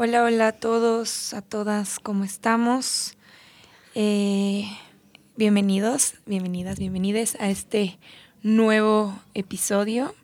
Hola, 0.00 0.22
hola 0.22 0.46
a 0.46 0.52
todos, 0.52 1.34
a 1.34 1.42
todas, 1.42 1.98
¿cómo 1.98 2.22
estamos? 2.22 3.16
Eh, 3.96 4.64
bienvenidos, 5.34 6.14
bienvenidas, 6.24 6.78
bienvenides 6.78 7.36
a 7.40 7.50
este 7.50 7.98
nuevo 8.44 9.18
episodio. 9.34 10.14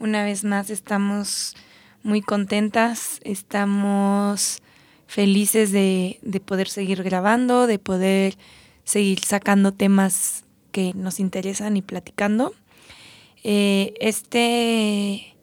Una 0.00 0.24
vez 0.24 0.42
más 0.42 0.68
estamos 0.68 1.54
muy 2.02 2.22
contentas, 2.22 3.20
estamos 3.22 4.62
felices 5.06 5.70
de, 5.70 6.18
poder 6.44 6.68
seguir 6.68 7.04
grabando, 7.04 7.68
de 7.68 7.78
poder 7.78 8.36
seguir 8.82 9.20
sacando 9.20 9.70
temas 9.70 10.42
que 10.72 10.92
nos 10.92 11.20
interesan 11.20 11.76
y 11.76 11.82
platicando. 11.82 12.52
Eh, 13.44 13.94
este, 14.00 15.36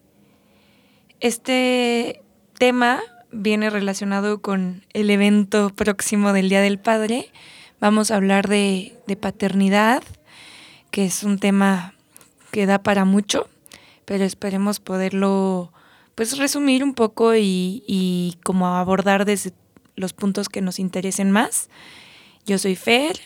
este 1.21 2.21
tema 2.59 3.01
viene 3.31 3.69
relacionado 3.69 4.41
con 4.41 4.83
el 4.93 5.09
evento 5.09 5.69
próximo 5.69 6.33
del 6.33 6.49
Día 6.49 6.61
del 6.61 6.79
Padre. 6.79 7.29
Vamos 7.79 8.11
a 8.11 8.15
hablar 8.15 8.47
de, 8.47 8.95
paternidad, 9.19 10.03
que 10.91 11.05
es 11.05 11.23
un 11.23 11.39
tema 11.39 11.93
que 12.51 12.65
da 12.65 12.83
para 12.83 13.05
mucho, 13.05 13.47
pero 14.05 14.23
esperemos 14.23 14.79
poderlo 14.79 15.71
pues 16.15 16.37
resumir 16.37 16.83
un 16.83 16.93
poco 16.93 17.35
y, 17.35 17.83
y 17.87 18.37
como 18.43 18.67
abordar 18.67 19.25
desde 19.25 19.53
los 19.95 20.13
puntos 20.13 20.49
que 20.49 20.61
nos 20.61 20.79
interesen 20.79 21.31
más. 21.31 21.69
Yo 22.45 22.57
soy 22.57 22.75
Fer 22.75 23.19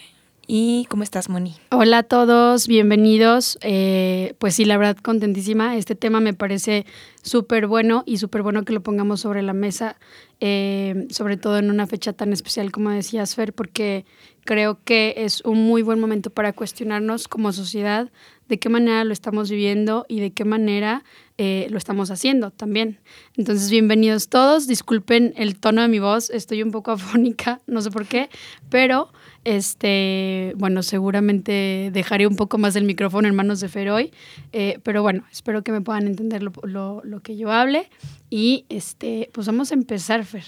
¿Y 0.47 0.85
cómo 0.89 1.01
estás, 1.01 1.27
Moni? 1.27 1.55
Hola 1.71 1.99
a 1.99 2.03
todos, 2.03 2.67
bienvenidos. 2.67 3.57
Eh, 3.61 4.35
pues 4.37 4.55
sí, 4.55 4.65
la 4.65 4.77
verdad, 4.77 4.97
contentísima. 4.97 5.75
Este 5.75 5.95
tema 5.95 6.19
me 6.19 6.33
parece 6.33 6.85
súper 7.23 7.65
bueno 7.65 8.03
y 8.05 8.17
súper 8.17 8.43
bueno 8.43 8.63
que 8.63 8.73
lo 8.73 8.83
pongamos 8.83 9.21
sobre 9.21 9.41
la 9.41 9.53
mesa, 9.53 9.97
eh, 10.39 11.07
sobre 11.09 11.37
todo 11.37 11.57
en 11.57 11.71
una 11.71 11.87
fecha 11.87 12.13
tan 12.13 12.31
especial 12.31 12.71
como 12.71 12.91
decías, 12.91 13.33
Fer, 13.33 13.53
porque 13.53 14.05
creo 14.43 14.77
que 14.83 15.15
es 15.17 15.41
un 15.41 15.63
muy 15.65 15.81
buen 15.81 15.99
momento 15.99 16.29
para 16.29 16.53
cuestionarnos 16.53 17.27
como 17.27 17.51
sociedad 17.51 18.11
de 18.47 18.59
qué 18.59 18.69
manera 18.69 19.03
lo 19.03 19.13
estamos 19.13 19.49
viviendo 19.49 20.05
y 20.07 20.19
de 20.19 20.31
qué 20.31 20.45
manera 20.45 21.03
eh, 21.39 21.65
lo 21.71 21.79
estamos 21.79 22.11
haciendo 22.11 22.51
también. 22.51 22.99
Entonces, 23.35 23.71
bienvenidos 23.71 24.29
todos. 24.29 24.67
Disculpen 24.67 25.33
el 25.37 25.59
tono 25.59 25.81
de 25.81 25.87
mi 25.87 25.97
voz, 25.97 26.29
estoy 26.29 26.61
un 26.61 26.69
poco 26.69 26.91
afónica, 26.91 27.61
no 27.65 27.81
sé 27.81 27.89
por 27.89 28.05
qué, 28.05 28.29
pero 28.69 29.09
este, 29.45 30.53
bueno, 30.57 30.81
seguramente 30.81 31.91
dejaré 31.93 32.25
un 32.25 32.35
poco 32.35 32.57
más 32.57 32.75
el 32.75 32.83
micrófono 32.83 33.27
en 33.27 33.35
manos 33.35 33.59
de 33.59 33.69
Fer 33.69 33.91
hoy, 33.91 34.11
eh, 34.51 34.79
pero 34.83 35.03
bueno, 35.03 35.23
espero 35.31 35.63
que 35.63 35.71
me 35.71 35.81
puedan 35.81 36.07
entender 36.07 36.41
lo, 36.41 37.21
que 37.23 37.37
yo 37.37 37.51
hable 37.51 37.89
y 38.31 38.65
este, 38.69 39.29
pues 39.33 39.47
vamos 39.47 39.71
a 39.71 39.75
empezar, 39.75 40.25
Fer. 40.25 40.45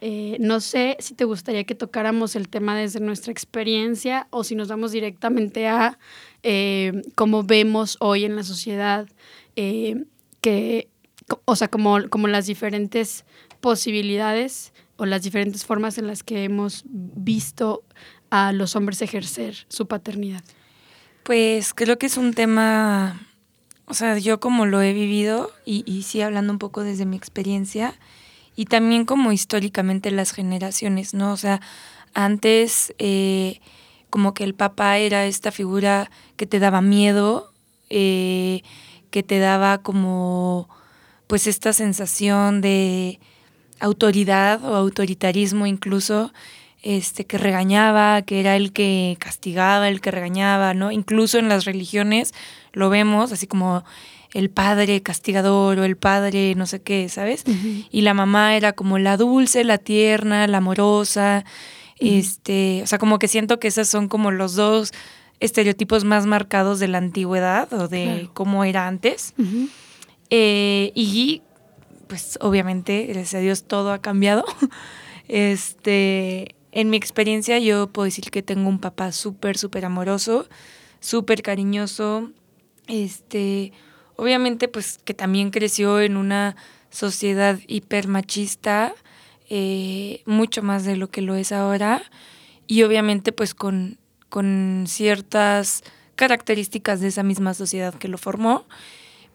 Eh, 0.00 0.38
no 0.40 0.60
sé 0.60 0.96
si 0.98 1.14
te 1.14 1.24
gustaría 1.24 1.62
que 1.64 1.76
tocáramos 1.76 2.34
el 2.34 2.48
tema 2.48 2.76
desde 2.76 2.98
nuestra 2.98 3.30
experiencia 3.30 4.26
o 4.30 4.42
si 4.42 4.56
nos 4.56 4.66
vamos 4.66 4.90
directamente 4.90 5.68
a 5.68 5.98
eh, 6.42 7.02
cómo 7.14 7.44
vemos 7.44 7.98
hoy 8.00 8.24
en 8.24 8.34
la 8.34 8.42
sociedad 8.42 9.06
que, 9.54 10.88
o 11.44 11.54
sea, 11.54 11.68
como, 11.68 12.08
como 12.08 12.26
las 12.28 12.46
diferentes 12.46 13.26
posibilidades 13.60 14.72
o 14.96 15.06
las 15.06 15.22
diferentes 15.22 15.64
formas 15.64 15.98
en 15.98 16.06
las 16.06 16.22
que 16.22 16.44
hemos 16.44 16.84
visto 16.86 17.84
a 18.32 18.50
los 18.52 18.76
hombres 18.76 19.02
ejercer 19.02 19.66
su 19.68 19.86
paternidad? 19.86 20.42
Pues 21.22 21.74
creo 21.74 21.98
que 21.98 22.06
es 22.06 22.16
un 22.16 22.32
tema, 22.32 23.20
o 23.84 23.92
sea, 23.92 24.16
yo 24.16 24.40
como 24.40 24.64
lo 24.64 24.80
he 24.80 24.94
vivido 24.94 25.50
y, 25.66 25.84
y 25.86 26.04
sí 26.04 26.22
hablando 26.22 26.50
un 26.50 26.58
poco 26.58 26.82
desde 26.82 27.04
mi 27.04 27.14
experiencia 27.14 27.94
y 28.56 28.64
también 28.64 29.04
como 29.04 29.32
históricamente 29.32 30.10
las 30.10 30.32
generaciones, 30.32 31.12
¿no? 31.12 31.30
O 31.30 31.36
sea, 31.36 31.60
antes 32.14 32.94
eh, 32.98 33.60
como 34.08 34.32
que 34.32 34.44
el 34.44 34.54
papá 34.54 34.96
era 34.96 35.26
esta 35.26 35.52
figura 35.52 36.10
que 36.36 36.46
te 36.46 36.58
daba 36.58 36.80
miedo, 36.80 37.52
eh, 37.90 38.62
que 39.10 39.22
te 39.22 39.40
daba 39.40 39.82
como 39.82 40.70
pues 41.26 41.46
esta 41.46 41.74
sensación 41.74 42.62
de 42.62 43.20
autoridad 43.78 44.64
o 44.64 44.74
autoritarismo 44.74 45.66
incluso 45.66 46.32
este, 46.82 47.24
que 47.24 47.38
regañaba, 47.38 48.22
que 48.22 48.40
era 48.40 48.56
el 48.56 48.72
que 48.72 49.16
castigaba, 49.18 49.88
el 49.88 50.00
que 50.00 50.10
regañaba, 50.10 50.74
¿no? 50.74 50.90
Incluso 50.90 51.38
en 51.38 51.48
las 51.48 51.64
religiones 51.64 52.34
lo 52.72 52.90
vemos, 52.90 53.32
así 53.32 53.46
como 53.46 53.84
el 54.34 54.50
padre 54.50 55.02
castigador 55.02 55.78
o 55.78 55.84
el 55.84 55.96
padre 55.96 56.54
no 56.56 56.66
sé 56.66 56.82
qué, 56.82 57.08
¿sabes? 57.08 57.44
Y 57.90 58.00
la 58.00 58.14
mamá 58.14 58.56
era 58.56 58.72
como 58.72 58.98
la 58.98 59.16
dulce, 59.16 59.62
la 59.62 59.78
tierna, 59.78 60.46
la 60.46 60.58
amorosa, 60.58 61.44
este, 61.98 62.80
o 62.82 62.86
sea, 62.86 62.98
como 62.98 63.18
que 63.18 63.28
siento 63.28 63.60
que 63.60 63.68
esos 63.68 63.88
son 63.88 64.08
como 64.08 64.30
los 64.30 64.54
dos 64.54 64.92
estereotipos 65.38 66.04
más 66.04 66.26
marcados 66.26 66.80
de 66.80 66.88
la 66.88 66.98
antigüedad 66.98 67.72
o 67.72 67.88
de 67.88 68.28
cómo 68.32 68.64
era 68.64 68.88
antes. 68.88 69.34
Eh, 70.30 70.92
y 70.94 71.42
pues 72.06 72.38
obviamente, 72.40 73.04
gracias 73.06 73.34
a 73.34 73.38
Dios, 73.38 73.64
todo 73.64 73.92
ha 73.92 74.00
cambiado. 74.00 74.44
este, 75.28 76.54
en 76.72 76.88
mi 76.90 76.96
experiencia 76.96 77.58
yo 77.58 77.86
puedo 77.86 78.06
decir 78.06 78.30
que 78.30 78.42
tengo 78.42 78.68
un 78.68 78.80
papá 78.80 79.12
súper, 79.12 79.58
súper 79.58 79.84
amoroso, 79.84 80.48
súper 81.00 81.42
cariñoso, 81.42 82.30
este, 82.88 83.72
obviamente 84.16 84.68
pues 84.68 84.98
que 85.04 85.14
también 85.14 85.50
creció 85.50 86.00
en 86.00 86.16
una 86.16 86.56
sociedad 86.90 87.58
hiper 87.66 88.08
machista, 88.08 88.94
eh, 89.50 90.22
mucho 90.24 90.62
más 90.62 90.84
de 90.84 90.96
lo 90.96 91.10
que 91.10 91.20
lo 91.20 91.34
es 91.34 91.52
ahora, 91.52 92.02
y 92.66 92.82
obviamente 92.84 93.32
pues 93.32 93.54
con, 93.54 93.98
con 94.30 94.84
ciertas 94.88 95.82
características 96.16 97.00
de 97.00 97.08
esa 97.08 97.22
misma 97.22 97.52
sociedad 97.52 97.94
que 97.94 98.08
lo 98.08 98.16
formó, 98.16 98.64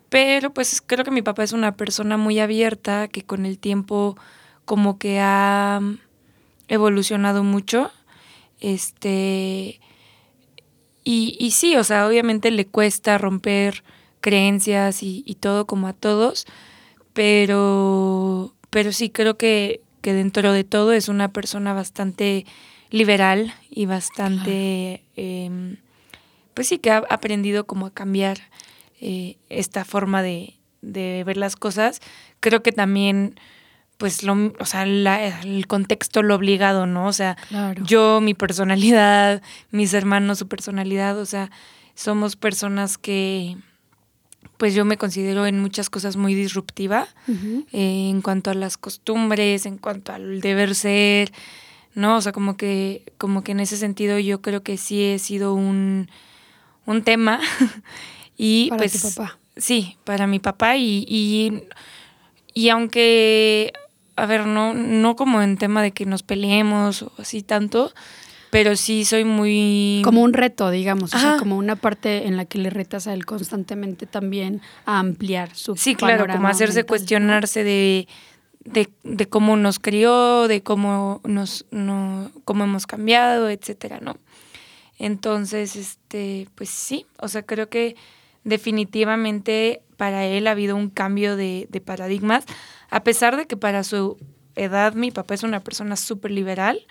pero 0.10 0.54
pues 0.54 0.82
creo 0.82 1.06
que 1.06 1.12
mi 1.12 1.22
papá 1.22 1.44
es 1.44 1.52
una 1.52 1.76
persona 1.76 2.18
muy 2.18 2.40
abierta 2.40 3.08
que 3.08 3.24
con 3.24 3.46
el 3.46 3.60
tiempo 3.60 4.18
como 4.66 4.98
que 4.98 5.20
ha 5.20 5.82
evolucionado 6.68 7.44
mucho. 7.44 7.92
Este. 8.60 9.80
Y, 11.04 11.38
y 11.40 11.52
sí, 11.52 11.76
o 11.78 11.84
sea, 11.84 12.08
obviamente 12.08 12.52
le 12.52 12.66
cuesta 12.66 13.18
romper 13.18 13.84
creencias 14.20 15.04
y, 15.04 15.38
todo 15.40 15.66
como 15.66 15.88
a 15.88 15.94
todos, 15.94 16.46
pero, 17.14 18.54
pero 18.70 18.92
sí 18.92 19.10
creo 19.10 19.38
que, 19.38 19.80
que, 20.02 20.14
dentro 20.14 20.52
de 20.52 20.66
todo 20.66 20.92
es 20.92 21.08
una 21.08 21.32
persona 21.32 21.74
bastante 21.74 22.46
liberal 22.90 23.54
y 23.70 23.86
bastante, 23.86 25.04
em, 25.16 25.78
pues 26.54 26.68
sí, 26.68 26.78
que 26.78 26.92
ha 26.92 26.98
aprendido 27.10 27.66
como 27.66 27.86
a 27.86 27.94
cambiar 27.94 28.38
eh, 29.00 29.38
esta 29.48 29.86
forma 29.86 30.22
de, 30.22 30.56
de 30.82 31.24
ver 31.26 31.38
las 31.38 31.56
cosas. 31.56 32.02
Creo 32.42 32.64
que 32.64 32.72
también 32.74 33.40
pues 33.98 34.22
lo, 34.24 34.54
o 34.60 34.66
sea, 34.66 34.84
el 34.84 35.68
contexto 35.68 36.22
lo 36.22 36.36
obligado, 36.36 36.86
¿no? 36.86 37.08
O 37.08 37.14
sea, 37.14 37.36
yo, 37.84 38.22
mi 38.22 38.34
personalidad, 38.36 39.42
mis 39.72 39.94
hermanos, 39.94 40.38
su 40.38 40.48
personalidad, 40.48 41.18
o 41.20 41.26
sea, 41.26 41.50
somos 41.96 42.36
personas 42.36 43.00
que, 43.00 43.58
pues 44.58 44.76
yo 44.76 44.86
me 44.86 44.98
considero 44.98 45.48
en 45.48 45.60
muchas 45.60 45.90
cosas 45.90 46.16
muy 46.16 46.36
disruptiva, 46.36 47.08
eh, 47.28 48.10
en 48.10 48.22
cuanto 48.22 48.52
a 48.52 48.54
las 48.54 48.78
costumbres, 48.78 49.66
en 49.66 49.80
cuanto 49.80 50.14
al 50.14 50.42
deber 50.42 50.76
ser, 50.76 51.32
¿no? 51.96 52.18
O 52.18 52.22
sea, 52.22 52.32
como 52.32 52.56
que, 52.56 53.04
como 53.18 53.44
que 53.44 53.54
en 53.54 53.62
ese 53.62 53.78
sentido 53.78 54.20
yo 54.20 54.44
creo 54.44 54.62
que 54.62 54.78
sí 54.78 55.04
he 55.04 55.18
sido 55.18 55.56
un, 55.56 56.08
un 56.86 57.04
tema. 57.04 57.40
y 58.38 58.70
para 58.70 58.78
pues, 58.78 59.02
tu 59.02 59.10
papá. 59.10 59.40
Sí, 59.56 59.98
para 60.04 60.28
mi 60.28 60.38
papá 60.38 60.78
y, 60.78 61.04
y, 61.08 61.64
y 62.54 62.70
aunque 62.70 63.74
a 64.18 64.26
ver, 64.26 64.46
no, 64.46 64.74
no 64.74 65.16
como 65.16 65.42
en 65.42 65.58
tema 65.58 65.82
de 65.82 65.92
que 65.92 66.06
nos 66.06 66.24
peleemos 66.24 67.04
o 67.04 67.14
así 67.20 67.44
tanto, 67.44 67.94
pero 68.50 68.76
sí 68.76 69.06
soy 69.06 69.24
muy... 69.24 70.02
Como 70.04 70.22
un 70.22 70.34
reto, 70.34 70.72
digamos, 70.72 71.14
o 71.14 71.20
sea, 71.20 71.38
como 71.38 71.58
una 71.58 71.76
parte 71.76 72.28
en 72.28 72.36
la 72.36 72.46
que 72.46 72.58
le 72.58 72.72
retas 72.72 73.08
a 73.08 73.14
él 73.14 73.26
constantemente 73.26 74.08
también 74.08 74.62
a 74.86 75.00
ampliar 75.00 75.56
su 75.56 75.76
Sí, 75.76 75.96
claro, 75.96 76.26
como 76.28 76.48
hacerse 76.48 76.84
cuestionarse 76.84 77.64
de, 77.64 78.08
de, 79.04 79.28
cómo 79.28 79.56
nos 79.56 79.80
crió, 79.80 80.48
de 80.48 80.64
cómo 80.64 81.22
nos 81.24 81.66
no, 81.72 82.32
cómo 82.44 82.64
hemos 82.64 82.88
cambiado, 82.88 83.50
etcétera, 83.50 84.00
¿no? 84.02 84.18
Entonces, 84.98 85.76
este, 85.76 86.48
pues 86.56 86.70
sí, 86.70 87.06
o 87.20 87.28
sea, 87.28 87.44
creo 87.44 87.70
que 87.70 87.96
definitivamente 88.48 89.82
para 89.98 90.26
él 90.26 90.48
ha 90.48 90.52
habido 90.52 90.76
un 90.76 90.90
cambio 90.90 91.36
de, 91.36 91.68
de 91.70 91.82
paradigmas 91.82 92.46
a 92.90 93.04
pesar 93.04 93.38
de 93.38 93.48
que 93.48 93.58
para 93.58 93.84
su 93.84 94.18
edad 94.56 94.94
mi 94.94 95.12
papá 95.12 95.34
es 95.34 95.44
una 95.44 95.64
persona 95.64 95.96
súper 95.96 96.32
liberal, 96.32 96.86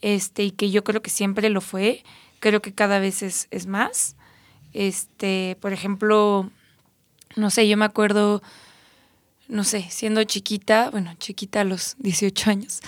este, 0.00 0.44
y 0.44 0.50
que 0.50 0.70
yo 0.70 0.84
creo 0.84 1.02
que 1.02 1.10
siempre 1.10 1.50
lo 1.50 1.60
fue, 1.60 2.04
creo 2.40 2.62
que 2.62 2.72
cada 2.72 2.98
vez 2.98 3.22
es, 3.22 3.48
es 3.50 3.66
más. 3.66 4.16
Este, 4.72 5.56
por 5.60 5.72
ejemplo, 5.72 6.50
no 7.36 7.50
sé, 7.50 7.68
yo 7.68 7.76
me 7.76 7.84
acuerdo, 7.84 8.42
no 9.48 9.64
sé, 9.64 9.86
siendo 9.90 10.22
chiquita, 10.24 10.90
bueno, 10.90 11.14
chiquita 11.18 11.62
a 11.62 11.64
los 11.64 11.96
18 11.98 12.50
años, 12.50 12.80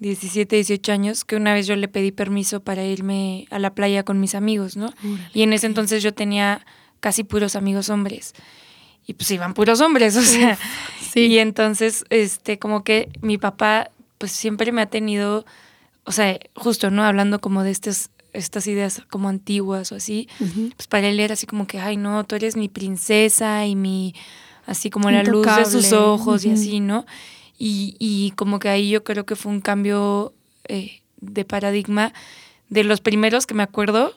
17, 0.00 0.56
18 0.56 0.92
años, 0.92 1.24
que 1.24 1.36
una 1.36 1.54
vez 1.54 1.66
yo 1.66 1.76
le 1.76 1.88
pedí 1.88 2.12
permiso 2.12 2.60
para 2.60 2.84
irme 2.84 3.46
a 3.50 3.58
la 3.58 3.74
playa 3.74 4.02
con 4.02 4.20
mis 4.20 4.34
amigos, 4.34 4.76
¿no? 4.76 4.92
y 5.32 5.42
en 5.42 5.52
ese 5.52 5.66
entonces 5.66 6.02
yo 6.02 6.12
tenía 6.12 6.66
casi 7.00 7.24
puros 7.24 7.56
amigos 7.56 7.88
hombres. 7.88 8.34
Y 9.06 9.14
pues 9.14 9.30
iban 9.30 9.54
puros 9.54 9.80
hombres, 9.80 10.16
o 10.16 10.22
sea. 10.22 10.58
sí. 11.12 11.26
Y 11.26 11.38
entonces, 11.38 12.04
este, 12.10 12.58
como 12.58 12.84
que 12.84 13.08
mi 13.20 13.38
papá, 13.38 13.90
pues 14.18 14.32
siempre 14.32 14.72
me 14.72 14.82
ha 14.82 14.86
tenido, 14.86 15.44
o 16.04 16.12
sea, 16.12 16.38
justo, 16.54 16.90
¿no? 16.90 17.04
Hablando 17.04 17.40
como 17.40 17.62
de 17.62 17.70
estas, 17.70 18.10
estas 18.32 18.66
ideas 18.66 19.02
como 19.10 19.28
antiguas 19.28 19.92
o 19.92 19.96
así, 19.96 20.28
pues 20.76 20.86
para 20.88 21.08
él 21.08 21.20
era 21.20 21.34
así 21.34 21.46
como 21.46 21.66
que, 21.66 21.80
ay, 21.80 21.96
no, 21.96 22.24
tú 22.24 22.34
eres 22.34 22.56
mi 22.56 22.68
princesa 22.68 23.64
y 23.66 23.76
mi, 23.76 24.14
así 24.66 24.90
como 24.90 25.10
la 25.10 25.22
luz 25.22 25.46
de 25.46 25.64
sus 25.64 25.92
ojos 25.92 26.44
y 26.44 26.50
así, 26.50 26.80
¿no? 26.80 27.06
Y, 27.58 27.96
y, 27.98 28.32
como 28.32 28.58
que 28.58 28.68
ahí 28.68 28.90
yo 28.90 29.02
creo 29.02 29.24
que 29.24 29.34
fue 29.34 29.50
un 29.50 29.62
cambio 29.62 30.34
eh, 30.68 31.00
de 31.20 31.44
paradigma 31.46 32.12
de 32.68 32.84
los 32.84 33.00
primeros 33.00 33.46
que 33.46 33.54
me 33.54 33.62
acuerdo, 33.62 34.12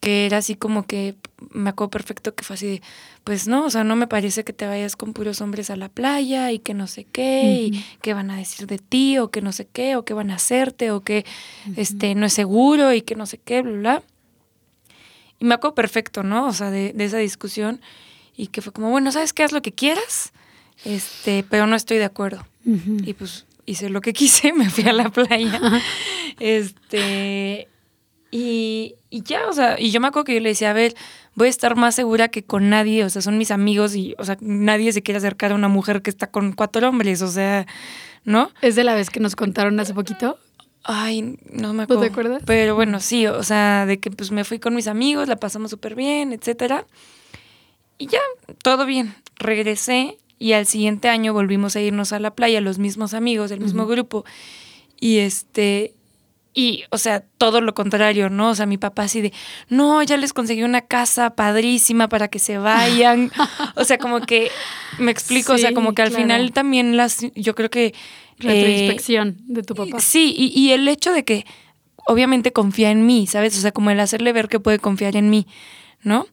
que 0.00 0.26
era 0.26 0.38
así 0.38 0.56
como 0.56 0.84
que 0.84 1.14
me 1.50 1.70
acuerdo 1.70 1.90
perfecto 1.90 2.34
que 2.34 2.44
fue 2.44 2.54
así 2.54 2.66
de, 2.66 2.82
pues 3.24 3.48
no, 3.48 3.64
o 3.64 3.70
sea, 3.70 3.84
no 3.84 3.96
me 3.96 4.06
parece 4.06 4.44
que 4.44 4.52
te 4.52 4.66
vayas 4.66 4.96
con 4.96 5.12
puros 5.12 5.40
hombres 5.40 5.70
a 5.70 5.76
la 5.76 5.88
playa 5.88 6.52
y 6.52 6.58
que 6.58 6.74
no 6.74 6.86
sé 6.86 7.04
qué, 7.04 7.70
y 7.70 7.84
qué 8.00 8.14
van 8.14 8.30
a 8.30 8.36
decir 8.36 8.66
de 8.66 8.78
ti, 8.78 9.18
o 9.18 9.30
que 9.30 9.42
no 9.42 9.52
sé 9.52 9.66
qué, 9.66 9.96
o 9.96 10.04
qué 10.04 10.14
van 10.14 10.30
a 10.30 10.36
hacerte, 10.36 10.90
o 10.90 11.00
que 11.00 11.24
este 11.76 12.14
no 12.14 12.26
es 12.26 12.32
seguro 12.32 12.92
y 12.92 13.02
que 13.02 13.14
no 13.14 13.26
sé 13.26 13.38
qué, 13.38 13.62
bla, 13.62 13.72
bla. 13.72 14.02
Y 15.38 15.44
me 15.44 15.54
acuerdo 15.54 15.74
perfecto, 15.74 16.22
¿no? 16.22 16.46
O 16.46 16.52
sea, 16.52 16.70
de, 16.70 16.92
de 16.92 17.04
esa 17.04 17.18
discusión 17.18 17.80
y 18.36 18.48
que 18.48 18.62
fue 18.62 18.72
como, 18.72 18.90
bueno, 18.90 19.12
¿sabes 19.12 19.32
qué? 19.32 19.42
Haz 19.42 19.52
lo 19.52 19.62
que 19.62 19.72
quieras, 19.72 20.32
este, 20.84 21.44
pero 21.48 21.66
no 21.66 21.76
estoy 21.76 21.98
de 21.98 22.04
acuerdo. 22.04 22.46
Y 22.64 23.14
pues 23.14 23.46
hice 23.66 23.88
lo 23.88 24.00
que 24.00 24.12
quise, 24.12 24.52
me 24.52 24.70
fui 24.70 24.84
a 24.88 24.92
la 24.92 25.10
playa. 25.10 25.60
este, 26.38 27.68
y, 28.34 28.96
y, 29.10 29.22
ya, 29.22 29.46
o 29.46 29.52
sea, 29.52 29.78
y 29.78 29.90
yo 29.90 30.00
me 30.00 30.08
acuerdo 30.08 30.24
que 30.24 30.34
yo 30.34 30.40
le 30.40 30.48
decía, 30.48 30.70
a 30.70 30.72
ver, 30.72 30.94
voy 31.34 31.48
a 31.48 31.50
estar 31.50 31.76
más 31.76 31.94
segura 31.94 32.28
que 32.28 32.42
con 32.42 32.70
nadie, 32.70 33.04
o 33.04 33.10
sea, 33.10 33.20
son 33.20 33.36
mis 33.36 33.50
amigos 33.50 33.94
y, 33.94 34.14
o 34.18 34.24
sea, 34.24 34.38
nadie 34.40 34.90
se 34.92 35.02
quiere 35.02 35.18
acercar 35.18 35.52
a 35.52 35.54
una 35.54 35.68
mujer 35.68 36.00
que 36.00 36.08
está 36.08 36.28
con 36.28 36.52
cuatro 36.52 36.88
hombres, 36.88 37.20
o 37.20 37.28
sea, 37.28 37.66
¿no? 38.24 38.50
¿Es 38.62 38.74
de 38.74 38.84
la 38.84 38.94
vez 38.94 39.10
que 39.10 39.20
nos 39.20 39.36
contaron 39.36 39.78
hace 39.80 39.92
poquito? 39.92 40.38
Ay, 40.82 41.38
no 41.50 41.74
me 41.74 41.82
acuerdo. 41.82 42.02
¿No 42.02 42.06
te 42.08 42.12
acuerdas? 42.12 42.42
Pero 42.46 42.74
bueno, 42.74 43.00
sí, 43.00 43.26
o 43.26 43.42
sea, 43.42 43.84
de 43.84 44.00
que 44.00 44.10
pues 44.10 44.30
me 44.30 44.44
fui 44.44 44.58
con 44.58 44.74
mis 44.74 44.88
amigos, 44.88 45.28
la 45.28 45.36
pasamos 45.36 45.70
súper 45.70 45.94
bien, 45.94 46.32
etcétera. 46.32 46.86
Y 47.98 48.06
ya, 48.06 48.20
todo 48.62 48.86
bien. 48.86 49.14
Regresé 49.36 50.16
y 50.38 50.54
al 50.54 50.64
siguiente 50.64 51.10
año 51.10 51.34
volvimos 51.34 51.76
a 51.76 51.82
irnos 51.82 52.14
a 52.14 52.18
la 52.18 52.34
playa, 52.34 52.62
los 52.62 52.78
mismos 52.78 53.12
amigos, 53.12 53.50
el 53.50 53.60
mismo 53.60 53.86
grupo. 53.86 54.24
Y 54.98 55.18
este, 55.18 55.94
y, 56.54 56.84
o 56.90 56.98
sea, 56.98 57.24
todo 57.38 57.60
lo 57.60 57.74
contrario, 57.74 58.28
¿no? 58.28 58.50
O 58.50 58.54
sea, 58.54 58.66
mi 58.66 58.78
papá 58.78 59.04
así 59.04 59.20
de, 59.20 59.32
no, 59.68 60.02
ya 60.02 60.16
les 60.16 60.32
conseguí 60.32 60.62
una 60.62 60.82
casa 60.82 61.34
padrísima 61.34 62.08
para 62.08 62.28
que 62.28 62.38
se 62.38 62.58
vayan. 62.58 63.30
o 63.76 63.84
sea, 63.84 63.98
como 63.98 64.20
que, 64.20 64.50
me 64.98 65.10
explico, 65.10 65.54
o 65.54 65.58
sea, 65.58 65.72
como 65.72 65.94
que 65.94 66.02
al 66.02 66.12
final 66.12 66.52
también 66.52 66.96
las, 66.96 67.18
yo 67.34 67.54
creo 67.54 67.70
que... 67.70 67.94
La 68.38 68.54
eh, 68.54 68.98
de 69.36 69.62
tu 69.62 69.74
papá. 69.74 70.00
Sí, 70.00 70.34
y, 70.36 70.58
y 70.58 70.72
el 70.72 70.88
hecho 70.88 71.12
de 71.12 71.24
que 71.24 71.46
obviamente 72.06 72.52
confía 72.52 72.90
en 72.90 73.06
mí, 73.06 73.26
¿sabes? 73.26 73.56
O 73.56 73.60
sea, 73.60 73.72
como 73.72 73.90
el 73.90 74.00
hacerle 74.00 74.32
ver 74.32 74.48
que 74.48 74.60
puede 74.60 74.78
confiar 74.78 75.16
en 75.16 75.30
mí, 75.30 75.46
¿no? 76.02 76.26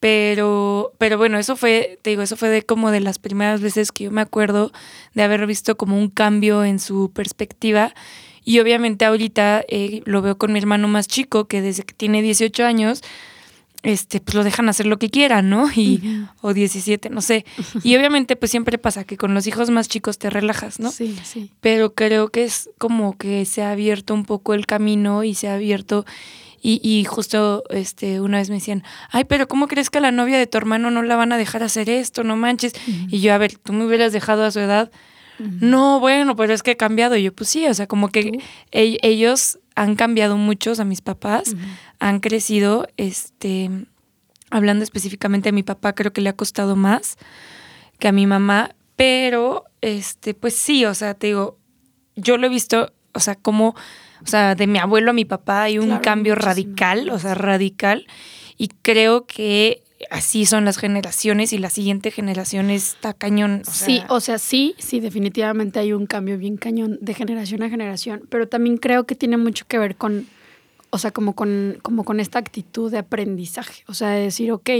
Pero, 0.00 0.94
pero 0.96 1.18
bueno, 1.18 1.38
eso 1.38 1.56
fue, 1.56 1.98
te 2.00 2.10
digo, 2.10 2.22
eso 2.22 2.36
fue 2.36 2.48
de 2.48 2.62
como 2.62 2.90
de 2.90 3.00
las 3.00 3.18
primeras 3.18 3.60
veces 3.60 3.92
que 3.92 4.04
yo 4.04 4.10
me 4.10 4.22
acuerdo 4.22 4.72
de 5.12 5.22
haber 5.22 5.46
visto 5.46 5.76
como 5.76 5.98
un 5.98 6.08
cambio 6.08 6.64
en 6.64 6.78
su 6.78 7.12
perspectiva. 7.12 7.92
Y 8.44 8.58
obviamente 8.60 9.04
ahorita 9.04 9.64
eh, 9.68 10.02
lo 10.04 10.22
veo 10.22 10.38
con 10.38 10.52
mi 10.52 10.58
hermano 10.58 10.88
más 10.88 11.08
chico, 11.08 11.46
que 11.46 11.60
desde 11.60 11.82
que 11.82 11.94
tiene 11.94 12.22
18 12.22 12.64
años, 12.64 13.02
este, 13.82 14.20
pues 14.20 14.34
lo 14.34 14.44
dejan 14.44 14.68
hacer 14.68 14.86
lo 14.86 14.98
que 14.98 15.08
quieran, 15.08 15.48
¿no? 15.48 15.70
Y, 15.74 16.26
O 16.42 16.52
17, 16.52 17.10
no 17.10 17.20
sé. 17.22 17.44
Y 17.82 17.96
obviamente 17.96 18.36
pues 18.36 18.50
siempre 18.50 18.78
pasa 18.78 19.04
que 19.04 19.16
con 19.16 19.34
los 19.34 19.46
hijos 19.46 19.70
más 19.70 19.88
chicos 19.88 20.18
te 20.18 20.30
relajas, 20.30 20.80
¿no? 20.80 20.90
Sí, 20.90 21.18
sí. 21.22 21.50
Pero 21.60 21.94
creo 21.94 22.28
que 22.28 22.44
es 22.44 22.70
como 22.78 23.16
que 23.16 23.44
se 23.44 23.62
ha 23.62 23.70
abierto 23.70 24.14
un 24.14 24.24
poco 24.24 24.54
el 24.54 24.66
camino 24.66 25.24
y 25.24 25.34
se 25.34 25.48
ha 25.48 25.54
abierto 25.54 26.04
y, 26.62 26.80
y, 26.82 27.04
justo 27.04 27.64
este, 27.70 28.20
una 28.20 28.36
vez 28.36 28.50
me 28.50 28.56
decían, 28.56 28.84
ay, 29.10 29.24
pero 29.24 29.48
¿cómo 29.48 29.66
crees 29.66 29.88
que 29.88 29.96
a 29.96 30.02
la 30.02 30.12
novia 30.12 30.36
de 30.36 30.46
tu 30.46 30.58
hermano 30.58 30.90
no 30.90 31.02
la 31.02 31.16
van 31.16 31.32
a 31.32 31.38
dejar 31.38 31.62
hacer 31.62 31.88
esto? 31.88 32.22
No 32.22 32.36
manches. 32.36 32.74
Y 33.08 33.20
yo, 33.20 33.32
a 33.32 33.38
ver, 33.38 33.56
tú 33.56 33.72
me 33.72 33.86
hubieras 33.86 34.12
dejado 34.12 34.44
a 34.44 34.50
su 34.50 34.60
edad. 34.60 34.90
No, 35.60 36.00
bueno, 36.00 36.36
pero 36.36 36.52
es 36.52 36.62
que 36.62 36.72
he 36.72 36.76
cambiado. 36.76 37.16
Y 37.16 37.22
yo, 37.22 37.32
pues 37.34 37.48
sí, 37.48 37.66
o 37.66 37.74
sea, 37.74 37.86
como 37.86 38.08
que 38.08 38.38
ellos 38.70 39.58
han 39.74 39.96
cambiado 39.96 40.36
muchos 40.36 40.80
a 40.80 40.84
mis 40.84 41.00
papás, 41.00 41.56
han 41.98 42.20
crecido, 42.20 42.86
este, 42.96 43.70
hablando 44.50 44.84
específicamente 44.84 45.48
a 45.48 45.52
mi 45.52 45.62
papá, 45.62 45.94
creo 45.94 46.12
que 46.12 46.20
le 46.20 46.28
ha 46.28 46.36
costado 46.36 46.76
más 46.76 47.16
que 47.98 48.08
a 48.08 48.12
mi 48.12 48.26
mamá, 48.26 48.74
pero, 48.96 49.64
este, 49.80 50.34
pues 50.34 50.54
sí, 50.54 50.84
o 50.84 50.94
sea, 50.94 51.14
te 51.14 51.28
digo, 51.28 51.58
yo 52.16 52.36
lo 52.36 52.46
he 52.46 52.50
visto, 52.50 52.92
o 53.12 53.20
sea, 53.20 53.34
como 53.34 53.74
o 54.22 54.26
sea, 54.26 54.54
de 54.54 54.66
mi 54.66 54.78
abuelo 54.78 55.10
a 55.10 55.14
mi 55.14 55.24
papá 55.24 55.62
hay 55.62 55.78
un 55.78 55.98
cambio 55.98 56.34
radical, 56.34 57.08
o 57.10 57.18
sea, 57.18 57.34
radical. 57.34 58.06
Y 58.56 58.68
creo 58.82 59.26
que 59.26 59.82
así 60.08 60.46
son 60.46 60.64
las 60.64 60.78
generaciones 60.78 61.52
y 61.52 61.58
la 61.58 61.68
siguiente 61.68 62.10
generación 62.10 62.70
está 62.70 63.12
cañón. 63.12 63.62
sí, 63.70 64.02
o 64.08 64.20
sea, 64.20 64.38
sí, 64.38 64.74
sí, 64.78 65.00
definitivamente 65.00 65.78
hay 65.78 65.92
un 65.92 66.06
cambio 66.06 66.38
bien 66.38 66.56
cañón 66.56 66.98
de 67.00 67.14
generación 67.14 67.62
a 67.62 67.68
generación, 67.68 68.22
pero 68.30 68.48
también 68.48 68.78
creo 68.78 69.04
que 69.04 69.14
tiene 69.14 69.36
mucho 69.36 69.66
que 69.68 69.78
ver 69.78 69.96
con, 69.96 70.26
o 70.88 70.98
sea, 70.98 71.10
como 71.10 71.34
con, 71.34 71.78
como 71.82 72.04
con 72.04 72.18
esta 72.18 72.38
actitud 72.38 72.90
de 72.90 72.98
aprendizaje, 72.98 73.84
o 73.88 73.94
sea, 73.94 74.10
de 74.10 74.22
decir, 74.22 74.52
ok, 74.52 74.70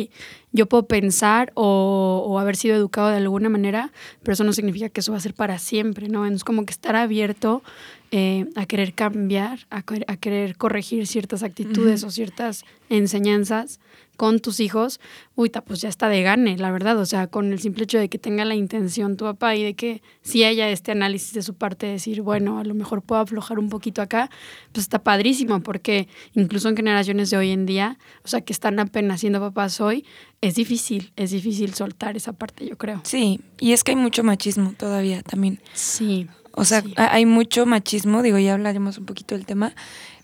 yo 0.52 0.66
puedo 0.66 0.86
pensar 0.86 1.52
o, 1.54 2.24
o, 2.26 2.38
haber 2.38 2.56
sido 2.56 2.74
educado 2.74 3.08
de 3.08 3.18
alguna 3.18 3.50
manera, 3.50 3.92
pero 4.22 4.32
eso 4.32 4.44
no 4.44 4.52
significa 4.52 4.88
que 4.88 5.00
eso 5.00 5.12
va 5.12 5.18
a 5.18 5.22
ser 5.22 5.34
para 5.34 5.58
siempre, 5.58 6.08
¿no? 6.08 6.24
Es 6.26 6.44
como 6.44 6.64
que 6.64 6.72
estar 6.72 6.96
abierto 6.96 7.62
eh, 8.10 8.46
a 8.56 8.66
querer 8.66 8.94
cambiar, 8.94 9.66
a, 9.70 9.84
a, 10.06 10.16
querer 10.16 10.56
corregir 10.56 11.06
ciertas 11.06 11.42
actitudes 11.42 12.02
o 12.02 12.10
ciertas 12.10 12.64
enseñanzas 12.88 13.80
con 14.20 14.38
tus 14.38 14.60
hijos, 14.60 15.00
uy, 15.34 15.48
pues 15.48 15.80
ya 15.80 15.88
está 15.88 16.10
de 16.10 16.22
gane, 16.22 16.58
la 16.58 16.70
verdad. 16.70 16.98
O 16.98 17.06
sea, 17.06 17.28
con 17.28 17.54
el 17.54 17.58
simple 17.58 17.84
hecho 17.84 17.98
de 17.98 18.10
que 18.10 18.18
tenga 18.18 18.44
la 18.44 18.54
intención 18.54 19.16
tu 19.16 19.24
papá 19.24 19.56
y 19.56 19.64
de 19.64 19.72
que 19.72 20.02
si 20.20 20.44
haya 20.44 20.68
este 20.68 20.92
análisis 20.92 21.32
de 21.32 21.40
su 21.40 21.54
parte, 21.54 21.86
decir, 21.86 22.20
bueno, 22.20 22.58
a 22.58 22.64
lo 22.64 22.74
mejor 22.74 23.00
puedo 23.00 23.22
aflojar 23.22 23.58
un 23.58 23.70
poquito 23.70 24.02
acá, 24.02 24.28
pues 24.72 24.84
está 24.84 24.98
padrísimo, 25.02 25.62
porque 25.62 26.06
incluso 26.34 26.68
en 26.68 26.76
generaciones 26.76 27.30
de 27.30 27.38
hoy 27.38 27.48
en 27.48 27.64
día, 27.64 27.96
o 28.22 28.28
sea, 28.28 28.42
que 28.42 28.52
están 28.52 28.78
apenas 28.78 29.20
siendo 29.20 29.40
papás 29.40 29.80
hoy, 29.80 30.04
es 30.42 30.54
difícil, 30.54 31.14
es 31.16 31.30
difícil 31.30 31.72
soltar 31.72 32.14
esa 32.18 32.34
parte, 32.34 32.66
yo 32.66 32.76
creo. 32.76 33.00
Sí, 33.04 33.40
y 33.58 33.72
es 33.72 33.84
que 33.84 33.92
hay 33.92 33.96
mucho 33.96 34.22
machismo 34.22 34.74
todavía 34.76 35.22
también. 35.22 35.60
Sí. 35.72 36.26
O 36.52 36.66
sea, 36.66 36.84
hay 36.96 37.24
mucho 37.24 37.64
machismo, 37.64 38.20
digo, 38.20 38.38
ya 38.38 38.52
hablaremos 38.52 38.98
un 38.98 39.06
poquito 39.06 39.34
del 39.34 39.46
tema, 39.46 39.72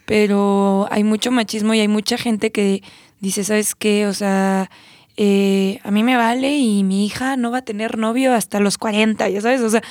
pero 0.04 0.86
hay 0.90 1.02
mucho 1.02 1.30
machismo 1.30 1.72
y 1.72 1.80
hay 1.80 1.88
mucha 1.88 2.18
gente 2.18 2.52
que 2.52 2.82
dice, 3.20 3.44
¿sabes 3.44 3.74
qué? 3.74 4.06
O 4.06 4.14
sea, 4.14 4.70
eh, 5.16 5.80
a 5.82 5.90
mí 5.90 6.02
me 6.02 6.16
vale 6.16 6.56
y 6.56 6.84
mi 6.84 7.06
hija 7.06 7.36
no 7.36 7.50
va 7.50 7.58
a 7.58 7.64
tener 7.64 7.98
novio 7.98 8.34
hasta 8.34 8.60
los 8.60 8.78
40, 8.78 9.28
ya 9.28 9.40
sabes, 9.40 9.60
o 9.62 9.70
sea, 9.70 9.82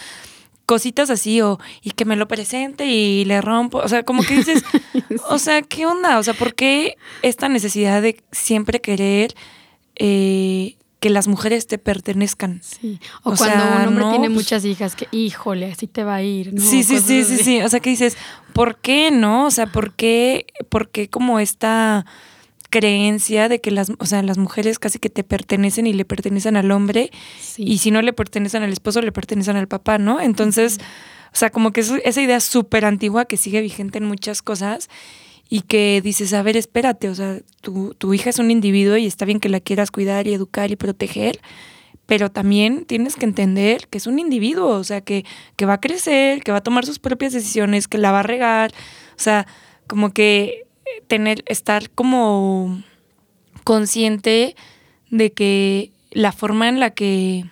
cositas 0.65 1.09
así, 1.09 1.41
o 1.41 1.59
y 1.81 1.91
que 1.91 2.05
me 2.05 2.15
lo 2.15 2.27
presente 2.27 2.85
y 2.85 3.25
le 3.25 3.41
rompo, 3.41 3.79
o 3.79 3.87
sea, 3.87 4.03
como 4.03 4.23
que 4.23 4.35
dices, 4.35 4.63
o 5.29 5.39
sea, 5.39 5.61
¿qué 5.61 5.85
onda? 5.85 6.19
O 6.19 6.23
sea, 6.23 6.33
¿por 6.33 6.55
qué 6.55 6.97
esta 7.21 7.49
necesidad 7.49 8.01
de 8.01 8.21
siempre 8.31 8.81
querer 8.81 9.33
eh, 9.95 10.75
que 11.05 11.11
las 11.11 11.27
mujeres 11.27 11.67
te 11.67 11.77
pertenezcan. 11.77 12.61
Sí. 12.63 12.99
O, 13.21 13.35
cuando 13.35 13.63
un 13.63 13.87
hombre 13.87 14.05
tiene 14.05 14.27
pues 14.27 14.31
muchas 14.31 14.65
hijas, 14.65 14.95
que 14.95 15.07
híjole, 15.11 15.71
así 15.71 15.85
te 15.85 16.03
va 16.03 16.15
a 16.15 16.23
ir. 16.23 16.51
¿no? 16.53 16.59
Sí, 16.59 16.81
sí, 16.81 16.99
sí, 16.99 17.23
sí, 17.23 17.37
sí. 17.37 17.61
O 17.61 17.69
sea, 17.69 17.79
que 17.79 17.91
dices, 17.91 18.17
¿por 18.53 18.77
qué 18.77 19.11
no? 19.11 19.45
O 19.45 19.51
sea, 19.51 19.67
¿por 19.67 19.93
qué, 19.93 20.47
por 20.69 20.89
qué 20.89 21.07
como 21.07 21.39
esta 21.39 22.07
creencia 22.75 23.47
de 23.47 23.61
que 23.61 23.71
las, 23.71 23.89
o 23.99 24.05
sea, 24.05 24.21
las 24.21 24.37
mujeres 24.37 24.79
casi 24.79 24.99
que 24.99 25.09
te 25.09 25.23
pertenecen 25.23 25.87
y 25.87 25.93
le 25.93 26.03
pertenecen 26.03 26.57
al 26.57 26.71
hombre 26.71 27.09
y 27.55 27.77
si 27.77 27.89
no 27.89 28.01
le 28.01 28.11
pertenecen 28.11 28.63
al 28.63 28.73
esposo, 28.73 29.01
le 29.01 29.13
pertenecen 29.13 29.55
al 29.55 29.69
papá, 29.69 29.97
¿no? 29.97 30.19
Entonces, 30.19 30.79
o 31.31 31.37
sea, 31.37 31.51
como 31.51 31.71
que 31.71 31.79
es 31.79 31.93
esa 32.03 32.21
idea 32.21 32.41
súper 32.41 32.83
antigua 32.83 33.23
que 33.23 33.37
sigue 33.37 33.61
vigente 33.61 33.99
en 33.99 34.03
muchas 34.03 34.41
cosas 34.41 34.89
y 35.49 35.61
que 35.61 36.01
dices, 36.03 36.33
a 36.33 36.43
ver, 36.43 36.57
espérate, 36.57 37.07
o 37.07 37.15
sea, 37.15 37.39
tu, 37.61 37.93
tu 37.93 38.13
hija 38.13 38.29
es 38.29 38.39
un 38.39 38.51
individuo 38.51 38.97
y 38.97 39.05
está 39.05 39.23
bien 39.23 39.39
que 39.39 39.47
la 39.47 39.61
quieras 39.61 39.89
cuidar 39.89 40.27
y 40.27 40.33
educar 40.33 40.69
y 40.69 40.75
proteger, 40.75 41.39
pero 42.05 42.29
también 42.29 42.83
tienes 42.83 43.15
que 43.15 43.23
entender 43.23 43.87
que 43.87 43.99
es 43.99 44.05
un 44.05 44.19
individuo, 44.19 44.67
o 44.67 44.83
sea, 44.83 44.99
que, 44.99 45.23
que 45.55 45.65
va 45.65 45.75
a 45.75 45.79
crecer, 45.79 46.43
que 46.43 46.51
va 46.51 46.57
a 46.57 46.63
tomar 46.63 46.85
sus 46.85 46.99
propias 46.99 47.31
decisiones, 47.31 47.87
que 47.87 47.99
la 47.99 48.11
va 48.11 48.19
a 48.19 48.23
regar, 48.23 48.73
o 49.11 49.21
sea, 49.21 49.47
como 49.87 50.11
que 50.11 50.64
tener, 51.07 51.43
estar 51.47 51.89
como 51.89 52.83
consciente 53.63 54.55
de 55.09 55.31
que 55.31 55.91
la 56.11 56.31
forma 56.31 56.69
en 56.69 56.79
la 56.79 56.91
que, 56.91 57.45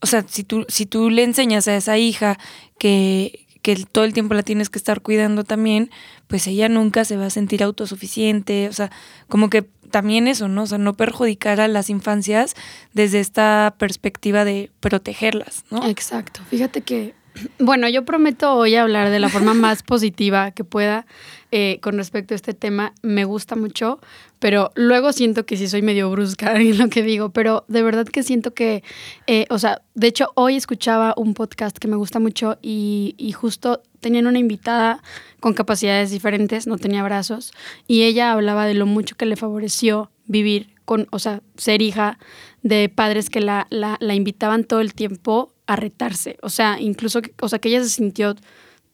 o 0.00 0.06
sea, 0.06 0.24
si 0.26 0.44
tú, 0.44 0.64
si 0.68 0.86
tú 0.86 1.10
le 1.10 1.22
enseñas 1.22 1.68
a 1.68 1.76
esa 1.76 1.98
hija 1.98 2.38
que, 2.78 3.46
que 3.62 3.76
todo 3.76 4.04
el 4.04 4.12
tiempo 4.12 4.34
la 4.34 4.42
tienes 4.42 4.70
que 4.70 4.78
estar 4.78 5.00
cuidando 5.00 5.44
también, 5.44 5.90
pues 6.26 6.46
ella 6.46 6.68
nunca 6.68 7.04
se 7.04 7.16
va 7.16 7.26
a 7.26 7.30
sentir 7.30 7.62
autosuficiente, 7.62 8.68
o 8.68 8.72
sea, 8.72 8.90
como 9.28 9.50
que 9.50 9.62
también 9.90 10.28
eso, 10.28 10.48
¿no? 10.48 10.62
O 10.62 10.66
sea, 10.66 10.78
no 10.78 10.94
perjudicar 10.94 11.60
a 11.60 11.68
las 11.68 11.90
infancias 11.90 12.54
desde 12.92 13.20
esta 13.20 13.74
perspectiva 13.78 14.44
de 14.44 14.70
protegerlas, 14.80 15.64
¿no? 15.70 15.86
Exacto. 15.86 16.40
Fíjate 16.48 16.82
que 16.82 17.14
bueno, 17.58 17.88
yo 17.88 18.04
prometo 18.04 18.54
hoy 18.54 18.74
hablar 18.76 19.10
de 19.10 19.20
la 19.20 19.28
forma 19.28 19.54
más 19.54 19.82
positiva 19.82 20.50
que 20.50 20.64
pueda 20.64 21.06
eh, 21.52 21.78
con 21.80 21.96
respecto 21.96 22.34
a 22.34 22.36
este 22.36 22.54
tema. 22.54 22.94
Me 23.02 23.24
gusta 23.24 23.56
mucho, 23.56 24.00
pero 24.38 24.70
luego 24.74 25.12
siento 25.12 25.46
que 25.46 25.56
sí 25.56 25.68
soy 25.68 25.82
medio 25.82 26.10
brusca 26.10 26.54
en 26.56 26.78
lo 26.78 26.88
que 26.88 27.02
digo, 27.02 27.30
pero 27.30 27.64
de 27.68 27.82
verdad 27.82 28.06
que 28.06 28.22
siento 28.22 28.54
que, 28.54 28.82
eh, 29.26 29.46
o 29.50 29.58
sea, 29.58 29.82
de 29.94 30.06
hecho 30.06 30.32
hoy 30.34 30.56
escuchaba 30.56 31.14
un 31.16 31.34
podcast 31.34 31.76
que 31.78 31.88
me 31.88 31.96
gusta 31.96 32.18
mucho 32.18 32.58
y, 32.62 33.14
y 33.18 33.32
justo 33.32 33.82
tenían 34.00 34.26
una 34.26 34.38
invitada 34.38 35.02
con 35.40 35.54
capacidades 35.54 36.10
diferentes, 36.10 36.66
no 36.66 36.78
tenía 36.78 37.02
brazos, 37.02 37.52
y 37.86 38.02
ella 38.02 38.32
hablaba 38.32 38.66
de 38.66 38.74
lo 38.74 38.86
mucho 38.86 39.16
que 39.16 39.26
le 39.26 39.36
favoreció 39.36 40.10
vivir 40.26 40.74
con, 40.84 41.06
o 41.10 41.18
sea, 41.18 41.42
ser 41.56 41.82
hija 41.82 42.18
de 42.62 42.88
padres 42.88 43.30
que 43.30 43.40
la, 43.40 43.66
la, 43.70 43.96
la 44.00 44.14
invitaban 44.14 44.64
todo 44.64 44.80
el 44.80 44.94
tiempo 44.94 45.52
a 45.72 45.76
retarse. 45.76 46.36
O 46.42 46.48
sea, 46.48 46.80
incluso, 46.80 47.20
o 47.40 47.48
sea, 47.48 47.58
que 47.58 47.68
ella 47.68 47.82
se 47.82 47.90
sintió 47.90 48.34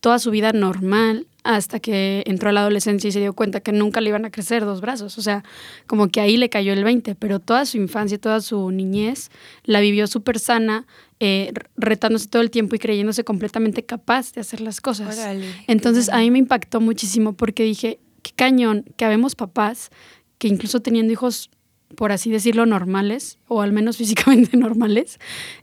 toda 0.01 0.19
su 0.19 0.31
vida 0.31 0.53
normal 0.53 1.27
hasta 1.43 1.81
que 1.81 2.23
entró 2.27 2.51
a 2.51 2.53
la 2.53 2.61
adolescencia 2.61 3.09
y 3.09 3.13
se 3.13 3.21
dio 3.21 3.33
cuenta 3.33 3.61
que 3.61 3.73
nunca 3.73 4.01
le 4.01 4.11
iban 4.11 4.25
a 4.25 4.31
crecer 4.31 4.65
dos 4.65 4.81
brazos. 4.81 5.17
O 5.17 5.23
sea, 5.23 5.43
como 5.87 6.09
que 6.09 6.21
ahí 6.21 6.37
le 6.37 6.51
cayó 6.51 6.73
el 6.73 6.85
20, 6.85 7.15
pero 7.15 7.39
toda 7.41 7.65
su 7.65 7.77
infancia, 7.77 8.19
toda 8.19 8.41
su 8.41 8.71
niñez 8.71 9.31
la 9.65 9.81
vivió 9.81 10.07
súper 10.07 10.39
sana, 10.39 10.87
eh, 11.19 11.53
retándose 11.77 12.29
todo 12.29 12.43
el 12.43 12.51
tiempo 12.51 12.75
y 12.77 12.79
creyéndose 12.79 13.25
completamente 13.25 13.85
capaz 13.85 14.33
de 14.35 14.43
hacer 14.43 14.61
las 14.61 14.81
cosas. 14.81 15.19
Entonces 15.67 16.11
a 16.11 16.19
mí 16.19 16.31
me 16.31 16.39
impactó 16.39 16.81
muchísimo 16.81 17.33
porque 17.33 17.63
dije, 17.63 18.01
qué 18.23 18.33
cañón 18.35 18.85
que 18.97 19.05
habemos 19.05 19.35
papás 19.35 19.91
que 20.39 20.49
incluso 20.49 20.81
teniendo 20.81 21.13
hijos, 21.13 21.51
por 21.95 22.13
así 22.13 22.31
decirlo, 22.31 22.67
normales, 22.67 23.39
o 23.49 23.63
al 23.63 23.73
menos 23.73 23.97
físicamente 23.99 24.57
normales, 24.57 25.19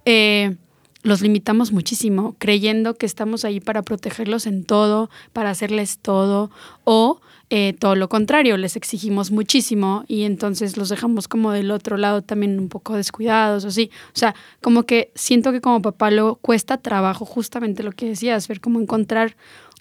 eh, 0.06 0.56
los 1.04 1.22
limitamos 1.22 1.72
muchísimo, 1.72 2.36
creyendo 2.40 2.96
que 2.96 3.06
estamos 3.06 3.46
ahí 3.46 3.60
para 3.60 3.84
protegerlos 3.84 4.48
en 4.48 4.64
todo, 4.64 5.10
para 5.34 5.50
hacerles 5.50 6.00
todo, 6.00 6.50
o 6.86 7.20
eh, 7.50 7.76
todo 7.78 7.96
lo 7.96 8.10
contrario, 8.10 8.58
les 8.58 8.76
exigimos 8.76 9.30
muchísimo 9.30 10.06
y 10.08 10.24
entonces 10.24 10.78
los 10.78 10.90
dejamos 10.90 11.28
como 11.28 11.52
del 11.52 11.72
otro 11.72 11.98
lado 11.98 12.22
también 12.22 12.58
un 12.58 12.70
poco 12.70 12.96
descuidados 12.96 13.66
o 13.66 13.68
así. 13.68 13.92
O 14.08 14.18
sea, 14.18 14.34
como 14.62 14.84
que 14.84 15.12
siento 15.14 15.52
que 15.52 15.62
como 15.62 15.82
papá 15.82 16.10
lo 16.10 16.38
cuesta 16.38 16.78
trabajo, 16.78 17.26
justamente 17.26 17.84
lo 17.84 17.92
que 17.92 18.08
decías, 18.08 18.48
ver 18.48 18.62
cómo 18.62 18.80
encontrar 18.80 19.36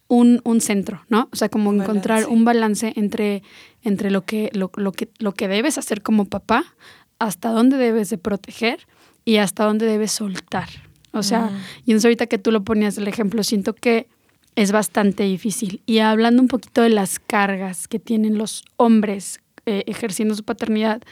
un, 0.08 0.40
un 0.44 0.60
centro, 0.60 1.04
¿no? 1.08 1.28
O 1.32 1.36
sea, 1.36 1.48
como 1.48 1.72
encontrar 1.72 2.26
un 2.26 2.44
balance 2.44 2.92
entre, 2.96 3.42
entre 3.82 4.10
lo, 4.10 4.26
que, 4.26 4.50
lo, 4.52 4.70
lo, 4.76 4.92
que, 4.92 5.08
lo 5.18 5.32
que 5.32 5.48
debes 5.48 5.78
hacer 5.78 6.02
como 6.02 6.26
papá, 6.26 6.64
hasta 7.18 7.50
dónde 7.50 7.78
debes 7.78 8.10
de 8.10 8.18
proteger 8.18 8.86
y 9.24 9.36
hasta 9.36 9.64
dónde 9.64 9.86
debes 9.86 10.12
soltar. 10.12 10.68
O 11.12 11.22
sea, 11.22 11.50
y 11.84 11.90
entonces 11.90 12.06
ahorita 12.06 12.26
que 12.26 12.38
tú 12.38 12.50
lo 12.50 12.64
ponías 12.64 12.96
el 12.96 13.06
ejemplo, 13.06 13.44
siento 13.44 13.74
que 13.74 14.06
es 14.56 14.72
bastante 14.72 15.24
difícil. 15.24 15.82
Y 15.86 15.98
hablando 15.98 16.42
un 16.42 16.48
poquito 16.48 16.82
de 16.82 16.90
las 16.90 17.18
cargas 17.18 17.88
que 17.88 17.98
tienen 17.98 18.38
los 18.38 18.64
hombres 18.76 19.40
eh, 19.66 19.84
ejerciendo 19.86 20.34
su 20.34 20.44
paternidad, 20.44 21.02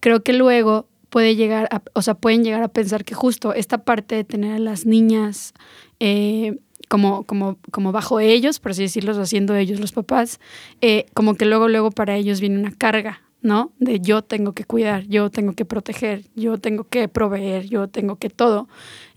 creo 0.00 0.22
que 0.22 0.32
luego 0.32 0.86
puede 1.10 1.36
llegar 1.36 1.68
a, 1.70 1.82
o 1.92 2.02
sea, 2.02 2.14
pueden 2.14 2.42
llegar 2.42 2.62
a 2.62 2.68
pensar 2.68 3.04
que 3.04 3.14
justo 3.14 3.52
esta 3.52 3.84
parte 3.84 4.14
de 4.14 4.24
tener 4.24 4.54
a 4.54 4.58
las 4.58 4.86
niñas 4.86 5.52
eh, 6.00 6.58
como, 6.88 7.24
como, 7.24 7.58
como 7.70 7.92
bajo 7.92 8.18
ellos, 8.20 8.58
por 8.60 8.72
así 8.72 8.82
decirlo, 8.82 9.12
haciendo 9.20 9.54
ellos 9.54 9.78
los 9.78 9.92
papás, 9.92 10.40
eh, 10.80 11.06
como 11.14 11.34
que 11.34 11.44
luego, 11.44 11.68
luego 11.68 11.90
para 11.90 12.16
ellos 12.16 12.40
viene 12.40 12.58
una 12.58 12.72
carga, 12.72 13.22
¿no? 13.42 13.72
De 13.78 14.00
yo 14.00 14.22
tengo 14.22 14.52
que 14.52 14.64
cuidar, 14.64 15.04
yo 15.06 15.30
tengo 15.30 15.52
que 15.52 15.64
proteger, 15.64 16.24
yo 16.34 16.58
tengo 16.58 16.84
que 16.84 17.08
proveer, 17.08 17.68
yo 17.68 17.88
tengo 17.88 18.16
que 18.16 18.30
todo. 18.30 18.68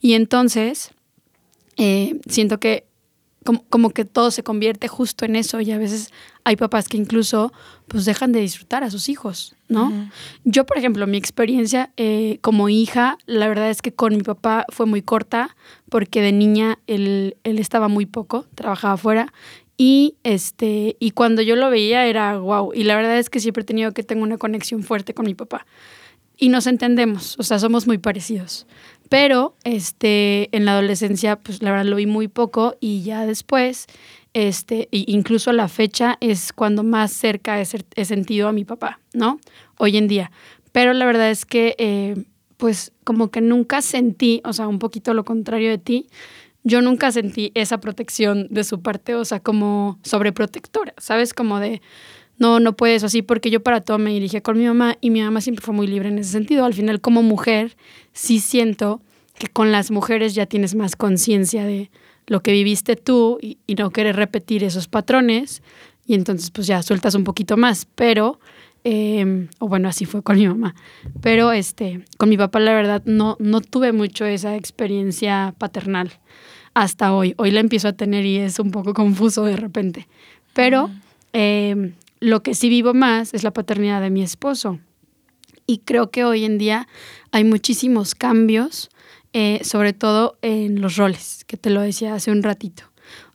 Y 0.01 0.13
entonces, 0.13 0.91
eh, 1.77 2.20
siento 2.27 2.60
que 2.60 2.86
como, 3.70 3.91
que 3.91 4.05
todo 4.05 4.32
se 4.32 4.41
convierte 4.41 4.88
justo 4.88 5.24
en 5.24 5.36
eso 5.36 5.62
y 5.62 5.72
a 5.72 5.77
veces 5.77 6.12
hay 6.44 6.55
papás 6.55 6.88
que 6.88 6.98
incluso 6.98 7.53
pues 7.88 8.05
dejan 8.05 8.32
de 8.32 8.39
disfrutar 8.39 8.84
a 8.84 8.89
sus 8.89 9.08
hijos, 9.08 9.55
¿no? 9.70 10.10
Yo, 10.44 10.65
por 10.65 10.79
ejemplo, 10.79 11.05
mi 11.05 11.17
experiencia 11.17 11.91
eh, 11.96 12.39
como 12.41 12.70
hija, 12.70 13.20
la 13.27 13.48
verdad 13.48 13.70
es 13.70 13.84
que 13.84 13.94
con 13.94 14.15
mi 14.15 14.24
papá 14.24 14.65
fue 14.70 14.88
muy 14.88 15.03
corta 15.03 15.55
porque 15.89 16.22
de 16.22 16.32
niña 16.32 16.79
él, 16.88 17.38
él 17.44 17.60
estaba 17.60 17.88
muy 17.88 18.08
poco, 18.08 18.48
trabajaba 18.55 18.96
afuera 18.96 19.32
y, 19.77 20.15
este, 20.24 20.96
y 21.00 21.12
cuando 21.12 21.41
yo 21.41 21.55
lo 21.55 21.70
veía 21.70 22.05
era 22.08 22.38
wow. 22.38 22.72
Y 22.74 22.84
la 22.84 22.96
verdad 22.96 23.17
es 23.17 23.29
que 23.29 23.39
siempre 23.39 23.63
he 23.63 23.65
tenido 23.65 23.94
que 23.94 24.03
tengo 24.03 24.24
una 24.24 24.38
conexión 24.38 24.84
fuerte 24.84 25.13
con 25.13 25.25
mi 25.25 25.36
papá. 25.36 25.65
Y 26.38 26.50
nos 26.50 26.67
entendemos, 26.67 27.38
o 27.39 27.44
sea, 27.44 27.60
somos 27.60 27.88
muy 27.88 27.98
parecidos. 27.98 28.67
Pero 29.10 29.55
este, 29.63 30.55
en 30.55 30.65
la 30.65 30.74
adolescencia, 30.74 31.38
pues 31.38 31.62
la 31.62 31.72
verdad 31.72 31.86
lo 31.86 31.96
vi 31.98 32.05
muy 32.05 32.27
poco 32.27 32.75
y 32.79 33.03
ya 33.03 33.25
después, 33.25 33.88
este, 34.34 34.88
incluso 34.91 35.51
la 35.53 35.67
fecha 35.67 36.17
es 36.20 36.51
cuando 36.51 36.84
más 36.84 37.12
cerca 37.12 37.62
he, 37.62 38.05
sentido 38.05 38.48
a 38.48 38.51
mi 38.51 38.65
papá, 38.65 39.00
¿no? 39.13 39.39
Hoy 39.77 39.98
en 39.98 40.08
día. 40.08 40.32
Pero 40.72 40.94
la 40.94 41.05
verdad 41.05 41.29
es 41.29 41.46
que, 41.46 41.75
eh, 41.77 42.15
pues 42.58 42.94
como 43.03 43.29
que 43.29 43.41
nunca 43.41 43.82
sentí, 43.82 44.41
o 44.44 44.53
sea, 44.53 44.67
un 44.67 44.79
poquito 44.79 45.13
lo 45.13 45.24
contrario 45.24 45.70
de 45.70 45.77
ti, 45.77 46.08
yo 46.65 46.81
nunca 46.81 47.12
sentí 47.12 47.51
esa 47.53 47.79
protección 47.79 48.48
de 48.50 48.63
su 48.63 48.81
parte, 48.81 49.13
o 49.13 49.24
sea, 49.24 49.39
como 49.39 50.00
sobreprotectora, 50.01 50.95
¿sabes? 50.98 51.36
Como 51.36 51.60
de, 51.60 51.79
no, 52.39 52.60
no 52.60 52.75
puedes 52.75 53.03
así, 53.03 53.22
porque 53.22 53.51
yo 53.51 53.62
para 53.62 53.81
todo 53.81 54.00
me 54.00 54.10
dirigía 54.10 54.41
con 54.41 54.57
mi 54.57 54.65
mamá 54.65 54.98
y 55.00 55.12
mi 55.12 55.22
mamá 55.22 55.41
siempre 55.41 55.63
fue 55.63 55.75
muy 55.75 55.86
libre 55.86 56.10
en 56.10 56.17
ese 56.17 56.31
sentido. 56.31 56.65
Al 56.65 56.74
final, 56.74 57.01
como 57.01 57.22
mujer, 57.22 57.77
sí 58.13 58.39
siento 58.39 59.00
que 59.38 59.48
con 59.48 59.72
las 59.72 59.91
mujeres 59.91 60.34
ya 60.34 60.48
tienes 60.48 60.74
más 60.74 60.95
conciencia 60.95 61.65
de 61.65 61.91
lo 62.25 62.41
que 62.41 62.51
viviste 62.51 62.95
tú 62.95 63.38
y, 63.39 63.60
no 63.77 63.91
quieres 63.91 64.15
repetir 64.15 64.63
esos 64.63 64.88
patrones 64.88 65.62
y 66.07 66.15
entonces 66.15 66.50
pues 66.50 66.65
ya 66.65 66.81
sueltas 66.81 67.13
un 67.13 67.24
poquito 67.24 67.57
más, 67.57 67.88
pero... 67.95 68.39
Em, 68.88 69.48
o 69.57 69.67
bueno, 69.67 69.89
así 69.89 70.05
fue 70.05 70.22
con 70.22 70.38
mi 70.38 70.48
mamá. 70.48 70.75
Pero 71.19 71.51
este, 71.51 72.05
con 72.17 72.29
mi 72.29 72.38
papá, 72.38 72.60
la 72.60 72.72
verdad, 72.72 73.01
no, 73.05 73.36
no 73.39 73.62
tuve 73.62 73.91
mucho 73.91 74.25
esa 74.25 74.55
experiencia 74.55 75.55
paternal 75.57 76.12
hasta 76.75 77.13
hoy. 77.13 77.34
Hoy 77.38 77.50
la 77.50 77.62
empiezo 77.62 77.88
a 77.88 77.94
tener 77.94 78.25
y 78.25 78.38
es 78.38 78.60
un 78.60 78.70
poco 78.70 78.94
confuso 78.94 79.46
de 79.46 79.55
repente. 79.55 80.08
Pero 80.53 80.91
em, 81.34 81.94
lo 82.20 82.44
que 82.44 82.53
sí 82.53 82.70
vivo 82.70 82.94
más 82.94 83.34
es 83.34 83.44
la 83.44 83.51
paternidad 83.51 84.01
de 84.01 84.12
mi 84.12 84.22
esposo. 84.22 84.79
Y 85.65 85.79
creo 85.79 86.12
que 86.12 86.24
hoy 86.24 86.44
en 86.44 86.60
día 86.60 86.88
hay 87.32 87.44
muchísimos 87.44 88.13
cambios, 88.13 88.91
eh, 89.34 89.62
sobre 89.63 89.94
todo 89.94 90.38
en 90.41 90.82
los 90.82 90.98
roles, 90.98 91.44
que 91.48 91.58
te 91.58 91.72
lo 91.72 91.82
decía 91.82 92.13
hace 92.13 92.29
un 92.29 92.44
ratito. 92.44 92.84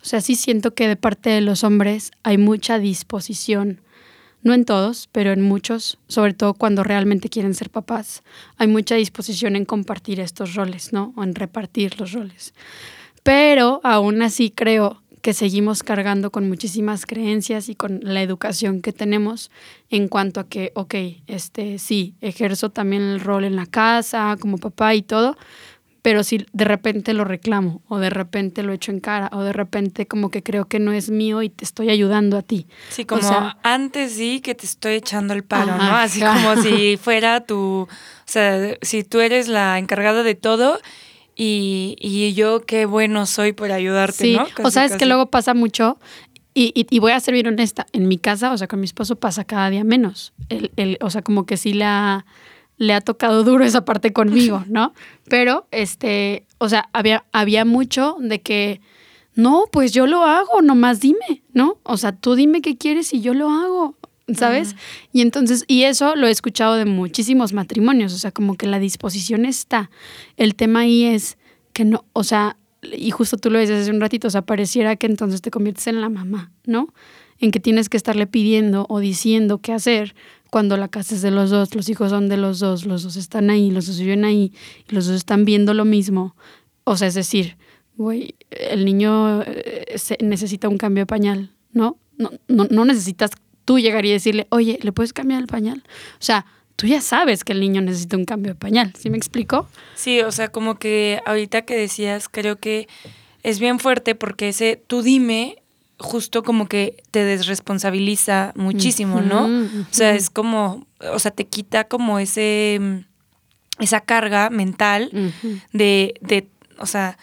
O 0.02 0.04
sea, 0.04 0.20
sí 0.20 0.36
siento 0.36 0.74
que 0.74 0.86
de 0.86 0.96
parte 0.96 1.30
de 1.30 1.40
los 1.40 1.64
hombres 1.64 2.12
hay 2.22 2.38
mucha 2.38 2.78
disposición, 2.78 3.80
no 4.42 4.54
en 4.54 4.64
todos, 4.64 5.08
pero 5.12 5.32
en 5.32 5.42
muchos, 5.42 5.98
sobre 6.08 6.34
todo 6.34 6.54
cuando 6.54 6.82
realmente 6.84 7.28
quieren 7.28 7.54
ser 7.54 7.70
papás, 7.70 8.22
hay 8.56 8.68
mucha 8.68 8.94
disposición 8.94 9.56
en 9.56 9.64
compartir 9.64 10.20
estos 10.20 10.54
roles, 10.54 10.92
¿no? 10.92 11.12
O 11.16 11.24
en 11.24 11.34
repartir 11.34 11.98
los 12.00 12.12
roles. 12.12 12.54
Pero 13.30 13.80
aún 13.84 14.22
así 14.22 14.50
creo 14.50 15.00
que 15.22 15.34
seguimos 15.34 15.84
cargando 15.84 16.32
con 16.32 16.48
muchísimas 16.48 17.06
creencias 17.06 17.68
y 17.68 17.76
con 17.76 18.00
la 18.02 18.22
educación 18.22 18.82
que 18.82 18.92
tenemos 18.92 19.52
en 19.88 20.08
cuanto 20.08 20.40
a 20.40 20.48
que, 20.48 20.72
ok, 20.74 20.94
este, 21.28 21.78
sí, 21.78 22.16
ejerzo 22.22 22.70
también 22.70 23.02
el 23.02 23.20
rol 23.20 23.44
en 23.44 23.54
la 23.54 23.66
casa, 23.66 24.36
como 24.40 24.58
papá 24.58 24.96
y 24.96 25.02
todo, 25.02 25.36
pero 26.02 26.24
si 26.24 26.44
de 26.52 26.64
repente 26.64 27.14
lo 27.14 27.22
reclamo 27.22 27.82
o 27.86 27.98
de 27.98 28.10
repente 28.10 28.64
lo 28.64 28.72
echo 28.72 28.90
en 28.90 28.98
cara 28.98 29.30
o 29.32 29.44
de 29.44 29.52
repente 29.52 30.08
como 30.08 30.32
que 30.32 30.42
creo 30.42 30.64
que 30.64 30.80
no 30.80 30.90
es 30.90 31.08
mío 31.10 31.40
y 31.42 31.50
te 31.50 31.64
estoy 31.64 31.90
ayudando 31.90 32.36
a 32.36 32.42
ti. 32.42 32.66
Sí, 32.88 33.04
como 33.04 33.54
antes 33.62 34.14
sí 34.14 34.40
que 34.40 34.56
te 34.56 34.66
estoy 34.66 34.94
echando 34.94 35.34
el 35.34 35.44
paro, 35.44 35.76
¿no? 35.76 35.94
Así 35.94 36.20
como 36.20 36.56
si 36.60 36.96
fuera 36.96 37.46
tu, 37.46 37.82
o 37.82 37.88
sea, 38.24 38.76
si 38.82 39.04
tú 39.04 39.20
eres 39.20 39.46
la 39.46 39.78
encargada 39.78 40.24
de 40.24 40.34
todo 40.34 40.80
y, 41.36 41.96
y 41.98 42.34
yo 42.34 42.60
qué 42.66 42.86
bueno 42.86 43.26
soy 43.26 43.52
por 43.52 43.72
ayudarte, 43.72 44.24
sí. 44.24 44.36
¿no? 44.36 44.46
o 44.64 44.70
sea, 44.70 44.84
es 44.84 44.96
que 44.96 45.06
luego 45.06 45.30
pasa 45.30 45.54
mucho 45.54 45.98
y, 46.52 46.72
y, 46.74 46.98
voy 46.98 47.12
a 47.12 47.20
ser 47.20 47.34
bien 47.34 47.46
honesta, 47.46 47.86
en 47.92 48.08
mi 48.08 48.18
casa, 48.18 48.52
o 48.52 48.58
sea, 48.58 48.66
con 48.66 48.80
mi 48.80 48.84
esposo 48.84 49.16
pasa 49.16 49.44
cada 49.44 49.70
día 49.70 49.84
menos. 49.84 50.32
El, 50.48 50.72
el, 50.76 50.98
o 51.00 51.08
sea, 51.08 51.22
como 51.22 51.46
que 51.46 51.56
sí 51.56 51.72
la, 51.72 52.26
le 52.76 52.92
ha 52.92 53.00
tocado 53.00 53.44
duro 53.44 53.64
esa 53.64 53.84
parte 53.84 54.12
conmigo, 54.12 54.64
¿no? 54.68 54.92
Pero, 55.28 55.68
este, 55.70 56.46
o 56.58 56.68
sea, 56.68 56.88
había, 56.92 57.24
había 57.30 57.64
mucho 57.64 58.16
de 58.18 58.40
que, 58.40 58.80
no, 59.34 59.66
pues 59.70 59.92
yo 59.92 60.08
lo 60.08 60.24
hago, 60.24 60.60
nomás 60.60 60.98
dime, 61.00 61.44
¿no? 61.52 61.78
O 61.84 61.96
sea, 61.96 62.12
tú 62.12 62.34
dime 62.34 62.62
qué 62.62 62.76
quieres 62.76 63.14
y 63.14 63.20
yo 63.20 63.32
lo 63.32 63.48
hago. 63.48 63.94
¿Sabes? 64.36 64.76
Y 65.12 65.20
entonces, 65.22 65.64
y 65.66 65.82
eso 65.82 66.16
lo 66.16 66.26
he 66.26 66.30
escuchado 66.30 66.74
de 66.74 66.84
muchísimos 66.84 67.52
matrimonios, 67.52 68.12
o 68.14 68.18
sea, 68.18 68.32
como 68.32 68.56
que 68.56 68.66
la 68.66 68.78
disposición 68.78 69.44
está. 69.44 69.90
El 70.36 70.54
tema 70.54 70.80
ahí 70.80 71.04
es 71.04 71.38
que 71.72 71.84
no, 71.84 72.04
o 72.12 72.24
sea, 72.24 72.56
y 72.82 73.10
justo 73.10 73.36
tú 73.36 73.50
lo 73.50 73.58
dices 73.58 73.82
hace 73.82 73.90
un 73.90 74.00
ratito, 74.00 74.28
o 74.28 74.30
sea, 74.30 74.42
pareciera 74.42 74.96
que 74.96 75.06
entonces 75.06 75.42
te 75.42 75.50
conviertes 75.50 75.86
en 75.86 76.00
la 76.00 76.08
mamá, 76.08 76.52
¿no? 76.64 76.92
En 77.38 77.50
que 77.50 77.60
tienes 77.60 77.88
que 77.88 77.96
estarle 77.96 78.26
pidiendo 78.26 78.86
o 78.88 79.00
diciendo 79.00 79.58
qué 79.58 79.72
hacer 79.72 80.14
cuando 80.50 80.76
la 80.76 80.88
casa 80.88 81.14
es 81.14 81.22
de 81.22 81.30
los 81.30 81.50
dos, 81.50 81.74
los 81.74 81.88
hijos 81.88 82.10
son 82.10 82.28
de 82.28 82.36
los 82.36 82.58
dos, 82.58 82.84
los 82.84 83.02
dos 83.02 83.16
están 83.16 83.50
ahí, 83.50 83.70
los 83.70 83.86
dos 83.86 83.98
viven 84.00 84.24
ahí, 84.24 84.52
los 84.88 85.06
dos 85.06 85.16
están 85.16 85.44
viendo 85.44 85.74
lo 85.74 85.84
mismo. 85.84 86.34
O 86.84 86.96
sea, 86.96 87.08
es 87.08 87.14
decir, 87.14 87.56
güey, 87.96 88.34
el 88.50 88.84
niño 88.84 89.42
eh, 89.42 89.98
necesita 90.20 90.68
un 90.68 90.76
cambio 90.76 91.02
de 91.02 91.06
pañal, 91.06 91.52
¿no? 91.72 91.98
No, 92.18 92.30
no, 92.48 92.66
no 92.70 92.84
necesitas 92.84 93.30
tú 93.70 93.78
llegar 93.78 94.04
y 94.04 94.10
decirle, 94.10 94.48
oye, 94.50 94.80
¿le 94.82 94.90
puedes 94.90 95.12
cambiar 95.12 95.40
el 95.40 95.46
pañal? 95.46 95.84
O 96.14 96.22
sea, 96.24 96.44
tú 96.74 96.88
ya 96.88 97.00
sabes 97.00 97.44
que 97.44 97.52
el 97.52 97.60
niño 97.60 97.80
necesita 97.80 98.16
un 98.16 98.24
cambio 98.24 98.50
de 98.50 98.58
pañal, 98.58 98.92
¿sí 98.98 99.10
me 99.10 99.16
explico? 99.16 99.68
Sí, 99.94 100.22
o 100.22 100.32
sea, 100.32 100.48
como 100.48 100.76
que 100.80 101.20
ahorita 101.24 101.62
que 101.62 101.76
decías, 101.76 102.28
creo 102.28 102.56
que 102.56 102.88
es 103.44 103.60
bien 103.60 103.78
fuerte 103.78 104.16
porque 104.16 104.48
ese 104.48 104.82
tú 104.88 105.02
dime 105.02 105.62
justo 106.00 106.42
como 106.42 106.66
que 106.66 106.96
te 107.12 107.22
desresponsabiliza 107.22 108.52
muchísimo, 108.56 109.20
¿no? 109.20 109.44
O 109.44 109.94
sea, 109.94 110.16
es 110.16 110.30
como, 110.30 110.84
o 111.12 111.20
sea, 111.20 111.30
te 111.30 111.46
quita 111.46 111.84
como 111.84 112.18
ese, 112.18 113.04
esa 113.78 114.00
carga 114.00 114.50
mental 114.50 115.12
de, 115.72 116.14
de, 116.22 116.48
o 116.76 116.86
sea, 116.86 117.18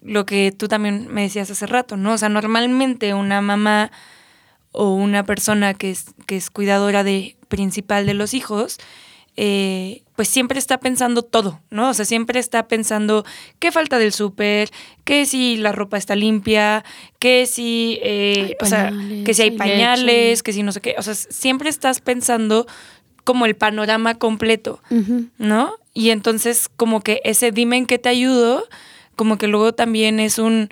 lo 0.00 0.24
que 0.24 0.50
tú 0.50 0.66
también 0.66 1.08
me 1.12 1.20
decías 1.20 1.50
hace 1.50 1.66
rato, 1.66 1.98
¿no? 1.98 2.14
O 2.14 2.16
sea, 2.18 2.30
normalmente 2.30 3.12
una 3.12 3.42
mamá 3.42 3.90
o 4.74 4.92
una 4.92 5.24
persona 5.24 5.72
que 5.72 5.90
es, 5.90 6.06
que 6.26 6.36
es 6.36 6.50
cuidadora 6.50 7.04
de 7.04 7.36
principal 7.48 8.06
de 8.06 8.14
los 8.14 8.34
hijos, 8.34 8.78
eh, 9.36 10.02
pues 10.16 10.28
siempre 10.28 10.58
está 10.58 10.78
pensando 10.78 11.22
todo, 11.22 11.60
¿no? 11.70 11.90
O 11.90 11.94
sea, 11.94 12.04
siempre 12.04 12.38
está 12.38 12.68
pensando 12.68 13.24
qué 13.58 13.72
falta 13.72 13.98
del 13.98 14.12
súper, 14.12 14.70
qué 15.04 15.26
si 15.26 15.56
la 15.56 15.72
ropa 15.72 15.96
está 15.96 16.14
limpia, 16.14 16.84
qué 17.18 17.46
si, 17.46 17.98
eh, 18.02 18.56
o 18.60 18.66
sea, 18.66 18.92
que 19.24 19.32
si 19.32 19.42
hay 19.42 19.50
pañales, 19.52 20.42
que 20.42 20.52
si 20.52 20.62
no 20.62 20.72
sé 20.72 20.80
qué. 20.80 20.94
O 20.98 21.02
sea, 21.02 21.14
siempre 21.14 21.68
estás 21.68 22.00
pensando 22.00 22.66
como 23.24 23.46
el 23.46 23.56
panorama 23.56 24.16
completo, 24.16 24.80
¿no? 25.38 25.74
Y 25.94 26.10
entonces 26.10 26.68
como 26.68 27.00
que 27.00 27.20
ese 27.24 27.50
dime 27.50 27.76
en 27.76 27.86
qué 27.86 27.98
te 27.98 28.08
ayudo, 28.08 28.68
como 29.16 29.38
que 29.38 29.48
luego 29.48 29.72
también 29.72 30.20
es 30.20 30.38
un, 30.38 30.68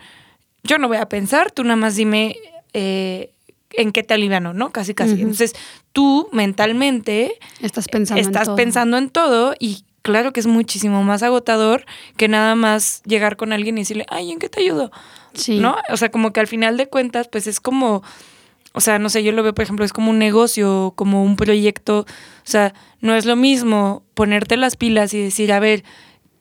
yo 0.62 0.78
no 0.78 0.88
voy 0.88 0.98
a 0.98 1.08
pensar, 1.08 1.50
tú 1.50 1.64
nada 1.64 1.76
más 1.76 1.96
dime 1.96 2.36
eh, 2.74 3.31
en 3.74 3.92
qué 3.92 4.02
te 4.02 4.14
aliviano, 4.14 4.52
¿no? 4.52 4.70
Casi, 4.70 4.94
casi. 4.94 5.14
Entonces, 5.14 5.54
tú 5.92 6.28
mentalmente 6.32 7.38
estás 7.60 7.88
pensando 7.88 8.20
estás 8.20 8.42
en 8.42 8.46
todo. 8.46 8.56
pensando 8.56 8.98
en 8.98 9.10
todo 9.10 9.54
y 9.58 9.84
claro 10.02 10.32
que 10.32 10.40
es 10.40 10.46
muchísimo 10.46 11.02
más 11.04 11.22
agotador 11.22 11.84
que 12.16 12.28
nada 12.28 12.54
más 12.54 13.02
llegar 13.04 13.36
con 13.36 13.52
alguien 13.52 13.78
y 13.78 13.82
decirle, 13.82 14.06
ay, 14.08 14.32
¿en 14.32 14.38
qué 14.38 14.48
te 14.48 14.60
ayudo? 14.60 14.90
Sí. 15.34 15.58
¿No? 15.58 15.76
O 15.88 15.96
sea, 15.96 16.10
como 16.10 16.32
que 16.32 16.40
al 16.40 16.46
final 16.46 16.76
de 16.76 16.88
cuentas, 16.88 17.28
pues 17.28 17.46
es 17.46 17.60
como, 17.60 18.02
o 18.72 18.80
sea, 18.80 18.98
no 18.98 19.08
sé, 19.08 19.22
yo 19.22 19.32
lo 19.32 19.42
veo, 19.42 19.54
por 19.54 19.62
ejemplo, 19.62 19.84
es 19.84 19.92
como 19.92 20.10
un 20.10 20.18
negocio, 20.18 20.92
como 20.96 21.22
un 21.22 21.36
proyecto, 21.36 22.00
o 22.00 22.06
sea, 22.44 22.74
no 23.00 23.14
es 23.14 23.24
lo 23.24 23.36
mismo 23.36 24.02
ponerte 24.14 24.56
las 24.56 24.76
pilas 24.76 25.14
y 25.14 25.22
decir, 25.22 25.52
a 25.52 25.60
ver, 25.60 25.84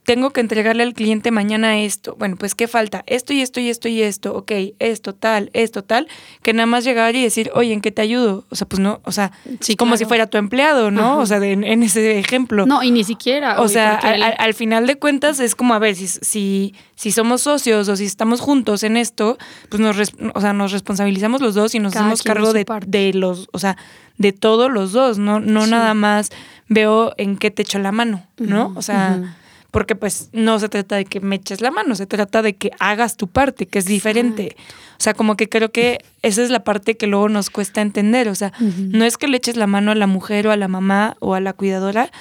tengo 0.03 0.31
que 0.31 0.41
entregarle 0.41 0.83
al 0.83 0.93
cliente 0.93 1.29
mañana 1.29 1.79
esto. 1.79 2.15
Bueno, 2.17 2.35
pues 2.35 2.55
¿qué 2.55 2.67
falta? 2.67 3.03
Esto 3.05 3.33
y 3.33 3.41
esto 3.41 3.59
y 3.59 3.69
esto 3.69 3.87
y 3.87 4.01
esto. 4.01 4.35
Ok, 4.35 4.51
esto, 4.79 5.13
tal, 5.13 5.51
esto, 5.53 5.83
tal. 5.83 6.07
Que 6.41 6.53
nada 6.53 6.65
más 6.65 6.83
llegar 6.83 7.15
y 7.15 7.21
decir, 7.21 7.51
oye, 7.53 7.73
¿en 7.73 7.81
qué 7.81 7.91
te 7.91 8.01
ayudo? 8.01 8.45
O 8.49 8.55
sea, 8.55 8.67
pues 8.67 8.79
no, 8.79 8.99
o 9.03 9.11
sea, 9.11 9.31
sí, 9.59 9.75
como 9.75 9.97
si 9.97 10.05
fuera 10.05 10.27
tu 10.27 10.37
empleado, 10.37 10.89
¿no? 10.89 11.19
O 11.19 11.25
sea, 11.25 11.37
en, 11.37 11.83
ese 11.83 12.17
ejemplo. 12.17 12.65
No, 12.65 12.81
y 12.81 12.91
ni 12.91 13.03
siquiera. 13.03 13.61
O 13.61 13.67
sea, 13.67 13.95
al, 13.95 14.53
final 14.53 14.87
de 14.87 14.95
cuentas 14.97 15.39
es 15.39 15.55
como, 15.55 15.73
a 15.73 15.79
ver, 15.79 15.95
si, 15.95 16.07
si, 16.07 16.73
si 16.95 17.11
somos 17.11 17.41
socios 17.41 17.87
o 17.87 17.95
si 17.95 18.05
estamos 18.05 18.41
juntos 18.41 18.83
en 18.83 18.97
esto, 18.97 19.37
pues 19.69 19.79
nos, 19.79 19.97
o 20.33 20.41
sea, 20.41 20.53
nos 20.53 20.71
responsabilizamos 20.71 21.41
los 21.41 21.53
dos 21.53 21.75
y 21.75 21.79
nos 21.79 21.95
hacemos 21.95 22.23
cargo 22.23 22.53
de, 22.53 22.65
de, 22.87 23.13
los, 23.13 23.49
o 23.51 23.59
sea, 23.59 23.77
de 24.17 24.33
todos 24.33 24.71
los 24.71 24.93
dos, 24.93 25.19
no, 25.19 25.39
no 25.39 25.67
nada 25.67 25.93
más 25.93 26.29
veo 26.67 27.13
en 27.17 27.37
qué 27.37 27.51
te 27.51 27.61
echo 27.61 27.79
la 27.79 27.91
mano, 27.91 28.25
¿no? 28.37 28.73
o 28.75 28.81
sea 28.81 29.35
porque 29.71 29.95
pues 29.95 30.29
no 30.33 30.59
se 30.59 30.69
trata 30.69 30.97
de 30.97 31.05
que 31.05 31.21
me 31.21 31.37
eches 31.37 31.61
la 31.61 31.71
mano, 31.71 31.95
se 31.95 32.05
trata 32.05 32.41
de 32.41 32.55
que 32.55 32.71
hagas 32.79 33.15
tu 33.15 33.27
parte, 33.27 33.65
que 33.65 33.79
es 33.79 33.85
diferente. 33.85 34.55
O 34.99 35.03
sea, 35.03 35.13
como 35.13 35.37
que 35.37 35.47
creo 35.47 35.71
que 35.71 35.99
esa 36.21 36.43
es 36.43 36.49
la 36.49 36.63
parte 36.63 36.97
que 36.97 37.07
luego 37.07 37.29
nos 37.29 37.49
cuesta 37.49 37.81
entender, 37.81 38.27
o 38.27 38.35
sea, 38.35 38.51
no 38.59 39.05
es 39.05 39.17
que 39.17 39.27
le 39.27 39.37
eches 39.37 39.55
la 39.55 39.67
mano 39.67 39.91
a 39.91 39.95
la 39.95 40.07
mujer 40.07 40.47
o 40.47 40.51
a 40.51 40.57
la 40.57 40.67
mamá 40.67 41.15
o 41.19 41.33
a 41.33 41.39
la 41.39 41.53
cuidadora, 41.53 42.11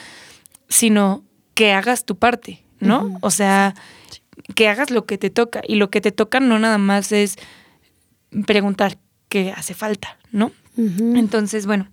sino 0.68 1.24
que 1.54 1.72
hagas 1.72 2.04
tu 2.04 2.16
parte, 2.16 2.62
¿no? 2.78 3.18
O 3.20 3.30
sea, 3.30 3.74
que 4.54 4.68
hagas 4.68 4.90
lo 4.90 5.04
que 5.04 5.18
te 5.18 5.28
toca. 5.28 5.60
Y 5.66 5.74
lo 5.74 5.90
que 5.90 6.00
te 6.00 6.12
toca 6.12 6.40
no 6.40 6.58
nada 6.58 6.78
más 6.78 7.10
es 7.12 7.36
preguntar 8.46 8.96
qué 9.28 9.52
hace 9.52 9.74
falta, 9.74 10.16
¿no? 10.30 10.52
Entonces, 10.76 11.66
bueno, 11.66 11.88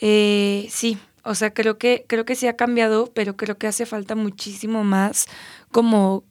eh, 0.00 0.68
sí, 0.70 0.98
o 1.28 1.34
sea, 1.34 1.52
creo 1.52 1.78
que, 1.78 2.04
creo 2.08 2.24
que 2.24 2.34
sí 2.34 2.46
ha 2.46 2.56
cambiado, 2.56 3.10
pero 3.14 3.36
creo 3.36 3.58
que 3.58 3.66
hace 3.66 3.84
falta 3.84 4.14
muchísimo 4.14 4.82
más 4.82 5.26
como 5.70 6.24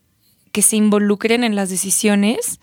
que 0.50 0.62
se 0.62 0.76
involucren 0.76 1.44
en 1.44 1.54
las 1.54 1.70
decisiones. 1.70 2.58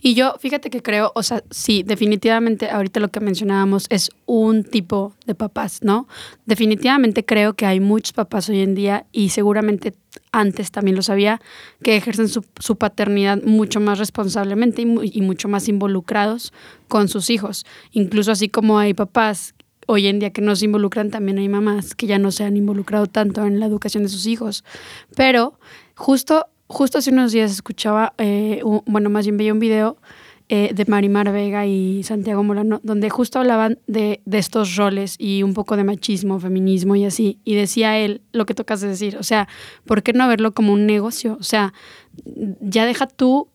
Y 0.00 0.14
yo, 0.14 0.34
fíjate 0.40 0.70
que 0.70 0.82
creo, 0.82 1.12
o 1.14 1.22
sea, 1.22 1.44
sí, 1.50 1.82
definitivamente 1.84 2.70
ahorita 2.70 2.98
lo 2.98 3.08
que 3.08 3.20
mencionábamos 3.20 3.86
es 3.90 4.10
un 4.24 4.64
tipo 4.64 5.14
de 5.26 5.34
papás, 5.34 5.80
¿no? 5.82 6.08
Definitivamente 6.46 7.24
creo 7.24 7.54
que 7.54 7.66
hay 7.66 7.78
muchos 7.78 8.12
papás 8.12 8.48
hoy 8.48 8.60
en 8.60 8.74
día 8.74 9.06
y 9.12 9.28
seguramente 9.28 9.94
antes 10.32 10.70
también 10.70 10.96
lo 10.96 11.02
sabía, 11.02 11.40
que 11.82 11.96
ejercen 11.96 12.28
su, 12.28 12.76
paternidad 12.76 13.42
mucho 13.42 13.80
más 13.80 13.98
responsablemente 13.98 14.82
y, 14.82 15.10
y, 15.12 15.20
mucho 15.20 15.46
más 15.48 15.68
involucrados 15.68 16.52
con 16.88 17.08
sus 17.08 17.28
hijos. 17.28 17.66
Incluso 17.92 18.32
así 18.32 18.48
como 18.48 18.78
hay 18.78 18.94
papás 18.94 19.54
hoy 19.86 20.06
en 20.08 20.18
día 20.18 20.30
que 20.30 20.42
no 20.42 20.54
se 20.56 20.66
involucran, 20.66 21.10
también 21.10 21.38
hay 21.38 21.48
mamás 21.48 21.94
que 21.94 22.06
ya 22.06 22.18
no 22.18 22.30
se 22.30 22.44
han 22.44 22.56
involucrado 22.56 23.06
tanto 23.06 23.44
en 23.46 23.60
la 23.60 23.66
educación 23.66 24.02
de 24.02 24.08
sus 24.08 24.26
hijos. 24.26 24.64
Pero 25.14 25.58
justo, 25.94 26.46
justo 26.66 26.98
hace 26.98 27.10
unos 27.10 27.32
días 27.32 27.50
escuchaba, 27.50 28.12
eh, 28.18 28.62
bueno, 28.86 29.10
más 29.10 29.24
bien 29.26 29.36
veía 29.36 29.52
un 29.52 29.60
video 29.60 29.96
eh, 30.48 30.72
de 30.72 30.84
Marimar 30.84 31.32
Vega 31.32 31.66
y 31.66 32.04
Santiago 32.04 32.44
Molano, 32.44 32.78
donde 32.84 33.10
justo 33.10 33.40
hablaban 33.40 33.80
de, 33.88 34.20
de, 34.26 34.38
estos 34.38 34.76
roles 34.76 35.16
y 35.18 35.42
un 35.42 35.54
poco 35.54 35.76
de 35.76 35.82
machismo, 35.82 36.38
feminismo 36.38 36.94
y 36.94 37.04
así. 37.04 37.40
Y 37.44 37.56
decía 37.56 37.98
él 37.98 38.22
lo 38.32 38.46
que 38.46 38.54
tocas 38.54 38.80
de 38.80 38.86
decir, 38.86 39.16
o 39.16 39.24
sea, 39.24 39.48
¿por 39.84 40.04
qué 40.04 40.12
no 40.12 40.28
verlo 40.28 40.54
como 40.54 40.72
un 40.72 40.86
negocio? 40.86 41.36
O 41.40 41.42
sea, 41.42 41.74
ya 42.60 42.86
deja 42.86 43.08
tú 43.08 43.48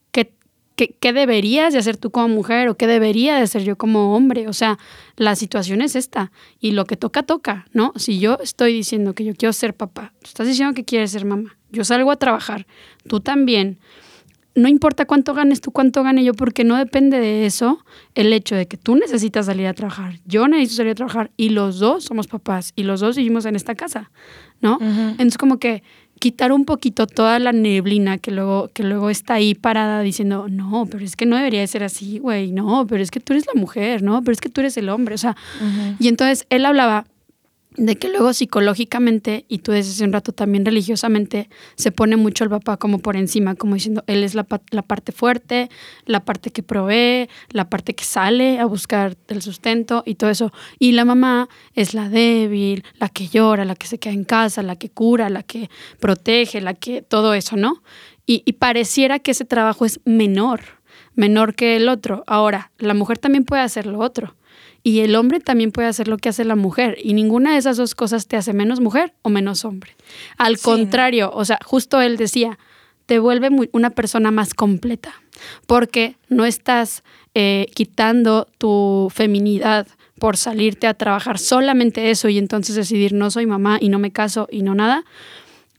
¿qué, 0.76 1.14
deberías 1.14 1.74
de 1.74 1.80
hacer 1.80 1.98
tú 1.98 2.12
como 2.12 2.28
mujer 2.30 2.70
o 2.70 2.76
qué 2.76 2.88
debería 2.88 3.36
de 3.36 3.42
hacer 3.42 3.64
yo 3.64 3.78
como 3.78 4.16
hombre? 4.16 4.48
O 4.48 4.54
sea, 4.54 4.78
la 5.18 5.36
situación 5.36 5.82
es 5.82 5.96
esta 5.96 6.32
y 6.60 6.72
lo 6.72 6.86
que 6.86 6.98
toca, 6.98 7.24
toca, 7.24 7.66
¿no? 7.74 7.94
Si 7.96 8.20
yo 8.20 8.38
estoy 8.42 8.74
diciendo 8.74 9.14
que 9.14 9.24
yo 9.24 9.34
quiero 9.36 9.54
ser 9.54 9.74
papá, 9.76 10.14
tú 10.22 10.28
estás 10.28 10.48
diciendo 10.48 10.74
que 10.74 10.84
quieres 10.84 11.12
ser 11.12 11.26
mamá, 11.26 11.58
yo 11.72 11.84
salgo 11.84 12.12
a 12.12 12.16
trabajar, 12.16 12.68
tú 13.08 13.20
también. 13.20 13.80
No 14.54 14.68
importa 14.68 15.06
cuánto 15.06 15.34
ganes 15.34 15.62
tú, 15.62 15.72
cuánto 15.72 16.04
gane 16.04 16.26
yo, 16.26 16.34
porque 16.34 16.66
no 16.66 16.76
depende 16.76 17.22
de 17.22 17.46
eso 17.46 17.86
el 18.16 18.34
hecho 18.34 18.54
de 18.54 18.68
que 18.68 18.76
tú 18.76 18.98
necesitas 18.98 19.46
salir 19.46 19.66
a 19.66 19.74
trabajar, 19.74 20.20
yo 20.26 20.46
necesito 20.50 20.76
salir 20.76 20.92
a 20.92 20.96
trabajar 20.96 21.32
y 21.38 21.50
los 21.50 21.80
dos 21.80 22.04
somos 22.04 22.28
papás 22.28 22.74
y 22.76 22.84
los 22.84 23.00
dos 23.00 23.16
vivimos 23.16 23.46
en 23.46 23.56
esta 23.56 23.76
casa, 23.76 24.12
¿no? 24.60 24.78
Entonces 24.82 25.38
como 25.38 25.58
que 25.58 25.84
quitar 26.22 26.52
un 26.52 26.66
poquito 26.66 27.08
toda 27.08 27.40
la 27.40 27.52
neblina 27.52 28.20
que 28.20 28.30
luego, 28.30 28.70
que 28.76 28.84
luego 28.84 29.10
está 29.10 29.34
ahí 29.34 29.56
parada 29.56 30.02
diciendo, 30.02 30.46
no, 30.50 30.86
pero 30.86 31.04
es 31.04 31.16
que 31.16 31.26
no 31.26 31.36
debería 31.36 31.62
de 31.62 31.68
ser 31.68 31.84
así, 31.84 32.20
güey, 32.20 32.52
no, 32.52 32.86
pero 32.88 33.02
es 33.02 33.10
que 33.10 33.20
tú 33.20 33.34
eres 33.34 33.48
la 33.48 33.60
mujer, 33.60 34.04
no, 34.04 34.22
pero 34.22 34.32
es 34.32 34.40
que 34.40 34.48
tú 34.48 34.62
eres 34.62 34.78
el 34.78 34.90
hombre, 34.90 35.16
o 35.16 35.18
sea, 35.18 35.36
y 36.00 36.08
entonces 36.08 36.46
él 36.52 36.64
hablaba 36.68 37.06
de 37.78 37.96
que 37.98 38.10
luego 38.10 38.34
psicológicamente, 38.34 39.46
y 39.48 39.60
tú 39.60 39.72
desde 39.72 39.92
hace 39.92 40.04
un 40.04 40.12
rato 40.12 40.34
también 40.34 40.66
religiosamente, 40.66 41.50
se 41.76 41.92
pone 41.92 42.18
mucho 42.18 42.44
el 42.44 42.50
papá 42.50 42.76
como 42.76 43.00
por 43.00 43.16
encima, 43.16 43.56
como 43.56 43.76
diciendo, 43.76 44.04
él 44.08 44.26
es 44.26 44.36
la, 44.36 44.46
la, 44.72 44.82
parte 44.82 45.14
fuerte, 45.14 45.70
la 46.06 46.26
parte 46.26 46.52
que 46.52 46.64
provee, 46.64 47.30
la 47.50 47.70
parte 47.70 47.96
que 47.96 48.04
sale 48.04 48.60
a 48.60 48.66
buscar 48.66 49.16
el 49.30 49.42
sustento 49.42 50.04
y 50.06 50.16
todo 50.16 50.30
eso. 50.30 50.52
Y 50.80 50.92
la 50.92 51.06
mamá 51.06 51.48
es 51.74 51.94
la 51.94 52.10
débil, 52.10 52.84
la 53.00 53.08
que 53.08 53.28
llora, 53.28 53.64
la 53.64 53.76
que 53.76 53.88
se 53.88 54.00
queda 54.00 54.14
en 54.14 54.26
casa, 54.26 54.64
la 54.64 54.76
que 54.76 54.90
cura, 54.90 55.30
la 55.30 55.44
que 55.44 55.70
protege, 56.00 56.60
la 56.60 56.74
que 56.74 57.02
todo 57.02 57.34
eso, 57.34 57.56
¿no? 57.56 57.84
Y, 58.26 58.44
y 58.46 58.54
pareciera 58.54 59.20
que 59.20 59.32
ese 59.32 59.46
trabajo 59.46 59.86
es 59.86 60.02
menor, 60.04 60.62
menor 61.16 61.56
que 61.56 61.78
el 61.78 61.88
otro. 61.88 62.26
Ahora, 62.28 62.72
la 62.80 62.94
mujer 62.94 63.18
también 63.18 63.46
puede 63.46 63.62
hacer 63.62 63.86
lo 63.86 64.00
otro 64.00 64.36
y 64.84 65.00
el 65.00 65.16
hombre 65.16 65.40
también 65.40 65.72
puede 65.72 65.88
hacer 65.88 66.08
lo 66.08 66.18
que 66.18 66.30
hace 66.30 66.44
la 66.44 66.56
mujer. 66.56 66.98
Y 67.02 67.14
ninguna 67.14 67.54
de 67.54 67.58
esas 67.58 67.78
dos 67.78 67.96
cosas 67.96 68.28
te 68.28 68.38
hace 68.38 68.54
menos 68.54 68.80
mujer 68.80 69.14
o 69.22 69.30
menos 69.30 69.64
hombre. 69.66 69.96
Al 70.38 70.58
contrario, 70.60 71.32
o 71.34 71.46
sea, 71.46 71.60
justo 71.64 72.02
él 72.02 72.18
decía, 72.18 72.58
te 73.06 73.20
vuelve 73.20 73.50
una 73.74 73.90
persona 73.90 74.32
más 74.32 74.54
completa, 74.54 75.14
porque 75.68 76.16
no 76.30 76.46
estás 76.46 77.04
eh, 77.36 77.68
quitando 77.74 78.48
tu 78.58 79.12
feminidad 79.14 79.88
por 80.20 80.38
salirte 80.38 80.88
a 80.88 80.94
trabajar 80.94 81.40
solamente 81.40 82.12
eso 82.12 82.30
y 82.30 82.38
entonces 82.38 82.76
decidir 82.76 83.14
no 83.14 83.32
soy 83.32 83.48
mamá 83.48 83.80
y 83.82 83.90
no 83.90 83.98
me 83.98 84.12
caso 84.12 84.48
y 84.52 84.62
no 84.62 84.76
nada, 84.76 85.04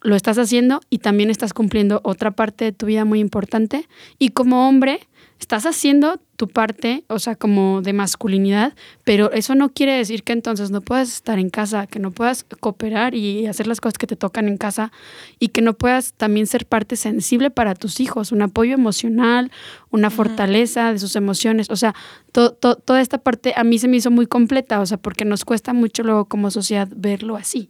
lo 0.02 0.16
estás 0.16 0.36
haciendo 0.38 0.80
y 0.90 0.98
también 0.98 1.30
estás 1.30 1.54
cumpliendo 1.54 2.00
otra 2.02 2.32
parte 2.32 2.64
de 2.64 2.72
tu 2.72 2.86
vida 2.86 3.04
muy 3.04 3.20
importante. 3.20 3.88
Y 4.18 4.30
como 4.30 4.68
hombre, 4.68 5.06
estás 5.42 5.66
haciendo 5.66 6.20
tu 6.36 6.46
parte, 6.46 7.04
o 7.08 7.18
sea, 7.18 7.34
como 7.34 7.82
de 7.82 7.92
masculinidad, 7.92 8.74
pero 9.02 9.32
eso 9.32 9.56
no 9.56 9.70
quiere 9.70 9.96
decir 9.96 10.22
que 10.22 10.32
entonces 10.32 10.70
no 10.70 10.80
puedas 10.80 11.12
estar 11.12 11.40
en 11.40 11.50
casa, 11.50 11.88
que 11.88 11.98
no 11.98 12.12
puedas 12.12 12.44
cooperar 12.60 13.16
y 13.16 13.46
hacer 13.46 13.66
las 13.66 13.80
cosas 13.80 13.98
que 13.98 14.06
te 14.06 14.14
tocan 14.14 14.46
en 14.46 14.56
casa 14.56 14.92
y 15.40 15.48
que 15.48 15.60
no 15.60 15.74
puedas 15.74 16.14
también 16.14 16.46
ser 16.46 16.64
parte 16.64 16.94
sensible 16.94 17.50
para 17.50 17.74
tus 17.74 17.98
hijos, 17.98 18.30
un 18.30 18.42
apoyo 18.42 18.74
emocional, 18.74 19.50
una 19.90 20.10
fortaleza 20.10 20.92
de 20.92 21.00
sus 21.00 21.16
emociones, 21.16 21.68
o 21.70 21.76
sea, 21.76 21.92
toda 22.30 23.00
esta 23.00 23.18
parte 23.18 23.52
a 23.56 23.64
mí 23.64 23.80
se 23.80 23.88
me 23.88 23.96
hizo 23.96 24.12
muy 24.12 24.26
completa, 24.26 24.80
o 24.80 24.86
sea, 24.86 24.96
porque 24.96 25.24
nos 25.24 25.44
cuesta 25.44 25.72
mucho 25.72 26.04
luego 26.04 26.26
como 26.26 26.52
sociedad 26.52 26.88
verlo 26.94 27.34
así 27.36 27.68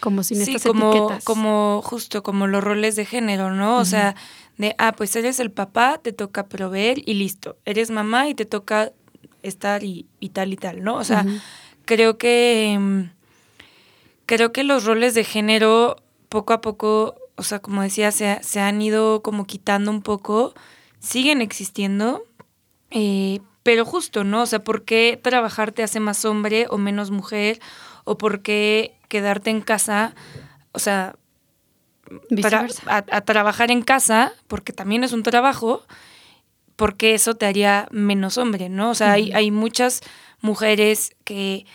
como 0.00 0.22
sin 0.22 0.44
sí, 0.44 0.56
como, 0.58 1.10
como 1.24 1.80
justo 1.82 2.22
como 2.22 2.46
los 2.46 2.62
roles 2.62 2.94
de 2.94 3.06
género, 3.06 3.52
¿no? 3.52 3.78
O 3.78 3.86
sea, 3.86 4.14
de, 4.56 4.74
ah, 4.78 4.92
pues 4.92 5.14
eres 5.16 5.40
el 5.40 5.50
papá, 5.50 5.98
te 6.02 6.12
toca 6.12 6.46
proveer 6.46 6.98
y 7.06 7.14
listo. 7.14 7.56
Eres 7.64 7.90
mamá 7.90 8.28
y 8.28 8.34
te 8.34 8.44
toca 8.44 8.92
estar 9.42 9.82
y, 9.84 10.06
tal 10.32 10.52
y 10.52 10.56
tal, 10.56 10.82
¿no? 10.82 10.96
O 10.96 11.04
sea, 11.04 11.26
creo 11.84 12.18
que 12.18 12.76
mm, 12.78 13.02
creo 14.26 14.52
que 14.52 14.64
los 14.64 14.84
roles 14.84 15.14
de 15.14 15.24
género 15.24 15.96
poco 16.28 16.52
a 16.52 16.60
poco, 16.60 17.16
o 17.36 17.42
sea, 17.42 17.58
como 17.58 17.82
decía, 17.82 18.10
se, 18.10 18.42
se 18.42 18.60
han 18.60 18.80
ido 18.80 19.22
como 19.22 19.46
quitando 19.46 19.90
un 19.90 20.02
poco, 20.02 20.54
siguen 21.00 21.42
existiendo, 21.42 22.24
eh, 22.90 23.40
pero 23.62 23.84
justo, 23.84 24.24
¿no? 24.24 24.42
O 24.42 24.46
sea, 24.46 24.62
¿por 24.62 24.84
qué 24.84 25.18
trabajar 25.22 25.72
te 25.72 25.82
hace 25.82 26.00
más 26.00 26.24
hombre 26.24 26.66
o 26.70 26.78
menos 26.78 27.10
mujer? 27.10 27.60
¿O 28.04 28.18
por 28.18 28.42
qué 28.42 28.94
quedarte 29.08 29.50
en 29.50 29.60
casa, 29.60 30.14
o 30.72 30.80
sea, 30.80 31.14
para, 32.42 32.66
a, 32.86 33.20
trabajar 33.22 33.70
en 33.70 33.82
casa, 33.82 34.32
porque 34.48 34.72
también 34.72 35.04
es 35.04 35.12
un 35.12 35.22
trabajo, 35.22 35.82
porque 36.76 37.14
eso 37.14 37.34
te 37.34 37.46
haría 37.46 37.88
menos 37.90 38.38
hombre, 38.38 38.68
¿no? 38.68 38.90
O 38.90 38.94
sea, 38.94 39.12
hay, 39.12 39.32
hay, 39.32 39.50
muchas 39.50 40.00
mujeres 40.40 41.14
que, 41.24 41.66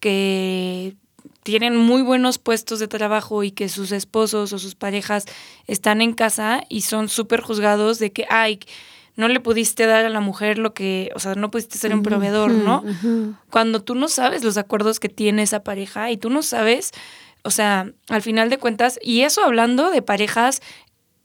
que 0.00 0.96
tienen 1.42 1.76
muy 1.76 2.02
buenos 2.02 2.38
puestos 2.38 2.78
de 2.78 2.88
trabajo 2.88 3.44
y 3.44 3.50
que 3.50 3.68
sus 3.68 3.92
esposos 3.92 4.52
o 4.52 4.58
sus 4.58 4.74
parejas 4.74 5.26
están 5.66 6.00
en 6.00 6.14
casa 6.14 6.64
y 6.68 6.82
son 6.82 7.08
súper 7.08 7.40
juzgados 7.40 7.98
de 7.98 8.12
que, 8.12 8.26
ay, 8.30 8.60
no 9.16 9.28
le 9.28 9.40
pudiste 9.40 9.86
dar 9.86 10.04
a 10.04 10.08
la 10.08 10.20
mujer 10.20 10.58
lo 10.58 10.74
que, 10.74 11.10
o 11.14 11.20
sea, 11.20 11.34
no 11.34 11.50
pudiste 11.50 11.78
ser 11.78 11.94
un 11.94 12.02
proveedor, 12.02 12.50
¿no? 12.50 12.82
Cuando 13.50 13.80
tú 13.80 13.94
no 13.94 14.08
sabes 14.08 14.42
los 14.42 14.56
acuerdos 14.56 14.98
que 14.98 15.08
tiene 15.08 15.42
esa 15.42 15.62
pareja 15.62 16.10
y 16.10 16.16
tú 16.16 16.30
no 16.30 16.42
sabes, 16.42 16.90
o 17.44 17.50
sea, 17.50 17.92
al 18.08 18.22
final 18.22 18.50
de 18.50 18.58
cuentas, 18.58 18.98
y 19.02 19.20
eso 19.20 19.44
hablando 19.44 19.90
de 19.90 20.02
parejas 20.02 20.60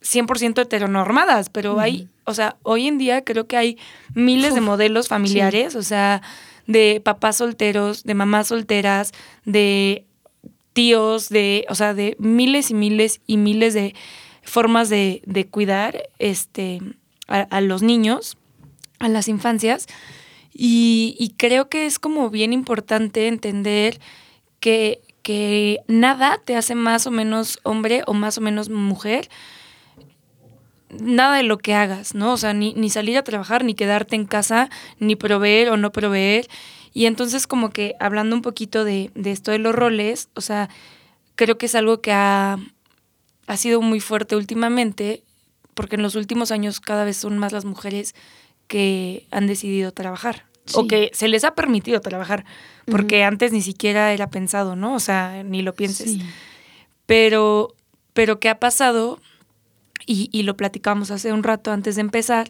100% 0.01 0.62
heteronormadas, 0.62 1.49
pero 1.49 1.79
hay, 1.79 2.08
o 2.25 2.34
sea, 2.34 2.58
hoy 2.63 2.88
en 2.88 2.97
día 2.97 3.23
creo 3.23 3.47
que 3.47 3.58
hay 3.58 3.77
miles 4.13 4.53
de 4.53 4.62
modelos 4.62 5.08
familiares, 5.08 5.75
o 5.75 5.84
sea, 5.84 6.21
de 6.67 7.01
papás 7.03 7.38
solteros, 7.38 8.03
de 8.03 8.13
mamás 8.13 8.47
solteras, 8.47 9.12
de 9.45 10.05
tíos, 10.73 11.29
de, 11.29 11.65
o 11.69 11.75
sea, 11.75 11.93
de 11.93 12.15
miles 12.19 12.69
y 12.69 12.73
miles 12.75 13.21
y 13.25 13.38
miles 13.38 13.73
de 13.73 13.95
formas 14.43 14.89
de, 14.89 15.21
de 15.25 15.47
cuidar, 15.47 16.10
este, 16.19 16.79
a, 17.29 17.62
los 17.62 17.82
niños, 17.82 18.38
a 18.99 19.08
las 19.08 19.27
infancias. 19.27 19.88
Y, 20.53 21.34
creo 21.38 21.69
que 21.69 21.86
es 21.86 21.99
como 21.99 22.29
bien 22.29 22.53
importante 22.53 23.27
entender 23.27 23.99
que, 24.60 25.01
que 25.29 25.81
nada 25.85 26.41
te 26.43 26.55
hace 26.55 26.73
más 26.73 27.05
o 27.05 27.11
menos 27.11 27.59
hombre 27.61 28.01
o 28.07 28.15
más 28.15 28.39
o 28.39 28.41
menos 28.41 28.69
mujer 28.69 29.29
nada 30.89 31.37
de 31.37 31.43
lo 31.43 31.59
que 31.59 31.75
hagas, 31.75 32.15
¿no? 32.15 32.33
O 32.33 32.37
sea, 32.37 32.55
ni, 32.55 32.73
ni, 32.73 32.89
salir 32.89 33.15
a 33.15 33.23
trabajar, 33.23 33.63
ni 33.63 33.75
quedarte 33.75 34.15
en 34.15 34.25
casa, 34.25 34.71
ni 34.97 35.15
proveer 35.15 35.69
o 35.69 35.77
no 35.77 35.91
proveer. 35.91 36.47
Y 36.95 37.05
entonces 37.05 37.45
como 37.45 37.69
que 37.69 37.93
hablando 37.99 38.35
un 38.35 38.41
poquito 38.41 38.83
de, 38.83 39.11
de 39.13 39.29
esto 39.29 39.51
de 39.51 39.59
los 39.59 39.75
roles, 39.75 40.29
o 40.33 40.41
sea, 40.41 40.67
creo 41.35 41.59
que 41.59 41.67
es 41.67 41.75
algo 41.75 42.01
que 42.01 42.11
ha, 42.11 42.57
ha 43.45 43.57
sido 43.57 43.83
muy 43.83 43.99
fuerte 43.99 44.35
últimamente 44.35 45.21
porque 45.75 45.97
en 45.97 46.01
los 46.01 46.15
últimos 46.15 46.49
años 46.49 46.79
cada 46.79 47.03
vez 47.03 47.17
son 47.17 47.37
más 47.37 47.53
las 47.53 47.65
mujeres 47.65 48.15
que 48.65 49.27
han 49.29 49.45
decidido 49.45 49.91
trabajar 49.91 50.48
o 50.73 50.88
que 50.88 51.12
se 51.13 51.27
les 51.27 51.43
ha 51.43 51.55
permitido 51.55 52.01
trabajar, 52.01 52.45
porque 52.86 53.23
antes 53.23 53.51
ni 53.51 53.62
siquiera 53.62 54.13
era 54.13 54.29
pensado, 54.29 54.75
¿no? 54.75 54.95
O 54.95 54.99
sea, 54.99 55.43
ni 55.43 55.62
lo 55.62 55.73
pienses. 55.73 56.17
Pero, 57.05 57.75
pero 58.13 58.39
¿qué 58.39 58.49
ha 58.49 58.60
pasado? 58.60 59.19
Y, 60.05 60.29
y, 60.32 60.43
lo 60.43 60.58
platicamos 60.58 61.12
hace 61.12 61.34
un 61.34 61.43
rato 61.43 61.71
antes 61.71 61.95
de 61.95 62.01
empezar, 62.01 62.49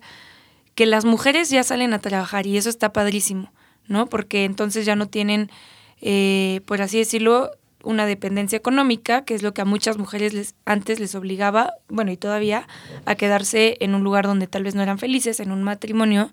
que 0.75 0.85
las 0.85 1.03
mujeres 1.03 1.49
ya 1.49 1.63
salen 1.63 1.93
a 1.93 1.99
trabajar 1.99 2.47
y 2.47 2.55
eso 2.55 2.69
está 2.69 2.93
padrísimo, 2.93 3.51
¿no? 3.87 4.07
Porque 4.07 4.45
entonces 4.45 4.85
ya 4.85 4.95
no 4.95 5.07
tienen, 5.07 5.49
eh, 5.99 6.61
por 6.65 6.81
así 6.81 6.97
decirlo, 6.97 7.51
una 7.83 8.05
dependencia 8.05 8.57
económica, 8.57 9.23
que 9.23 9.33
es 9.33 9.43
lo 9.43 9.53
que 9.53 9.61
a 9.61 9.65
muchas 9.65 9.97
mujeres 9.97 10.33
les, 10.33 10.55
antes 10.65 10.99
les 10.99 11.15
obligaba, 11.15 11.73
bueno, 11.87 12.11
y 12.11 12.17
todavía, 12.17 12.67
a 13.05 13.15
quedarse 13.15 13.77
en 13.79 13.95
un 13.95 14.03
lugar 14.03 14.25
donde 14.25 14.47
tal 14.47 14.63
vez 14.63 14.75
no 14.75 14.81
eran 14.81 14.99
felices, 14.99 15.39
en 15.39 15.51
un 15.51 15.63
matrimonio 15.63 16.31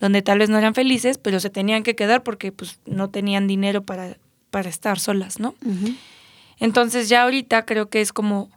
donde 0.00 0.22
tal 0.22 0.38
vez 0.38 0.48
no 0.48 0.58
eran 0.58 0.74
felices, 0.74 1.18
pero 1.18 1.40
se 1.40 1.50
tenían 1.50 1.82
que 1.82 1.96
quedar 1.96 2.22
porque 2.22 2.52
pues 2.52 2.80
no 2.86 3.10
tenían 3.10 3.46
dinero 3.46 3.82
para, 3.82 4.16
para 4.50 4.68
estar 4.68 4.98
solas, 4.98 5.40
¿no? 5.40 5.54
Entonces 6.58 7.08
ya 7.08 7.22
ahorita 7.22 7.64
creo 7.64 7.88
que 7.88 8.00
es 8.00 8.12
como, 8.12 8.50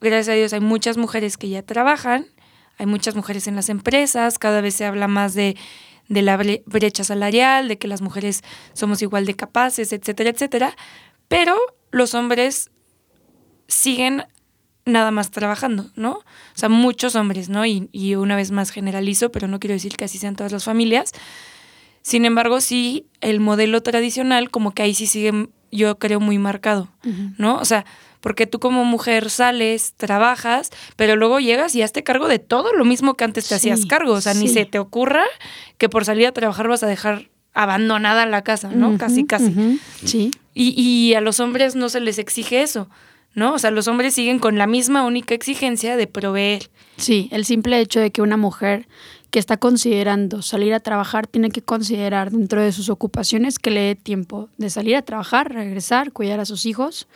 gracias 0.00 0.28
a 0.28 0.32
Dios, 0.32 0.52
hay 0.52 0.60
muchas 0.60 0.96
mujeres 0.96 1.36
que 1.36 1.48
ya 1.48 1.62
trabajan, 1.62 2.26
hay 2.78 2.86
muchas 2.86 3.16
mujeres 3.16 3.46
en 3.46 3.56
las 3.56 3.68
empresas, 3.68 4.38
cada 4.38 4.60
vez 4.60 4.74
se 4.74 4.84
habla 4.84 5.08
más 5.08 5.34
de, 5.34 5.56
de 6.08 6.22
la 6.22 6.36
brecha 6.36 7.04
salarial, 7.04 7.68
de 7.68 7.78
que 7.78 7.88
las 7.88 8.00
mujeres 8.00 8.42
somos 8.72 9.02
igual 9.02 9.26
de 9.26 9.34
capaces, 9.34 9.92
etcétera, 9.92 10.30
etcétera, 10.30 10.76
pero 11.28 11.56
los 11.90 12.14
hombres 12.14 12.70
siguen 13.66 14.24
nada 14.88 15.10
más 15.10 15.30
trabajando, 15.30 15.86
¿no? 15.94 16.12
O 16.12 16.24
sea, 16.54 16.68
muchos 16.68 17.14
hombres, 17.14 17.48
¿no? 17.48 17.64
Y, 17.66 17.88
y, 17.92 18.14
una 18.14 18.36
vez 18.36 18.50
más 18.50 18.70
generalizo, 18.70 19.30
pero 19.30 19.48
no 19.48 19.60
quiero 19.60 19.74
decir 19.74 19.96
que 19.96 20.04
así 20.04 20.18
sean 20.18 20.36
todas 20.36 20.52
las 20.52 20.64
familias. 20.64 21.12
Sin 22.02 22.24
embargo, 22.24 22.60
sí, 22.60 23.06
el 23.20 23.40
modelo 23.40 23.82
tradicional, 23.82 24.50
como 24.50 24.72
que 24.72 24.82
ahí 24.82 24.94
sí 24.94 25.06
sigue, 25.06 25.48
yo 25.70 25.98
creo, 25.98 26.20
muy 26.20 26.38
marcado, 26.38 26.88
¿no? 27.36 27.56
O 27.58 27.64
sea, 27.64 27.84
porque 28.20 28.46
tú 28.46 28.58
como 28.58 28.84
mujer 28.84 29.30
sales, 29.30 29.94
trabajas, 29.96 30.70
pero 30.96 31.16
luego 31.16 31.40
llegas 31.40 31.74
y 31.74 31.82
hazte 31.82 32.02
cargo 32.02 32.28
de 32.28 32.38
todo 32.38 32.72
lo 32.72 32.84
mismo 32.84 33.14
que 33.14 33.24
antes 33.24 33.48
te 33.48 33.54
hacías 33.54 33.86
cargo. 33.86 34.12
O 34.12 34.20
sea, 34.20 34.34
ni 34.34 34.48
se 34.48 34.64
te 34.64 34.78
ocurra 34.78 35.24
que 35.76 35.88
por 35.88 36.04
salir 36.04 36.26
a 36.26 36.32
trabajar 36.32 36.68
vas 36.68 36.82
a 36.82 36.86
dejar 36.86 37.28
abandonada 37.54 38.26
la 38.26 38.42
casa, 38.42 38.70
¿no? 38.70 38.98
casi, 38.98 39.24
casi. 39.24 39.80
Sí. 40.04 40.30
Y, 40.54 41.14
a 41.14 41.20
los 41.20 41.40
hombres 41.40 41.76
no 41.76 41.88
se 41.88 42.00
les 42.00 42.18
exige 42.18 42.62
eso, 42.62 42.88
¿no? 43.38 43.54
O 43.54 43.58
sea, 43.58 43.70
los 43.70 43.88
hombres 43.88 44.14
siguen 44.14 44.38
con 44.38 44.58
la 44.58 44.66
misma 44.66 45.06
única 45.06 45.34
exigencia 45.34 45.96
de 45.96 46.06
proveer. 46.06 46.70
Sí, 46.96 47.28
el 47.32 47.44
simple 47.44 47.80
hecho 47.80 48.00
de 48.00 48.10
que 48.10 48.20
una 48.20 48.36
mujer 48.36 48.88
que 49.30 49.38
está 49.38 49.58
considerando 49.58 50.42
salir 50.42 50.74
a 50.74 50.80
trabajar 50.80 51.26
tiene 51.26 51.50
que 51.50 51.62
considerar 51.62 52.30
dentro 52.30 52.62
de 52.62 52.72
sus 52.72 52.88
ocupaciones 52.88 53.58
que 53.58 53.70
le 53.70 53.80
dé 53.80 53.94
tiempo 53.94 54.48
de 54.56 54.70
salir 54.70 54.96
a 54.96 55.02
trabajar, 55.02 55.52
regresar, 55.52 56.12
cuidar 56.12 56.40
a 56.40 56.44
sus 56.44 56.66
hijos, 56.66 57.08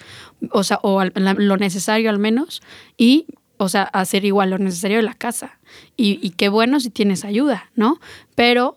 o 0.51 0.63
sea, 0.63 0.79
o 0.83 1.03
lo 1.05 1.57
necesario 1.57 2.11
al 2.11 2.19
menos, 2.19 2.63
y 2.97 3.27
o 3.57 3.69
sea, 3.69 3.85
hacer 3.85 4.25
igual 4.25 4.51
lo 4.51 4.59
necesario 4.59 4.97
de 4.97 5.05
la 5.05 5.15
casa. 5.15 5.61
Y, 5.97 6.19
y, 6.21 6.31
qué 6.31 6.49
bueno 6.49 6.81
si 6.81 6.91
tienes 6.91 7.25
ayuda, 7.25 7.71
¿no? 7.77 8.01
Pero 8.35 8.77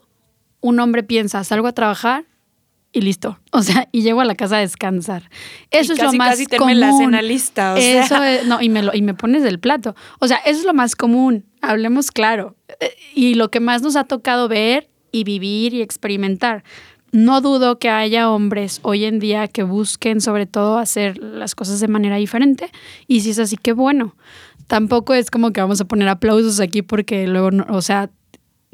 un 0.62 0.80
hombre 0.80 1.02
piensa, 1.02 1.44
salgo 1.44 1.68
a 1.68 1.74
trabajar 1.74 2.26
y 2.96 3.02
listo. 3.02 3.38
O 3.52 3.62
sea, 3.62 3.90
y 3.92 4.04
llego 4.04 4.22
a 4.22 4.26
la 4.26 4.36
casa 4.36 4.56
a 4.56 4.60
descansar. 4.62 5.30
Eso 5.70 5.92
es 5.92 6.02
lo 6.02 6.14
más 6.14 6.30
casi 6.30 6.46
común. 6.46 6.80
la 6.80 6.94
cena 6.94 7.22
lista, 7.22 7.78
Eso 7.78 8.16
no, 8.46 8.62
y 8.62 8.70
me, 8.70 8.82
lo, 8.82 8.96
y 8.96 9.02
me 9.02 9.14
pones 9.14 9.44
del 9.44 9.60
plato. 9.60 9.96
O 10.20 10.30
sea, 10.30 10.38
eso 10.38 10.60
es 10.60 10.66
lo 10.66 10.74
más 10.74 10.96
común. 10.96 11.44
Hablemos 11.62 12.10
claro. 12.10 12.56
Eh, 12.80 12.96
y 13.14 13.34
lo 13.34 13.52
que 13.52 13.60
más 13.60 13.82
nos 13.82 13.98
ha 13.98 14.06
tocado 14.06 14.48
ver 14.48 14.90
y 15.12 15.26
vivir 15.26 15.74
y 15.74 15.82
experimentar. 15.82 16.64
No 17.12 17.42
dudo 17.42 17.80
que 17.80 17.90
haya 17.90 18.30
hombres 18.30 18.80
hoy 18.82 19.04
en 19.04 19.20
día 19.20 19.50
que 19.50 19.64
busquen 19.64 20.22
sobre 20.22 20.46
todo 20.46 20.78
hacer 20.78 21.18
las 21.18 21.54
cosas 21.54 21.82
de 21.82 21.90
manera 21.90 22.16
diferente. 22.16 22.72
Y 23.08 23.22
si 23.22 23.32
es 23.32 23.40
así, 23.40 23.58
qué 23.58 23.74
bueno. 23.74 24.16
Tampoco 24.68 25.14
es 25.14 25.30
como 25.30 25.52
que 25.52 25.60
vamos 25.60 25.82
a 25.82 25.86
poner 25.86 26.08
aplausos 26.08 26.62
aquí 26.62 26.82
porque 26.82 27.28
luego, 27.28 27.52
no, 27.52 27.66
o 27.70 27.82
sea, 27.82 28.10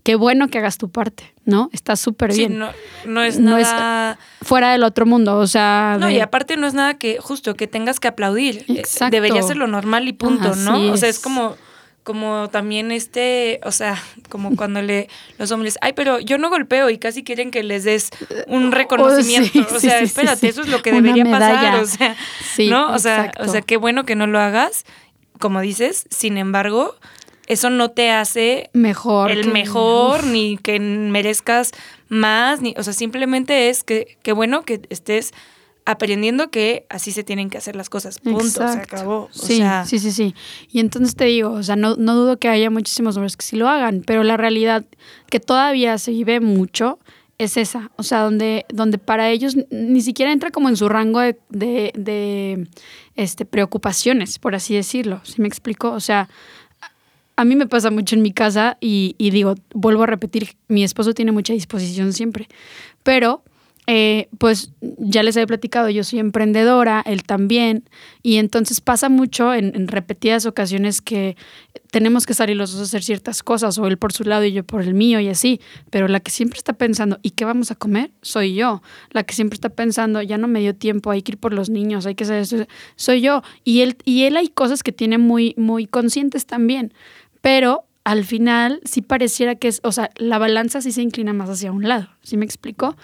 qué 0.03 0.15
bueno 0.15 0.47
que 0.49 0.57
hagas 0.57 0.77
tu 0.77 0.89
parte, 0.89 1.33
¿no? 1.45 1.69
Está 1.73 1.95
súper 1.95 2.33
bien. 2.33 2.57
No, 2.57 2.69
no, 3.05 3.23
es 3.23 3.39
nada... 3.39 4.17
fuera 4.41 4.71
del 4.71 4.83
otro 4.83 5.05
mundo, 5.05 5.37
o 5.37 5.47
sea... 5.47 5.97
No, 5.99 6.09
y 6.09 6.19
aparte 6.19 6.57
no 6.57 6.67
es 6.67 6.73
nada 6.73 6.95
que, 6.95 7.17
justo, 7.19 7.55
que 7.55 7.67
tengas 7.67 7.99
que 7.99 8.07
aplaudir. 8.07 8.65
Exacto. 8.67 9.15
Debería 9.15 9.41
ser 9.43 9.57
lo 9.57 9.67
normal 9.67 10.07
y 10.07 10.13
punto, 10.13 10.55
¿no? 10.55 10.91
o 10.91 10.97
sea, 10.97 11.09
es. 11.09 11.19
como 11.19 11.55
como 12.03 12.49
también 12.49 12.91
este, 12.91 13.59
o 13.63 13.71
sea, 13.71 14.01
como 14.29 14.55
cuando 14.55 14.81
le 14.81 15.07
los 15.37 15.51
hombres, 15.51 15.77
ay, 15.81 15.93
pero 15.93 16.19
yo 16.19 16.37
no 16.37 16.49
golpeo 16.49 16.89
y 16.89 16.97
casi 16.97 17.23
quieren 17.23 17.51
que 17.51 17.63
les 17.63 17.83
des 17.83 18.09
un 18.47 18.67
Oh, 18.67 18.71
reconocimiento. 18.71 19.51
sí, 19.51 19.65
o 19.75 19.79
sea, 19.79 19.99
sí, 19.99 20.05
espérate, 20.05 20.39
sí. 20.39 20.47
eso 20.47 20.61
es 20.61 20.69
lo 20.69 20.81
que 20.81 20.91
Una 20.91 21.01
debería 21.01 21.23
medalla. 21.25 21.53
pasar, 21.53 21.79
o 21.79 21.85
sea, 21.85 22.15
¿no? 22.69 22.91
O 22.93 22.99
sea, 22.99 23.31
o 23.39 23.47
sea, 23.47 23.61
qué 23.61 23.77
bueno 23.77 24.03
que 24.03 24.15
no 24.15 24.25
lo 24.25 24.39
hagas, 24.39 24.83
como 25.39 25.61
dices, 25.61 26.05
sin 26.09 26.37
embargo, 26.37 26.95
eso 27.47 27.69
no 27.69 27.91
te 27.91 28.11
hace 28.11 28.69
Mejor. 28.73 29.31
el 29.31 29.51
mejor, 29.51 30.23
ni 30.25 30.57
que 30.57 30.79
merezcas 30.79 31.71
más, 32.09 32.61
ni, 32.61 32.73
o 32.77 32.83
sea, 32.83 32.93
simplemente 32.93 33.69
es 33.69 33.83
que, 33.83 34.17
que 34.23 34.31
bueno 34.33 34.63
que 34.63 34.81
estés 34.89 35.31
aprendiendo 35.83 36.51
que 36.51 36.85
así 36.89 37.11
se 37.11 37.23
tienen 37.23 37.49
que 37.49 37.57
hacer 37.57 37.75
las 37.75 37.89
cosas. 37.89 38.19
Punto. 38.19 38.49
Se 38.49 38.61
acabó. 38.79 39.23
O 39.23 39.29
Sí, 39.31 39.57
sea, 39.57 39.83
sí, 39.85 39.97
sí, 39.99 40.11
sí. 40.11 40.35
Y 40.71 40.79
entonces 40.79 41.15
te 41.15 41.25
digo, 41.25 41.51
o 41.51 41.63
sea, 41.63 41.75
no, 41.75 41.95
no 41.95 42.15
dudo 42.15 42.37
que 42.37 42.47
haya 42.49 42.69
muchísimos 42.69 43.17
hombres 43.17 43.35
que 43.35 43.43
sí 43.45 43.55
lo 43.57 43.67
hagan, 43.67 44.03
pero 44.05 44.23
la 44.23 44.37
realidad 44.37 44.85
que 45.29 45.39
todavía 45.39 45.97
se 45.97 46.11
vive 46.11 46.39
mucho 46.39 46.99
es 47.39 47.57
esa, 47.57 47.89
o 47.95 48.03
sea, 48.03 48.19
donde, 48.19 48.65
donde 48.71 48.99
para 48.99 49.31
ellos 49.31 49.57
ni 49.71 50.01
siquiera 50.01 50.31
entra 50.31 50.51
como 50.51 50.69
en 50.69 50.77
su 50.77 50.87
rango 50.87 51.19
de, 51.19 51.39
de, 51.49 51.91
de, 51.95 52.67
este, 53.15 53.45
preocupaciones, 53.45 54.37
por 54.37 54.53
así 54.53 54.75
decirlo. 54.75 55.21
¿Sí 55.23 55.41
me 55.41 55.47
explico? 55.47 55.91
O 55.91 55.99
sea, 55.99 56.29
a 57.41 57.45
mí 57.45 57.55
me 57.55 57.65
pasa 57.65 57.89
mucho 57.89 58.15
en 58.15 58.21
mi 58.21 58.31
casa 58.31 58.77
y, 58.79 59.15
y 59.17 59.31
digo, 59.31 59.55
vuelvo 59.73 60.03
a 60.03 60.05
repetir, 60.05 60.55
mi 60.67 60.83
esposo 60.83 61.15
tiene 61.15 61.31
mucha 61.31 61.53
disposición 61.53 62.13
siempre, 62.13 62.47
pero 63.01 63.43
eh, 63.87 64.29
pues 64.37 64.71
ya 64.79 65.23
les 65.23 65.35
he 65.35 65.47
platicado, 65.47 65.89
yo 65.89 66.03
soy 66.03 66.19
emprendedora, 66.19 67.01
él 67.05 67.23
también, 67.23 67.83
y 68.21 68.37
entonces 68.37 68.79
pasa 68.79 69.09
mucho 69.09 69.55
en, 69.55 69.87
repetidas 69.87 70.45
ocasiones 70.45 71.01
que 71.01 71.35
tenemos 71.89 72.27
que 72.27 72.35
salir 72.35 72.55
los 72.55 72.71
dos 72.71 72.79
a 72.79 72.83
hacer 72.83 73.03
ciertas 73.03 73.41
cosas, 73.41 73.79
o 73.79 73.87
él 73.87 73.97
por 73.97 74.13
su 74.13 74.23
lado 74.23 74.45
y 74.45 74.53
yo 74.53 74.63
por 74.63 74.83
el 74.83 74.93
mío 74.93 75.19
y 75.19 75.29
así, 75.29 75.59
pero 75.89 76.07
la 76.07 76.19
que 76.19 76.29
siempre 76.29 76.57
está 76.57 76.73
pensando, 76.73 77.17
¿y 77.23 77.31
qué 77.31 77.43
vamos 77.43 77.71
a 77.71 77.75
comer? 77.75 78.11
Soy 78.21 78.53
yo, 78.53 78.83
la 79.09 79.23
que 79.23 79.33
siempre 79.33 79.55
está 79.55 79.69
pensando, 79.69 80.21
ya 80.21 80.37
no 80.37 80.47
me 80.47 80.59
dio 80.59 80.75
tiempo, 80.75 81.09
hay 81.09 81.23
que 81.23 81.33
ir 81.33 81.37
por 81.39 81.51
los 81.51 81.71
niños, 81.71 82.05
hay 82.05 82.13
que 82.13 82.23
hacer 82.23 82.37
esto, 82.37 82.67
soy 82.95 83.21
yo, 83.21 83.41
y 83.63 83.81
él, 83.81 83.97
y 84.05 84.23
él 84.23 84.37
hay 84.37 84.47
cosas 84.47 84.83
que 84.83 84.91
tiene 84.91 85.17
muy, 85.17 85.55
muy 85.57 85.87
conscientes 85.87 86.45
también, 86.45 86.93
pero 87.41 87.85
al 88.03 88.25
final 88.25 88.81
sí 88.83 89.01
pareciera 89.01 89.55
que 89.55 89.67
es, 89.67 89.79
o 89.83 89.91
sea, 89.91 90.09
la 90.15 90.39
balanza 90.39 90.81
sí 90.81 90.91
se 90.91 91.01
inclina 91.01 91.33
más 91.33 91.49
hacia 91.49 91.71
un 91.71 91.87
lado, 91.87 92.09
¿sí 92.23 92.37
me 92.37 92.45
explico? 92.45 92.95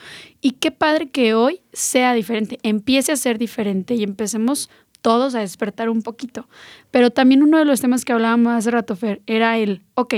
Y 0.42 0.52
qué 0.52 0.72
padre 0.72 1.10
que 1.10 1.34
hoy 1.34 1.62
sea 1.74 2.14
diferente, 2.14 2.58
empiece 2.64 3.12
a 3.12 3.16
ser 3.16 3.38
diferente 3.38 3.94
y 3.94 4.04
empecemos 4.04 4.70
todos 5.02 5.36
a 5.36 5.40
despertar 5.40 5.90
un 5.90 6.02
poquito. 6.02 6.50
Pero 6.92 7.12
también 7.12 7.44
uno 7.44 7.60
de 7.60 7.66
los 7.66 7.80
temas 7.80 8.06
que 8.06 8.14
hablábamos 8.14 8.54
hace 8.54 8.72
rato, 8.72 8.96
Fer, 8.96 9.22
era 9.28 9.58
el, 9.58 9.84
ok, 9.94 10.16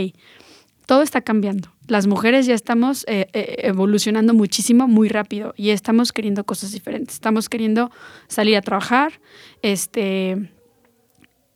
todo 0.86 1.01
está 1.01 1.21
cambiando. 1.21 1.69
Las 1.88 2.08
mujeres 2.08 2.45
ya 2.45 2.55
estamos 2.55 3.03
eh, 3.08 3.27
eh, 3.34 3.55
evolucionando 3.60 4.34
muchísimo, 4.34 4.88
muy 4.88 5.10
rápido, 5.10 5.53
y 5.58 5.69
estamos 5.71 6.12
queriendo 6.12 6.45
cosas 6.45 6.71
diferentes. 6.71 7.15
Estamos 7.15 7.49
queriendo 7.49 7.91
salir 8.27 8.55
a 8.55 8.62
trabajar, 8.62 9.19
este, 9.62 10.51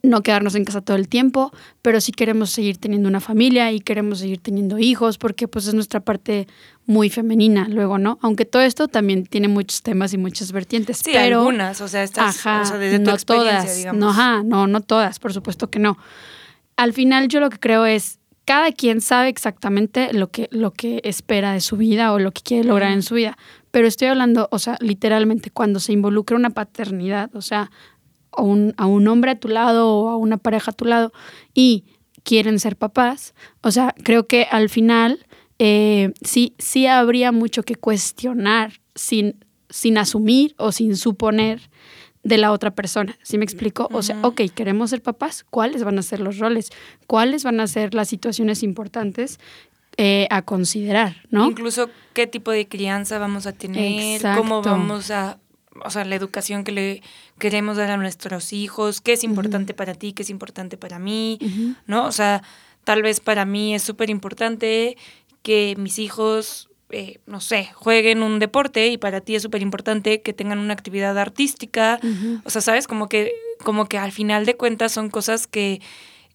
no 0.04 0.22
quedarnos 0.22 0.54
en 0.54 0.64
casa 0.64 0.80
todo 0.80 0.96
el 0.96 1.08
tiempo, 1.08 1.52
pero 1.82 2.00
sí 2.00 2.12
queremos 2.12 2.50
seguir 2.50 2.76
teniendo 2.76 3.08
una 3.08 3.20
familia 3.20 3.72
y 3.72 3.80
queremos 3.80 4.20
seguir 4.20 4.38
teniendo 4.38 4.78
hijos, 4.78 5.18
porque 5.18 5.48
pues 5.48 5.66
es 5.66 5.74
nuestra 5.74 6.00
parte 6.00 6.46
muy 6.86 7.10
femenina 7.10 7.66
luego, 7.68 7.98
¿no? 7.98 8.18
Aunque 8.20 8.44
todo 8.44 8.62
esto 8.62 8.86
también 8.86 9.24
tiene 9.26 9.48
muchos 9.48 9.82
temas 9.82 10.12
y 10.12 10.18
muchas 10.18 10.52
vertientes, 10.52 10.98
sí, 10.98 11.10
pero 11.12 11.40
algunas, 11.40 11.80
o 11.80 11.88
sea, 11.88 12.02
estás, 12.02 12.38
Ajá, 12.38 12.62
o 12.62 12.64
sea, 12.66 12.78
desde 12.78 12.98
tu 12.98 13.06
no 13.06 13.14
experiencia, 13.14 13.60
todas, 13.60 13.76
digamos. 13.76 14.00
no, 14.00 14.10
ajá, 14.10 14.42
no, 14.44 14.66
no 14.66 14.80
todas, 14.82 15.18
por 15.18 15.32
supuesto 15.32 15.70
que 15.70 15.78
no. 15.78 15.98
Al 16.76 16.92
final 16.92 17.28
yo 17.28 17.40
lo 17.40 17.50
que 17.50 17.58
creo 17.58 17.86
es 17.86 18.18
cada 18.44 18.72
quien 18.72 19.00
sabe 19.00 19.28
exactamente 19.28 20.12
lo 20.12 20.30
que, 20.30 20.48
lo 20.50 20.72
que 20.72 21.00
espera 21.04 21.52
de 21.52 21.60
su 21.60 21.76
vida 21.76 22.12
o 22.12 22.18
lo 22.18 22.32
que 22.32 22.42
quiere 22.42 22.64
lograr 22.64 22.92
en 22.92 23.02
su 23.02 23.14
vida. 23.14 23.38
Pero 23.70 23.88
estoy 23.88 24.08
hablando, 24.08 24.48
o 24.52 24.58
sea, 24.58 24.76
literalmente, 24.80 25.50
cuando 25.50 25.80
se 25.80 25.92
involucra 25.92 26.36
una 26.36 26.50
paternidad, 26.50 27.34
o 27.34 27.42
sea, 27.42 27.70
a 28.36 28.42
un, 28.42 28.74
a 28.76 28.86
un 28.86 29.06
hombre 29.08 29.32
a 29.32 29.40
tu 29.40 29.48
lado 29.48 29.88
o 29.88 30.08
a 30.08 30.16
una 30.16 30.36
pareja 30.36 30.70
a 30.70 30.74
tu 30.74 30.84
lado 30.84 31.12
y 31.54 31.84
quieren 32.22 32.58
ser 32.58 32.76
papás, 32.76 33.34
o 33.62 33.70
sea, 33.70 33.94
creo 34.02 34.26
que 34.26 34.48
al 34.50 34.68
final 34.68 35.26
eh, 35.58 36.12
sí, 36.22 36.54
sí 36.58 36.86
habría 36.86 37.32
mucho 37.32 37.62
que 37.62 37.76
cuestionar 37.76 38.80
sin, 38.94 39.44
sin 39.68 39.98
asumir 39.98 40.54
o 40.58 40.72
sin 40.72 40.96
suponer 40.96 41.70
de 42.22 42.38
la 42.38 42.52
otra 42.52 42.74
persona. 42.74 43.16
¿Sí 43.22 43.38
me 43.38 43.44
explico? 43.44 43.88
O 43.92 44.02
sea, 44.02 44.18
ok, 44.22 44.40
queremos 44.54 44.90
ser 44.90 45.02
papás, 45.02 45.44
¿cuáles 45.48 45.84
van 45.84 45.98
a 45.98 46.02
ser 46.02 46.20
los 46.20 46.38
roles? 46.38 46.70
¿Cuáles 47.06 47.44
van 47.44 47.60
a 47.60 47.66
ser 47.66 47.94
las 47.94 48.08
situaciones 48.08 48.62
importantes 48.62 49.38
eh, 49.96 50.26
a 50.30 50.42
considerar, 50.42 51.16
no? 51.30 51.46
Incluso 51.46 51.88
qué 52.14 52.26
tipo 52.26 52.50
de 52.50 52.66
crianza 52.66 53.18
vamos 53.18 53.46
a 53.46 53.52
tener, 53.52 54.22
cómo 54.36 54.62
vamos 54.62 55.10
a, 55.10 55.38
o 55.82 55.90
sea, 55.90 56.04
la 56.04 56.14
educación 56.14 56.64
que 56.64 56.72
le 56.72 57.02
queremos 57.38 57.76
dar 57.76 57.90
a 57.90 57.96
nuestros 57.96 58.52
hijos, 58.52 59.00
qué 59.00 59.14
es 59.14 59.24
importante 59.24 59.74
para 59.74 59.94
ti, 59.94 60.12
qué 60.12 60.22
es 60.22 60.30
importante 60.30 60.76
para 60.76 60.98
mí. 60.98 61.38
¿no? 61.86 62.06
O 62.06 62.12
sea, 62.12 62.42
tal 62.84 63.02
vez 63.02 63.20
para 63.20 63.44
mí 63.44 63.74
es 63.74 63.82
súper 63.82 64.10
importante 64.10 64.96
que 65.42 65.74
mis 65.76 65.98
hijos, 65.98 66.70
eh, 66.90 67.18
no 67.26 67.40
sé, 67.40 67.70
jueguen 67.74 68.22
un 68.22 68.38
deporte 68.38 68.88
y 68.88 68.98
para 68.98 69.20
ti 69.20 69.34
es 69.34 69.42
súper 69.42 69.62
importante 69.62 70.22
que 70.22 70.32
tengan 70.32 70.58
una 70.58 70.74
actividad 70.74 71.18
artística. 71.18 71.98
O 72.44 72.50
sea, 72.50 72.60
sabes, 72.60 72.86
como 72.86 73.08
que, 73.08 73.32
como 73.62 73.86
que 73.86 73.98
al 73.98 74.12
final 74.12 74.46
de 74.46 74.56
cuentas 74.56 74.92
son 74.92 75.10
cosas 75.10 75.46
que, 75.46 75.80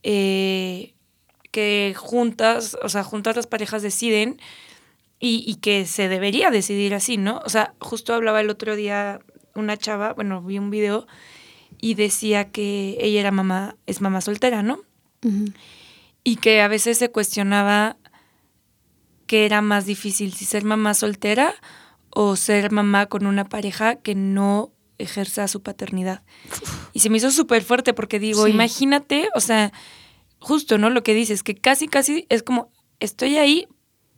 eh, 0.04 0.94
que 1.52 1.94
juntas, 1.98 2.78
o 2.84 2.90
sea, 2.90 3.04
juntas 3.04 3.36
las 3.36 3.48
parejas 3.48 3.82
deciden 3.82 4.40
y, 5.20 5.44
y 5.46 5.56
que 5.56 5.86
se 5.86 6.08
debería 6.08 6.52
decidir 6.52 6.94
así, 6.94 7.18
¿no? 7.18 7.42
O 7.46 7.50
sea, 7.50 7.74
justo 7.80 8.14
hablaba 8.14 8.42
el 8.42 8.50
otro 8.50 8.76
día 8.76 9.20
una 9.60 9.78
chava, 9.78 10.14
bueno, 10.14 10.42
vi 10.42 10.58
un 10.58 10.70
video 10.70 11.08
y 11.80 11.94
decía 11.94 12.52
que 12.52 12.98
ella 13.00 13.20
era 13.20 13.32
mamá, 13.32 13.76
es 13.86 14.02
mamá 14.02 14.22
soltera, 14.22 14.64
¿no? 14.64 14.80
Y 16.24 16.38
que 16.38 16.62
a 16.62 16.68
veces 16.68 16.98
se 16.98 17.12
cuestionaba 17.12 17.98
qué 19.28 19.46
era 19.46 19.62
más 19.62 19.86
difícil, 19.86 20.34
si 20.34 20.46
ser 20.46 20.64
mamá 20.66 20.94
soltera 20.94 21.54
o 22.10 22.36
ser 22.36 22.72
mamá 22.72 23.06
con 23.06 23.26
una 23.26 23.46
pareja 23.46 23.96
que 23.98 24.16
no 24.16 24.72
ejerza 24.98 25.48
su 25.48 25.62
paternidad. 25.62 26.24
Y 26.94 27.00
se 27.00 27.10
me 27.10 27.18
hizo 27.18 27.32
súper 27.32 27.64
fuerte 27.64 27.94
porque 27.94 28.20
digo, 28.20 28.46
Sí. 28.46 28.52
imagínate, 28.52 29.30
o 29.36 29.40
sea, 29.40 29.72
justo, 30.40 30.78
¿no? 30.78 30.90
Lo 30.90 31.04
que 31.04 31.14
dices, 31.14 31.44
que 31.44 31.56
casi, 31.56 31.88
casi 31.88 32.26
es 32.30 32.44
como, 32.44 32.72
estoy 33.00 33.38
ahí 33.38 33.68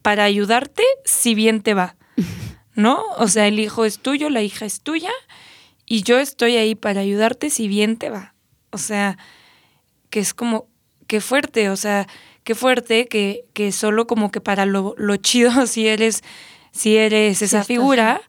para 0.01 0.23
ayudarte 0.23 0.84
si 1.06 1.36
bien 1.36 1.62
te 1.62 1.73
va, 1.73 1.95
¿no? 2.75 3.03
O 3.17 3.27
sea, 3.27 3.47
el 3.47 3.60
hijo 3.60 3.86
es 3.86 3.99
tuyo, 3.99 4.29
la 4.29 4.41
hija 4.41 4.65
es 4.65 4.81
tuya 4.81 5.12
y 5.86 6.03
yo 6.03 6.19
estoy 6.19 6.55
ahí 6.55 6.75
para 6.75 7.01
ayudarte 7.01 7.49
si 7.49 7.67
bien 7.67 7.97
te 7.97 8.10
va. 8.10 8.34
O 8.71 8.77
sea, 8.77 9.17
que 10.10 10.19
es 10.19 10.34
como, 10.34 10.67
qué 11.07 11.21
fuerte, 11.21 11.69
o 11.69 11.75
sea, 11.75 12.07
qué 12.43 12.55
fuerte 12.55 13.07
que, 13.07 13.45
que 13.53 13.71
solo 13.71 14.07
como 14.07 14.31
que 14.31 14.41
para 14.41 14.65
lo, 14.65 14.95
lo 14.97 15.17
chido 15.17 15.51
si 15.67 15.88
eres, 15.88 16.23
si 16.71 16.97
eres 16.97 17.41
esa 17.41 17.63
figura, 17.63 18.21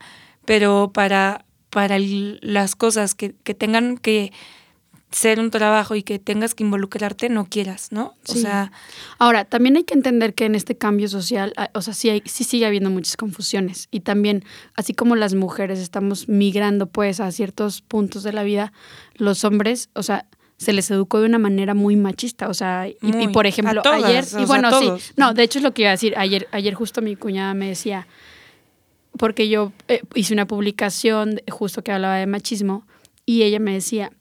pero 0.45 0.91
para, 0.93 1.45
para 1.71 1.97
las 2.01 2.75
cosas 2.75 3.15
que, 3.15 3.35
que 3.45 3.55
tengan 3.55 3.97
que 3.97 4.33
ser 5.13 5.41
un 5.41 5.51
trabajo 5.51 5.95
y 5.95 6.03
que 6.03 6.19
tengas 6.19 6.55
que 6.55 6.65
involucrarte, 6.65 7.29
no 7.29 7.45
quieras, 7.45 7.93
¿no? 7.93 8.15
O 8.29 8.35
sea, 8.35 8.73
Ahora, 9.19 9.45
también 9.45 9.77
hay 9.77 9.85
que 9.85 9.95
entender 9.95 10.35
que 10.35 10.47
en 10.47 10.55
este 10.55 10.77
cambio 10.77 11.09
social, 11.09 11.53
ah, 11.57 11.71
o 11.75 11.83
sea, 11.83 11.95
sí, 11.95 12.09
hay, 12.09 12.23
sí 12.25 12.45
sigue 12.45 12.67
habiendo 12.67 12.91
muchas 12.91 13.17
confusiones. 13.17 13.89
Y 13.91 14.01
también, 14.01 14.45
así 14.75 14.95
como 14.95 15.15
las 15.15 15.35
mujeres 15.35 15.79
estamos 15.79 16.29
migrando 16.29 16.87
pues 16.87 17.21
a 17.21 17.31
ciertos 17.31 17.83
puntos 17.83 18.23
de 18.23 18.33
la 18.33 18.43
vida, 18.43 18.73
los 19.15 19.45
hombres, 19.45 19.91
o 19.95 20.03
sea, 20.03 20.27
se 20.57 20.73
les 20.73 20.91
educó 20.91 21.21
de 21.21 21.27
una 21.27 21.39
manera 21.39 21.75
muy 21.75 21.97
machista. 21.97 22.49
O 22.49 22.55
sea, 22.55 22.89
y, 22.89 23.29
por 23.29 23.47
ejemplo, 23.47 23.83
todas, 23.83 24.03
ayer, 24.05 24.25
y 24.25 24.27
sea, 24.27 24.47
bueno, 24.47 24.71
sí, 24.79 25.13
no, 25.17 25.35
de 25.35 25.43
hecho 25.43 25.59
es 25.59 25.63
lo 25.63 25.75
que 25.75 25.83
iba 25.83 25.91
a 25.91 25.93
decir. 25.93 26.15
Ayer, 26.17 26.49
ayer 26.53 26.75
justo 26.75 27.03
mi 27.03 27.17
cuñada 27.17 27.53
me 27.55 27.69
decía, 27.69 28.07
porque 29.19 29.49
yo 29.49 29.73
eh, 29.89 30.03
hice 30.15 30.33
una 30.33 30.47
publicación 30.47 31.41
justo 31.51 31.83
que 31.83 31.93
hablaba 31.93 32.17
de 32.17 32.27
machismo, 32.27 32.87
y 33.27 33.43
ella 33.43 33.61
me 33.61 33.73
decía, 33.73 34.13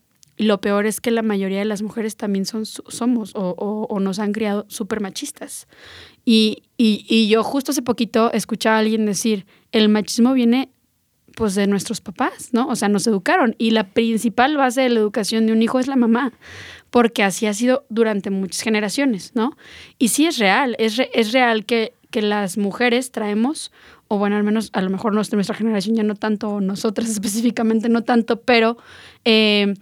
lo 0.42 0.62
peor 0.62 0.86
es 0.86 1.02
que 1.02 1.12
la 1.12 1.22
mayoría 1.22 1.60
de 1.60 1.66
las 1.66 1.82
mujeres 1.82 2.16
también 2.16 2.46
son, 2.46 2.66
somos 2.66 3.36
o, 3.36 3.56
o- 3.58 3.88
o 3.90 4.00
nos 4.00 4.20
han 4.20 4.32
criado 4.32 4.66
súper 4.70 5.02
machistas. 5.02 5.68
Y, 6.26 6.64
y, 6.78 7.06
y 7.10 7.28
yo 7.28 7.44
justo 7.44 7.72
hace 7.72 7.82
poquito 7.82 8.32
escuchaba 8.32 8.78
a 8.78 8.80
alguien 8.80 9.06
decir, 9.06 9.46
el 9.72 9.90
machismo 9.90 10.34
viene 10.34 10.70
pues 11.36 11.56
de 11.56 11.66
nuestros 11.66 12.02
papás, 12.02 12.50
¿no? 12.52 12.68
O 12.68 12.76
sea, 12.76 12.90
nos 12.90 13.08
educaron 13.08 13.56
y 13.58 13.72
la 13.72 13.90
principal 13.92 14.58
base 14.58 14.82
de 14.82 14.90
la 14.90 15.00
educación 15.00 15.48
de 15.48 15.54
un 15.54 15.62
hijo 15.62 15.80
es 15.80 15.88
la 15.88 15.96
mamá, 15.96 16.34
porque 16.90 17.24
así 17.24 17.46
ha 17.48 17.54
sido 17.54 17.86
durante 17.90 18.30
muchas 18.30 18.62
generaciones, 18.62 19.32
¿no? 19.34 19.56
Y 19.98 20.10
sí 20.10 20.26
es 20.26 20.38
real, 20.40 20.76
es, 20.78 20.98
re- 20.98 21.10
es 21.14 21.32
real 21.32 21.66
que, 21.66 21.94
que 22.10 22.22
las 22.22 22.58
mujeres 22.58 23.12
traemos, 23.12 23.72
o 24.10 24.18
bueno, 24.18 24.36
al 24.36 24.44
menos 24.44 24.72
a 24.74 24.82
lo 24.82 24.90
mejor 24.90 25.14
nuestra, 25.14 25.38
nuestra 25.38 25.56
generación 25.56 25.96
ya 25.96 26.04
no 26.04 26.16
tanto, 26.16 26.60
nosotras 26.60 27.10
específicamente 27.18 27.88
no 27.88 28.04
tanto, 28.04 28.42
pero 28.42 28.78
eh, 29.24 29.74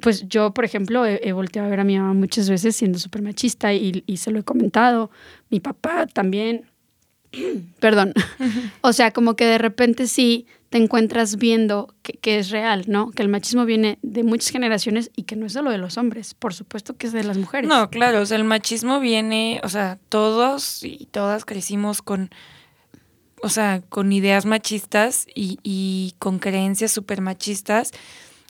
pues 0.00 0.28
yo, 0.28 0.52
por 0.52 0.64
ejemplo, 0.64 1.04
he, 1.06 1.32
volteado 1.32 1.66
a 1.66 1.70
ver 1.70 1.80
a 1.80 1.84
mi 1.84 1.98
mamá 1.98 2.14
muchas 2.14 2.48
veces 2.48 2.76
siendo 2.76 2.98
súper 2.98 3.22
machista 3.22 3.72
y, 3.72 4.02
y, 4.06 4.16
se 4.18 4.30
lo 4.30 4.38
he 4.38 4.42
comentado. 4.42 5.10
Mi 5.50 5.60
papá 5.60 6.06
también. 6.06 6.66
Perdón. 7.80 8.14
o 8.80 8.92
sea, 8.92 9.12
como 9.12 9.36
que 9.36 9.44
de 9.44 9.58
repente 9.58 10.06
sí 10.06 10.46
te 10.70 10.76
encuentras 10.76 11.36
viendo 11.36 11.94
que, 12.02 12.38
es 12.38 12.50
real, 12.50 12.84
¿no? 12.88 13.10
Que 13.10 13.22
el 13.22 13.28
machismo 13.28 13.64
viene 13.64 13.98
de 14.02 14.22
muchas 14.22 14.50
generaciones 14.50 15.10
y 15.16 15.22
que 15.22 15.34
no 15.34 15.46
es 15.46 15.54
solo 15.54 15.70
de 15.70 15.78
los 15.78 15.96
hombres, 15.96 16.34
por 16.34 16.52
supuesto 16.52 16.96
que 16.96 17.06
es 17.06 17.12
de 17.12 17.24
las 17.24 17.38
mujeres. 17.38 17.68
No, 17.68 17.88
claro, 17.88 18.20
o 18.20 18.26
sea, 18.26 18.36
el 18.36 18.44
machismo 18.44 19.00
viene, 19.00 19.60
o 19.64 19.68
sea, 19.68 19.98
todos 20.10 20.84
y 20.84 21.08
todas 21.10 21.46
crecimos 21.46 22.02
con, 22.02 22.30
o 23.42 23.48
sea, 23.48 23.80
con 23.88 24.12
ideas 24.12 24.44
machistas 24.44 25.26
y, 25.34 25.58
y 25.62 26.14
con 26.18 26.38
creencias 26.38 26.92
súper 26.92 27.22
machistas. 27.22 27.92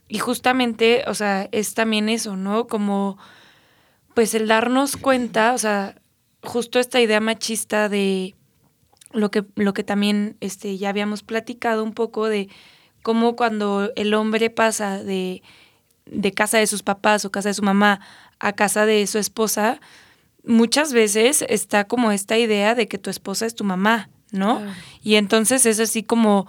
Y 0.08 0.18
justamente, 0.18 1.04
o 1.06 1.14
sea, 1.14 1.48
es 1.52 1.74
también 1.74 2.08
eso, 2.08 2.36
¿no? 2.36 2.66
Como, 2.66 3.18
pues 4.14 4.34
el 4.34 4.48
darnos 4.48 4.96
cuenta, 4.96 5.52
o 5.52 5.58
sea, 5.58 5.96
justo 6.42 6.78
esta 6.78 7.00
idea 7.00 7.20
machista 7.20 7.88
de 7.88 8.34
lo 9.12 9.30
que, 9.30 9.44
lo 9.54 9.74
que 9.74 9.84
también 9.84 10.36
este, 10.40 10.78
ya 10.78 10.88
habíamos 10.88 11.22
platicado 11.22 11.84
un 11.84 11.92
poco 11.92 12.26
de 12.26 12.48
cómo 13.02 13.36
cuando 13.36 13.92
el 13.96 14.14
hombre 14.14 14.50
pasa 14.50 15.02
de, 15.02 15.42
de 16.06 16.32
casa 16.32 16.58
de 16.58 16.66
sus 16.66 16.82
papás 16.82 17.24
o 17.24 17.30
casa 17.30 17.50
de 17.50 17.54
su 17.54 17.62
mamá 17.62 18.00
a 18.38 18.52
casa 18.52 18.86
de 18.86 19.06
su 19.06 19.18
esposa, 19.18 19.80
muchas 20.44 20.92
veces 20.92 21.44
está 21.48 21.84
como 21.84 22.12
esta 22.12 22.38
idea 22.38 22.74
de 22.74 22.88
que 22.88 22.98
tu 22.98 23.10
esposa 23.10 23.46
es 23.46 23.54
tu 23.54 23.64
mamá, 23.64 24.10
¿no? 24.30 24.62
Y 25.02 25.16
entonces 25.16 25.66
es 25.66 25.80
así 25.80 26.02
como, 26.02 26.46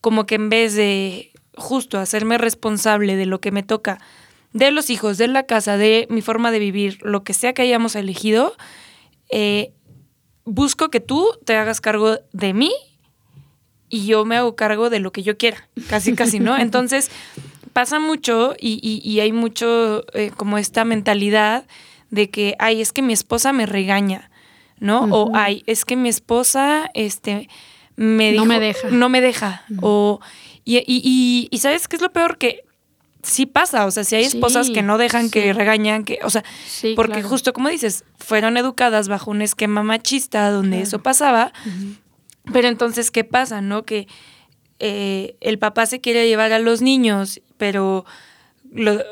como 0.00 0.26
que 0.26 0.36
en 0.36 0.48
vez 0.48 0.74
de 0.74 1.31
justo 1.56 1.98
hacerme 1.98 2.38
responsable 2.38 3.16
de 3.16 3.26
lo 3.26 3.40
que 3.40 3.50
me 3.50 3.62
toca, 3.62 4.00
de 4.52 4.70
los 4.70 4.90
hijos, 4.90 5.18
de 5.18 5.28
la 5.28 5.44
casa, 5.44 5.76
de 5.76 6.06
mi 6.10 6.22
forma 6.22 6.50
de 6.50 6.58
vivir, 6.58 6.98
lo 7.02 7.24
que 7.24 7.34
sea 7.34 7.52
que 7.52 7.62
hayamos 7.62 7.96
elegido, 7.96 8.54
eh, 9.30 9.72
busco 10.44 10.90
que 10.90 11.00
tú 11.00 11.28
te 11.44 11.56
hagas 11.56 11.80
cargo 11.80 12.18
de 12.32 12.52
mí 12.52 12.72
y 13.88 14.06
yo 14.06 14.24
me 14.24 14.36
hago 14.36 14.56
cargo 14.56 14.90
de 14.90 15.00
lo 15.00 15.12
que 15.12 15.22
yo 15.22 15.36
quiera, 15.36 15.68
casi, 15.88 16.14
casi, 16.14 16.38
¿no? 16.40 16.56
Entonces, 16.58 17.10
pasa 17.72 17.98
mucho 17.98 18.54
y, 18.58 19.20
hay 19.20 19.32
mucho 19.32 20.04
eh, 20.14 20.30
como 20.36 20.58
esta 20.58 20.84
mentalidad 20.84 21.64
de 22.10 22.30
que, 22.30 22.54
ay, 22.58 22.82
es 22.82 22.92
que 22.92 23.02
mi 23.02 23.12
esposa 23.12 23.52
me 23.52 23.66
regaña, 23.66 24.30
¿no? 24.78 25.04
O, 25.10 25.30
ay, 25.34 25.62
es 25.66 25.84
que 25.84 25.96
mi 25.96 26.08
esposa, 26.08 26.90
este, 26.94 27.48
me 27.96 28.32
No 28.32 28.44
me 28.44 28.60
deja. 28.60 28.90
No 28.90 29.08
me 29.08 29.20
deja. 29.20 29.64
O, 29.80 30.20
y, 30.64 31.48
y, 31.50 31.58
¿sabes 31.58 31.88
qué 31.88 31.96
es 31.96 32.02
lo 32.02 32.12
peor? 32.12 32.38
Que 32.38 32.64
sí 33.22 33.46
pasa, 33.46 33.86
o 33.86 33.90
sea, 33.90 34.04
si 34.04 34.16
hay 34.16 34.24
esposas 34.24 34.70
que 34.70 34.82
no 34.82 34.98
dejan, 34.98 35.30
que 35.30 35.52
regañan, 35.52 36.04
que, 36.04 36.18
o 36.22 36.30
sea, 36.30 36.44
porque 36.96 37.22
justo 37.22 37.52
como 37.52 37.68
dices, 37.68 38.04
fueron 38.18 38.56
educadas 38.56 39.08
bajo 39.08 39.30
un 39.30 39.42
esquema 39.42 39.82
machista 39.82 40.50
donde 40.50 40.82
eso 40.82 41.02
pasaba, 41.02 41.52
pero 42.52 42.68
entonces, 42.68 43.10
¿qué 43.10 43.24
pasa, 43.24 43.60
no? 43.60 43.84
Que 43.84 44.08
eh, 44.80 45.36
el 45.40 45.58
papá 45.58 45.86
se 45.86 46.00
quiere 46.00 46.26
llevar 46.26 46.52
a 46.52 46.58
los 46.58 46.82
niños, 46.82 47.40
pero, 47.56 48.04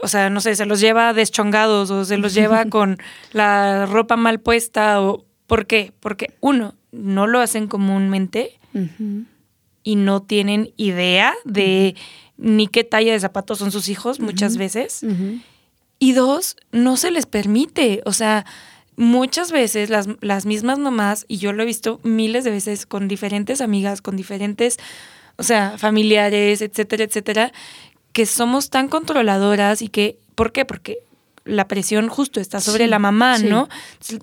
o 0.02 0.08
sea, 0.08 0.28
no 0.28 0.40
sé, 0.40 0.56
se 0.56 0.66
los 0.66 0.80
lleva 0.80 1.12
deschongados 1.12 1.90
o 1.90 2.04
se 2.04 2.16
los 2.18 2.34
lleva 2.34 2.64
con 2.70 2.98
la 3.32 3.86
ropa 3.86 4.16
mal 4.16 4.40
puesta, 4.40 5.00
o, 5.00 5.24
¿por 5.46 5.66
qué? 5.66 5.92
Porque 6.00 6.34
uno, 6.40 6.74
no 6.90 7.28
lo 7.28 7.38
hacen 7.40 7.68
comúnmente 7.68 8.58
y 9.82 9.96
no 9.96 10.22
tienen 10.22 10.72
idea 10.76 11.34
de 11.44 11.94
ni 12.36 12.66
qué 12.68 12.84
talla 12.84 13.12
de 13.12 13.20
zapatos 13.20 13.58
son 13.58 13.70
sus 13.70 13.88
hijos 13.88 14.20
muchas 14.20 14.56
veces. 14.56 15.04
Y 15.98 16.12
dos, 16.12 16.56
no 16.72 16.96
se 16.96 17.10
les 17.10 17.26
permite. 17.26 18.02
O 18.06 18.12
sea, 18.12 18.46
muchas 18.96 19.52
veces 19.52 19.90
las, 19.90 20.08
las, 20.20 20.46
mismas 20.46 20.78
mamás, 20.78 21.24
y 21.28 21.36
yo 21.36 21.52
lo 21.52 21.62
he 21.62 21.66
visto 21.66 22.00
miles 22.02 22.44
de 22.44 22.50
veces 22.50 22.86
con 22.86 23.08
diferentes 23.08 23.60
amigas, 23.60 24.00
con 24.00 24.16
diferentes, 24.16 24.78
o 25.36 25.42
sea, 25.42 25.76
familiares, 25.76 26.62
etcétera, 26.62 27.04
etcétera, 27.04 27.52
que 28.12 28.26
somos 28.26 28.70
tan 28.70 28.88
controladoras 28.88 29.82
y 29.82 29.88
que, 29.88 30.18
¿por 30.34 30.52
qué? 30.52 30.64
Porque 30.64 30.98
la 31.44 31.66
presión 31.68 32.08
justo 32.08 32.40
está 32.40 32.60
sobre 32.60 32.86
la 32.86 32.98
mamá, 32.98 33.38
¿no? 33.38 33.68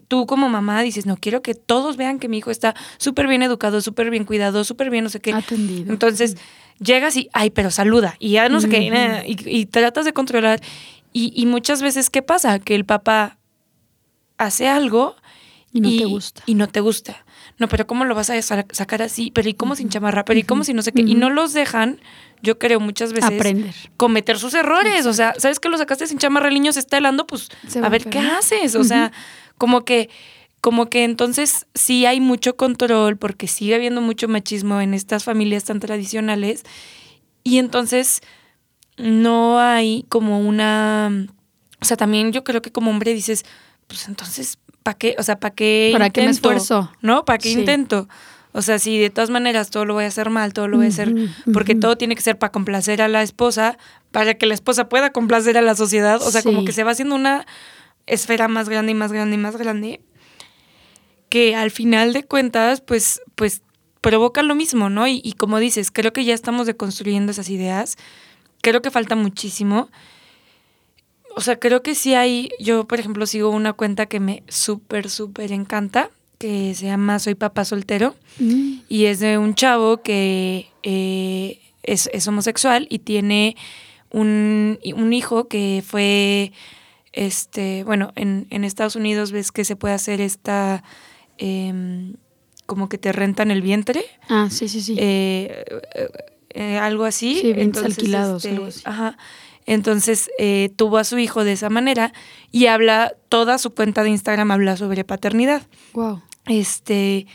Tú 0.08 0.26
como 0.26 0.50
mamá 0.50 0.82
dices, 0.82 1.06
no 1.06 1.18
quiero 1.18 1.42
que 1.42 1.56
todos 1.56 1.98
vean 1.98 2.20
que 2.20 2.30
mi 2.30 2.38
hijo 2.38 2.52
está 2.52 2.76
súper 2.98 3.28
bien 3.28 3.44
educado, 3.44 3.82
súper 3.82 4.10
bien 4.10 4.26
cuidado, 4.26 4.64
súper 4.64 4.90
bien, 4.90 5.04
no 5.04 5.10
sé 5.10 5.20
qué. 5.20 5.34
Atendido. 5.34 5.92
Entonces, 5.92 6.38
llegas 6.80 7.16
y, 7.18 7.30
ay, 7.34 7.50
pero 7.50 7.72
saluda, 7.72 8.16
y 8.20 8.32
ya 8.32 8.50
no 8.50 8.62
sé 8.62 8.70
qué, 8.70 9.24
y, 9.26 9.66
tratas 9.66 10.06
de 10.06 10.14
controlar. 10.14 10.62
Y, 11.14 11.46
muchas 11.48 11.82
veces, 11.82 12.10
¿qué 12.10 12.22
pasa? 12.22 12.60
Que 12.60 12.76
el 12.76 12.86
papá 12.86 13.38
hace 14.38 14.68
algo 14.68 15.16
y 15.74 15.82
no 15.82 15.90
te 15.90 16.06
gusta. 16.06 16.44
Y 16.46 16.54
no 16.54 16.68
te 16.68 16.80
gusta. 16.80 17.26
No, 17.60 17.68
pero 17.68 17.88
¿cómo 17.88 18.06
lo 18.06 18.14
vas 18.14 18.30
a 18.30 18.40
sacar 18.42 19.02
así? 19.02 19.32
Pero 19.32 19.50
¿y 19.50 19.54
cómo 19.54 19.76
sin 19.76 19.90
chamarra? 19.90 20.26
Pero 20.26 20.40
¿y 20.40 20.44
cómo 20.44 20.64
si 20.64 20.74
no 20.74 20.82
sé 20.84 20.92
qué? 20.92 21.02
Y 21.02 21.16
no 21.16 21.30
los 21.30 21.54
dejan, 21.54 22.00
yo 22.42 22.60
creo 22.60 22.80
muchas 22.80 23.14
veces, 23.14 23.32
aprender. 23.32 23.74
Cometer 23.98 24.38
sus 24.38 24.54
errores. 24.54 25.06
O 25.08 25.14
sea, 25.14 25.34
¿sabes 25.38 25.60
que 25.60 25.70
lo 25.70 25.78
sacaste 25.78 26.06
sin 26.06 26.20
chamarra? 26.20 26.50
El 26.50 26.54
niño 26.54 26.72
se 26.72 26.80
está 26.80 26.98
helando, 26.98 27.26
pues 27.26 27.50
a 27.82 27.90
ver 27.90 28.06
qué 28.06 28.20
haces. 28.20 28.76
O 28.76 28.84
sea, 28.84 29.12
como 29.58 29.86
que 29.86 30.10
como 30.62 30.90
que 30.90 31.04
entonces 31.04 31.68
sí 31.76 32.06
hay 32.06 32.20
mucho 32.20 32.58
control 32.58 33.18
porque 33.18 33.48
sigue 33.48 33.76
habiendo 33.76 34.02
mucho 34.02 34.28
machismo 34.28 34.82
en 34.82 34.94
estas 34.94 35.24
familias 35.24 35.64
tan 35.64 35.80
tradicionales 35.80 36.64
y 37.44 37.60
entonces 37.60 38.22
no 38.98 39.60
hay 39.60 40.06
como 40.10 40.40
una, 40.40 41.28
o 41.80 41.86
sea, 41.86 41.96
también 41.96 42.34
yo 42.34 42.44
creo 42.44 42.62
que 42.62 42.72
como 42.72 42.92
hombre 42.92 43.14
dices, 43.14 43.46
pues 43.88 44.08
entonces, 44.08 44.58
¿para 44.88 44.98
qué? 44.98 45.16
O 45.20 45.24
sea, 45.24 45.38
¿para 45.38 45.54
qué? 45.54 45.90
¿Para 45.92 46.10
qué 46.10 46.22
me 46.22 46.32
esfuerzo? 46.32 46.90
¿No? 47.02 47.26
¿Para 47.26 47.40
qué 47.40 47.52
intento? 47.52 48.08
O 48.54 48.62
sea, 48.62 48.80
si 48.80 48.98
de 48.98 49.10
todas 49.10 49.30
maneras 49.30 49.70
todo 49.70 49.84
lo 49.84 49.94
voy 49.94 50.06
a 50.06 50.08
hacer 50.08 50.30
mal, 50.30 50.54
todo 50.54 50.70
lo 50.70 50.78
voy 50.78 50.86
a 50.86 50.90
hacer, 50.90 51.14
porque 51.52 51.76
todo 51.76 51.98
tiene 51.98 52.16
que 52.16 52.22
ser 52.22 52.40
para 52.40 52.54
complacer 52.54 53.02
a 53.02 53.10
la 53.10 53.22
esposa, 53.22 53.78
para 54.12 54.36
que 54.36 54.46
la 54.46 54.54
esposa 54.54 54.88
pueda 54.88 55.12
complacer 55.12 55.58
a 55.58 55.62
la 55.62 55.76
sociedad. 55.76 56.22
O 56.22 56.32
sea, 56.32 56.42
como 56.42 56.64
que 56.64 56.72
se 56.72 56.86
va 56.86 56.92
haciendo 56.92 57.16
una 57.16 57.46
esfera 58.06 58.48
más 58.48 58.70
grande 58.70 58.94
y 58.94 58.96
más 58.96 59.12
grande 59.12 59.36
y 59.36 59.38
más 59.40 59.58
grande 59.58 60.00
que 61.28 61.54
al 61.54 61.70
final 61.70 62.14
de 62.14 62.24
cuentas, 62.24 62.80
pues, 62.80 63.20
pues 63.36 63.64
provoca 64.00 64.42
lo 64.42 64.56
mismo, 64.56 64.90
¿no? 64.90 65.06
Y, 65.06 65.34
como 65.38 65.60
dices, 65.60 65.92
creo 65.92 66.14
que 66.14 66.24
ya 66.24 66.34
estamos 66.34 66.66
deconstruyendo 66.66 67.34
esas 67.34 67.50
ideas. 67.50 67.98
Creo 68.62 68.82
que 68.82 68.90
falta 68.90 69.18
muchísimo. 69.18 69.90
O 71.38 71.42
sea, 71.42 71.60
creo 71.60 71.84
que 71.84 71.96
sí 71.96 72.16
hay, 72.16 72.50
yo 72.60 72.86
por 72.86 73.00
ejemplo 73.00 73.26
sigo 73.26 73.50
una 73.50 73.74
cuenta 73.74 74.08
que 74.08 74.20
me 74.20 74.44
súper, 74.48 75.10
súper 75.10 75.52
encanta, 75.52 76.10
que 76.38 76.74
se 76.76 76.88
llama 76.88 77.20
Soy 77.20 77.36
Papá 77.36 77.64
Soltero, 77.64 78.16
mm. 78.40 78.80
y 78.90 79.06
es 79.06 79.20
de 79.20 79.38
un 79.38 79.56
chavo 79.56 80.02
que 80.02 80.68
eh, 80.84 81.60
es, 81.84 82.10
es, 82.12 82.28
homosexual 82.28 82.88
y 82.90 83.00
tiene 83.00 83.56
un, 84.12 84.80
un 84.96 85.14
hijo 85.14 85.48
que 85.48 85.84
fue, 85.86 86.52
este, 87.14 87.84
bueno, 87.84 88.12
en, 88.16 88.48
en 88.50 88.64
Estados 88.64 88.96
Unidos 88.96 89.32
ves 89.32 89.52
que 89.52 89.64
se 89.64 89.76
puede 89.76 89.94
hacer 89.94 90.22
esta 90.22 90.84
Em, 91.38 92.16
como 92.66 92.90
que 92.90 92.98
te 92.98 93.12
rentan 93.12 93.50
el 93.50 93.62
vientre. 93.62 94.04
Ah, 94.28 94.50
sí, 94.52 94.68
sí, 94.68 94.82
sí. 94.82 94.96
Eh, 95.00 95.64
eh, 96.50 96.78
algo 96.78 97.06
así. 97.06 97.40
Sí, 97.40 97.54
Entonces, 97.56 97.98
alquilados. 97.98 98.44
Este, 98.44 98.90
ajá. 98.90 99.18
Entonces 99.68 100.32
eh, 100.40 100.70
tuvo 100.76 100.98
a 100.98 101.04
su 101.04 101.20
hijo 101.20 101.44
de 101.44 101.52
esa 101.52 101.70
manera 101.70 102.14
y 102.52 102.68
habla, 102.68 103.14
toda 103.30 103.58
su 103.58 103.72
cuenta 103.76 104.02
de 104.02 104.10
Instagram 104.10 104.50
habla 104.50 104.78
sobre 104.78 105.04
paternidad. 105.04 105.62
Wow. 105.94 106.24
Este, 106.46 107.28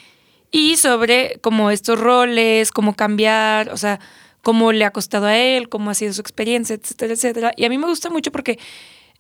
y 0.51 0.77
sobre 0.77 1.39
como 1.43 1.71
estos 1.71 2.01
roles, 2.01 2.73
cómo 2.73 2.95
cambiar, 2.95 3.69
o 3.71 3.77
sea, 3.77 4.01
cómo 4.41 4.73
le 4.73 4.87
ha 4.87 4.91
costado 4.91 5.27
a 5.27 5.37
él, 5.37 5.69
cómo 5.69 5.91
ha 5.91 5.95
sido 5.95 6.15
su 6.15 6.23
experiencia, 6.23 6.75
etcétera, 6.75 7.13
etcétera. 7.13 7.53
Y 7.57 7.67
a 7.67 7.69
mí 7.69 7.77
me 7.77 7.87
gusta 7.87 8.09
mucho 8.09 8.33
porque 8.33 8.59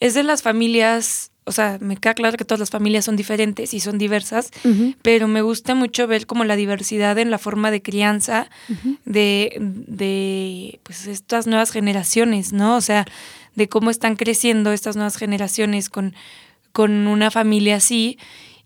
es 0.00 0.14
de 0.14 0.22
las 0.22 0.42
familias 0.42 1.31
o 1.44 1.52
sea, 1.52 1.78
me 1.80 1.96
queda 1.96 2.14
claro 2.14 2.36
que 2.36 2.44
todas 2.44 2.60
las 2.60 2.70
familias 2.70 3.04
son 3.04 3.16
diferentes 3.16 3.74
y 3.74 3.80
son 3.80 3.98
diversas, 3.98 4.50
pero 5.02 5.26
me 5.26 5.42
gusta 5.42 5.74
mucho 5.74 6.06
ver 6.06 6.26
como 6.26 6.44
la 6.44 6.54
diversidad 6.54 7.18
en 7.18 7.30
la 7.30 7.38
forma 7.38 7.70
de 7.70 7.82
crianza 7.82 8.48
de, 9.04 9.56
de 9.60 10.80
pues 10.84 11.06
estas 11.06 11.46
nuevas 11.46 11.72
generaciones, 11.72 12.52
¿no? 12.52 12.76
O 12.76 12.80
sea, 12.80 13.06
de 13.56 13.68
cómo 13.68 13.90
están 13.90 14.16
creciendo 14.16 14.72
estas 14.72 14.94
nuevas 14.94 15.16
generaciones 15.16 15.90
con, 15.90 16.14
con 16.72 17.08
una 17.08 17.30
familia 17.30 17.76
así 17.76 18.18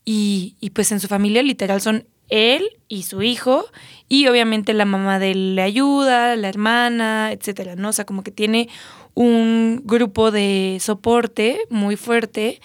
y, 0.04 0.56
y 0.60 0.70
pues 0.70 0.92
en 0.92 1.00
su 1.00 1.08
familia 1.08 1.42
literal 1.42 1.80
son 1.80 2.06
él 2.28 2.64
y 2.88 3.04
su 3.04 3.22
hijo 3.22 3.66
y 4.08 4.26
obviamente 4.26 4.74
la 4.74 4.84
mamá 4.84 5.18
de 5.18 5.32
él 5.32 5.54
le 5.56 5.62
ayuda, 5.62 6.36
la 6.36 6.48
hermana, 6.48 7.32
etcétera, 7.32 7.74
¿no? 7.76 7.88
O 7.88 7.92
sea, 7.92 8.04
como 8.04 8.22
que 8.22 8.30
tiene 8.30 8.68
un 9.16 9.80
grupo 9.84 10.30
de 10.30 10.76
soporte 10.80 11.58
muy 11.70 11.96
fuerte, 11.96 12.60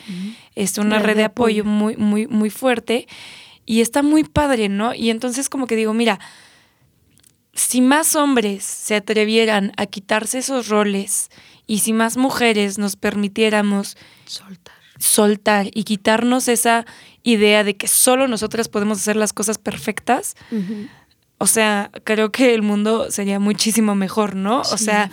es 0.54 0.78
una 0.78 1.00
red, 1.00 1.16
de 1.16 1.24
apoyo, 1.24 1.64
muy, 1.64 1.96
muy, 1.96 2.28
muy 2.28 2.50
fuerte. 2.50 3.08
Y 3.66 3.80
está 3.80 4.04
muy 4.04 4.26
padre, 4.26 4.68
¿no? 4.68 4.94
Y 4.94 5.12
entonces 5.12 5.48
como 5.48 5.66
que 5.66 5.78
digo, 5.78 5.94
mira, 5.94 6.20
si 7.54 7.80
más 7.80 8.18
hombres 8.18 8.66
se 8.66 8.96
atrevieran 8.96 9.72
a 9.78 9.86
quitarse 9.86 10.40
esos 10.40 10.68
roles 10.68 11.30
y 11.68 11.80
si 11.80 11.94
más 11.94 12.18
mujeres 12.18 12.78
nos 12.78 12.98
permitiéramos 12.98 13.96
Soltar. 14.26 14.76
soltar 15.00 15.68
y 15.74 15.86
quitarnos 15.86 16.50
esa 16.50 16.86
idea 17.24 17.64
de 17.64 17.78
que 17.78 17.88
solo 17.88 18.28
nosotras 18.28 18.68
podemos 18.68 19.00
hacer 19.00 19.16
las 19.16 19.32
cosas 19.32 19.58
perfectas, 19.58 20.36
o 21.42 21.48
sea, 21.48 21.90
creo 22.04 22.32
que 22.32 22.54
el 22.54 22.62
mundo 22.62 23.10
sería 23.10 23.40
muchísimo 23.40 23.96
mejor, 23.96 24.36
¿no? 24.36 24.60
o 24.60 24.78
sea, 24.78 25.10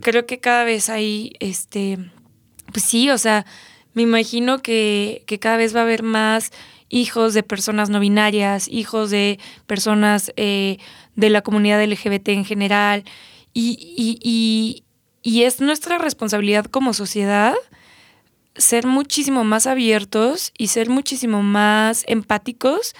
creo 0.00 0.26
que 0.26 0.40
cada 0.40 0.64
vez 0.64 0.88
hay, 0.88 1.34
este, 1.38 1.96
pues 2.72 2.84
sí, 2.84 3.08
o 3.08 3.18
sea, 3.18 3.46
me 3.94 4.02
imagino 4.02 4.62
que, 4.62 5.22
que 5.28 5.38
cada 5.38 5.56
vez 5.56 5.72
va 5.72 5.78
a 5.78 5.82
haber 5.84 6.02
más 6.02 6.50
hijos 6.88 7.34
de 7.34 7.44
personas 7.44 7.88
no 7.88 8.00
binarias, 8.00 8.66
hijos 8.66 9.10
de 9.10 9.38
personas 9.68 10.32
eh, 10.34 10.78
de 11.14 11.30
la 11.30 11.42
comunidad 11.42 11.80
LGBT 11.84 12.30
en 12.30 12.44
general, 12.44 13.04
y, 13.54 13.78
y, 13.96 14.18
y, 14.28 14.82
y 15.22 15.44
es 15.44 15.60
nuestra 15.60 15.98
responsabilidad 15.98 16.64
como 16.64 16.94
sociedad 16.94 17.54
ser 18.56 18.88
muchísimo 18.88 19.44
más 19.44 19.68
abiertos 19.68 20.52
y 20.58 20.66
ser 20.66 20.90
muchísimo 20.90 21.44
más 21.44 22.02
empáticos 22.08 22.96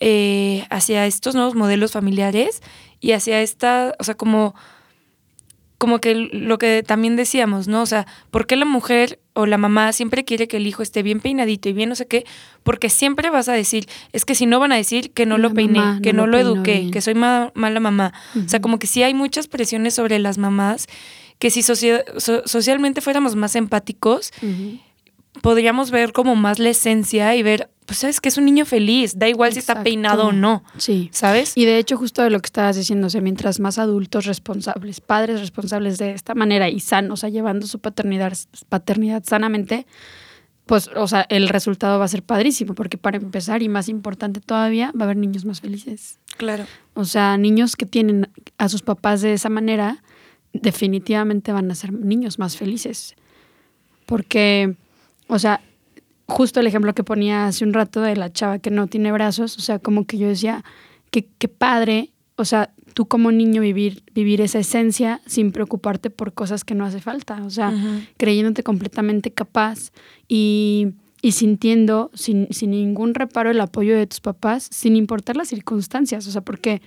eh, 0.00 0.66
hacia 0.70 1.06
estos 1.06 1.34
nuevos 1.34 1.54
modelos 1.54 1.92
familiares 1.92 2.62
y 3.00 3.12
hacia 3.12 3.40
esta, 3.42 3.94
o 3.98 4.04
sea, 4.04 4.14
como, 4.16 4.54
como 5.78 6.00
que 6.00 6.14
lo 6.14 6.58
que 6.58 6.82
también 6.82 7.14
decíamos, 7.14 7.68
¿no? 7.68 7.82
O 7.82 7.86
sea, 7.86 8.06
¿por 8.32 8.46
qué 8.48 8.56
la 8.56 8.64
mujer 8.64 9.20
o 9.34 9.46
la 9.46 9.58
mamá 9.58 9.92
siempre 9.92 10.24
quiere 10.24 10.48
que 10.48 10.56
el 10.56 10.66
hijo 10.66 10.82
esté 10.82 11.04
bien 11.04 11.20
peinadito 11.20 11.68
y 11.68 11.72
bien 11.72 11.88
no 11.88 11.94
sé 11.94 12.06
qué? 12.08 12.24
Porque 12.64 12.90
siempre 12.90 13.30
vas 13.30 13.48
a 13.48 13.52
decir, 13.52 13.86
es 14.12 14.24
que 14.24 14.34
si 14.34 14.46
no 14.46 14.58
van 14.58 14.72
a 14.72 14.76
decir 14.76 15.12
que 15.12 15.24
no 15.26 15.38
La 15.38 15.48
lo 15.48 15.54
peiné, 15.54 15.78
mamá 15.78 16.00
que 16.02 16.12
no 16.12 16.22
no, 16.22 16.26
lo 16.26 16.32
lo 16.32 16.38
eduqué, 16.54 16.78
bien. 16.80 16.90
que 16.90 17.00
soy 17.00 17.14
ma- 17.14 17.52
mala 17.54 17.78
mamá. 17.78 18.12
O 18.44 18.48
sea, 18.48 18.60
como 18.60 18.80
que 18.80 18.88
sí 18.88 19.04
hay 19.04 19.14
muchas 19.14 19.46
presiones 19.46 19.94
sobre 19.94 20.18
las 20.18 20.36
mamás 20.38 20.86
que 21.38 21.50
si 21.50 21.62
so- 21.62 21.76
socialmente 22.44 23.00
fuéramos 23.00 23.36
más 23.36 23.54
empáticos, 23.54 24.32
Ujú. 24.42 24.80
Podríamos 25.42 25.90
ver 25.90 26.12
como 26.12 26.36
más 26.36 26.58
la 26.58 26.70
esencia 26.70 27.34
y 27.36 27.42
ver, 27.42 27.70
pues 27.86 27.98
sabes 28.00 28.20
que 28.20 28.28
es 28.28 28.36
un 28.38 28.44
niño 28.44 28.64
feliz, 28.64 29.18
da 29.18 29.28
igual 29.28 29.52
si 29.52 29.58
está 29.60 29.82
peinado 29.82 30.26
o 30.28 30.32
no, 30.32 30.62
Sí. 30.76 31.08
¿sabes? 31.12 31.52
Y 31.56 31.64
de 31.64 31.78
hecho, 31.78 31.96
justo 31.96 32.22
de 32.22 32.30
lo 32.30 32.40
que 32.40 32.46
estabas 32.46 32.76
diciendo, 32.76 33.06
o 33.06 33.10
sea, 33.10 33.20
mientras 33.20 33.60
más 33.60 33.78
adultos 33.78 34.26
responsables, 34.26 35.00
padres 35.00 35.40
responsables 35.40 35.98
de 35.98 36.12
esta 36.12 36.34
manera 36.34 36.68
y 36.68 36.80
sanos, 36.80 37.12
o 37.12 37.16
sea, 37.20 37.28
llevando 37.30 37.66
su 37.66 37.78
paternidad, 37.78 38.32
paternidad 38.68 39.22
sanamente, 39.26 39.86
pues, 40.66 40.90
o 40.94 41.08
sea, 41.08 41.24
el 41.30 41.48
resultado 41.48 41.98
va 41.98 42.04
a 42.04 42.08
ser 42.08 42.22
padrísimo, 42.22 42.74
porque 42.74 42.98
para 42.98 43.16
empezar, 43.16 43.62
y 43.62 43.70
más 43.70 43.88
importante 43.88 44.40
todavía, 44.40 44.92
va 44.94 45.00
a 45.00 45.04
haber 45.04 45.16
niños 45.16 45.46
más 45.46 45.62
felices. 45.62 46.18
Claro. 46.36 46.66
O 46.92 47.06
sea, 47.06 47.38
niños 47.38 47.74
que 47.74 47.86
tienen 47.86 48.28
a 48.58 48.68
sus 48.68 48.82
papás 48.82 49.22
de 49.22 49.32
esa 49.32 49.48
manera, 49.48 50.02
definitivamente 50.52 51.52
van 51.52 51.70
a 51.70 51.74
ser 51.74 51.92
niños 51.92 52.38
más 52.38 52.58
felices. 52.58 53.14
Porque, 54.04 54.74
o 55.28 55.38
sea, 55.38 55.60
justo 56.26 56.60
el 56.60 56.66
ejemplo 56.66 56.94
que 56.94 57.04
ponía 57.04 57.46
hace 57.46 57.64
un 57.64 57.72
rato 57.72 58.00
de 58.00 58.16
la 58.16 58.32
chava 58.32 58.58
que 58.58 58.70
no 58.70 58.86
tiene 58.86 59.12
brazos, 59.12 59.56
o 59.56 59.60
sea, 59.60 59.78
como 59.78 60.04
que 60.06 60.18
yo 60.18 60.28
decía, 60.28 60.64
que 61.10 61.26
qué 61.38 61.48
padre, 61.48 62.10
o 62.36 62.44
sea, 62.44 62.70
tú 62.94 63.06
como 63.06 63.30
niño 63.32 63.62
vivir, 63.62 64.02
vivir 64.12 64.40
esa 64.40 64.58
esencia 64.58 65.20
sin 65.26 65.52
preocuparte 65.52 66.10
por 66.10 66.32
cosas 66.32 66.64
que 66.64 66.74
no 66.74 66.84
hace 66.84 67.00
falta, 67.00 67.42
o 67.44 67.50
sea, 67.50 67.70
creyéndote 68.16 68.62
completamente 68.62 69.30
capaz 69.30 69.90
y, 70.28 70.88
y 71.22 71.32
sintiendo 71.32 72.10
sin, 72.14 72.48
sin 72.50 72.70
ningún 72.72 73.14
reparo 73.14 73.50
el 73.50 73.60
apoyo 73.60 73.96
de 73.96 74.06
tus 74.06 74.20
papás, 74.20 74.68
sin 74.70 74.96
importar 74.96 75.36
las 75.36 75.48
circunstancias, 75.48 76.26
o 76.26 76.30
sea, 76.30 76.42
porque 76.42 76.82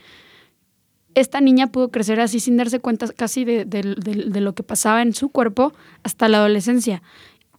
esta 1.16 1.42
niña 1.42 1.68
pudo 1.72 1.90
crecer 1.92 2.20
así 2.20 2.40
sin 2.40 2.58
darse 2.58 2.80
cuenta 2.80 3.08
casi 3.10 3.44
de, 3.44 3.66
de- 3.66 3.96
de- 3.96 4.30
de 4.30 4.42
lo 4.42 4.54
que 4.54 4.64
pasaba 4.64 5.02
en 5.02 5.14
su 5.14 5.30
cuerpo 5.30 5.74
hasta 6.04 6.30
la 6.30 6.38
adolescencia. 6.38 7.02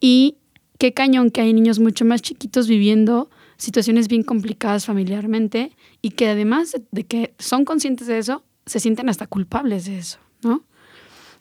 Y 0.00 0.36
qué 0.82 0.92
cañón 0.92 1.30
que 1.30 1.40
hay 1.40 1.52
niños 1.52 1.78
mucho 1.78 2.04
más 2.04 2.22
chiquitos 2.22 2.66
viviendo 2.66 3.30
situaciones 3.56 4.08
bien 4.08 4.24
complicadas 4.24 4.84
familiarmente 4.84 5.70
y 6.00 6.10
que 6.10 6.26
además 6.26 6.74
de 6.90 7.04
que 7.04 7.34
son 7.38 7.64
conscientes 7.64 8.08
de 8.08 8.18
eso, 8.18 8.42
se 8.66 8.80
sienten 8.80 9.08
hasta 9.08 9.28
culpables 9.28 9.84
de 9.84 9.98
eso, 9.98 10.18
¿no? 10.42 10.64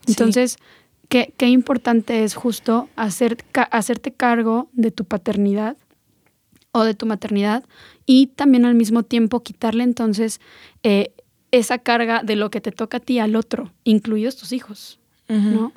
Sí. 0.06 0.12
Entonces, 0.12 0.58
qué, 1.10 1.34
qué 1.38 1.48
importante 1.48 2.24
es 2.24 2.36
justo 2.36 2.88
hacer, 2.96 3.38
ca- 3.52 3.64
hacerte 3.64 4.12
cargo 4.14 4.70
de 4.74 4.92
tu 4.92 5.06
paternidad 5.06 5.76
o 6.72 6.84
de 6.84 6.94
tu 6.94 7.08
maternidad 7.08 7.64
y 8.06 8.28
también 8.28 8.66
al 8.66 8.76
mismo 8.76 9.02
tiempo 9.02 9.42
quitarle 9.42 9.84
entonces 9.84 10.40
eh, 10.84 11.16
esa 11.50 11.80
carga 11.80 12.22
de 12.22 12.36
lo 12.36 12.52
que 12.52 12.62
te 12.62 12.72
toca 12.72 12.98
a 12.98 13.00
ti 13.00 13.18
al 13.18 13.36
otro, 13.36 13.74
incluidos 13.86 14.36
tus 14.36 14.52
hijos. 14.52 15.00
¿no? 15.28 15.74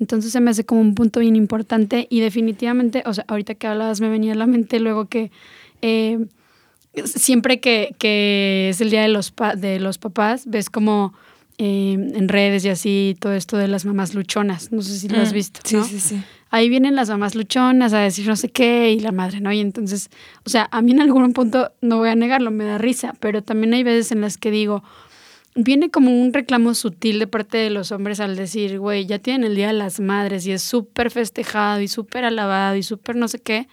Entonces 0.00 0.32
se 0.32 0.40
me 0.40 0.50
hace 0.50 0.64
como 0.64 0.80
un 0.80 0.94
punto 0.94 1.20
bien 1.20 1.36
importante 1.36 2.06
y 2.10 2.20
definitivamente, 2.20 3.02
o 3.06 3.14
sea, 3.14 3.24
ahorita 3.28 3.54
que 3.54 3.66
hablabas 3.66 4.00
me 4.00 4.08
venía 4.08 4.32
a 4.32 4.36
la 4.36 4.46
mente 4.46 4.80
luego 4.80 5.06
que 5.06 5.30
eh, 5.82 6.18
siempre 7.04 7.60
que, 7.60 7.94
que 7.98 8.70
es 8.70 8.80
el 8.80 8.90
día 8.90 9.02
de 9.02 9.08
los, 9.08 9.30
pa- 9.30 9.54
de 9.54 9.78
los 9.80 9.98
papás, 9.98 10.44
ves 10.46 10.70
como 10.70 11.12
eh, 11.58 11.92
en 11.92 12.28
redes 12.28 12.64
y 12.64 12.68
así 12.70 13.16
todo 13.20 13.32
esto 13.34 13.56
de 13.56 13.68
las 13.68 13.84
mamás 13.84 14.14
luchonas, 14.14 14.72
no 14.72 14.82
sé 14.82 14.98
si 14.98 15.08
lo 15.08 15.20
has 15.20 15.32
Mm, 15.32 15.34
visto, 15.34 15.60
Sí, 15.64 15.76
¿no? 15.76 15.84
sí, 15.84 16.00
sí. 16.00 16.22
ahí 16.50 16.68
vienen 16.68 16.96
las 16.96 17.10
mamás 17.10 17.34
luchonas 17.34 17.92
a 17.92 17.98
decir 18.00 18.26
no 18.26 18.36
sé 18.36 18.48
qué 18.48 18.90
y 18.92 19.00
la 19.00 19.12
madre, 19.12 19.40
¿no? 19.40 19.52
Y 19.52 19.60
entonces, 19.60 20.08
o 20.44 20.50
sea, 20.50 20.68
a 20.72 20.80
mí 20.82 20.92
en 20.92 21.00
algún 21.00 21.32
punto, 21.32 21.72
no 21.82 21.98
voy 21.98 22.08
a 22.08 22.14
negarlo, 22.14 22.50
me 22.50 22.64
da 22.64 22.78
risa, 22.78 23.14
pero 23.20 23.42
también 23.42 23.74
hay 23.74 23.82
veces 23.82 24.10
en 24.12 24.22
las 24.22 24.38
que 24.38 24.50
digo, 24.50 24.82
viene 25.54 25.90
como 25.90 26.10
un 26.10 26.32
reclamo 26.32 26.74
sutil 26.74 27.18
de 27.18 27.26
parte 27.26 27.58
de 27.58 27.70
los 27.70 27.92
hombres 27.92 28.20
al 28.20 28.36
decir, 28.36 28.78
güey, 28.78 29.06
ya 29.06 29.18
tienen 29.18 29.44
el 29.44 29.56
Día 29.56 29.68
de 29.68 29.72
las 29.72 30.00
Madres 30.00 30.46
y 30.46 30.52
es 30.52 30.62
súper 30.62 31.10
festejado 31.10 31.80
y 31.80 31.88
súper 31.88 32.24
alabado 32.24 32.76
y 32.76 32.82
súper 32.82 33.16
no 33.16 33.28
sé 33.28 33.38
qué. 33.38 33.68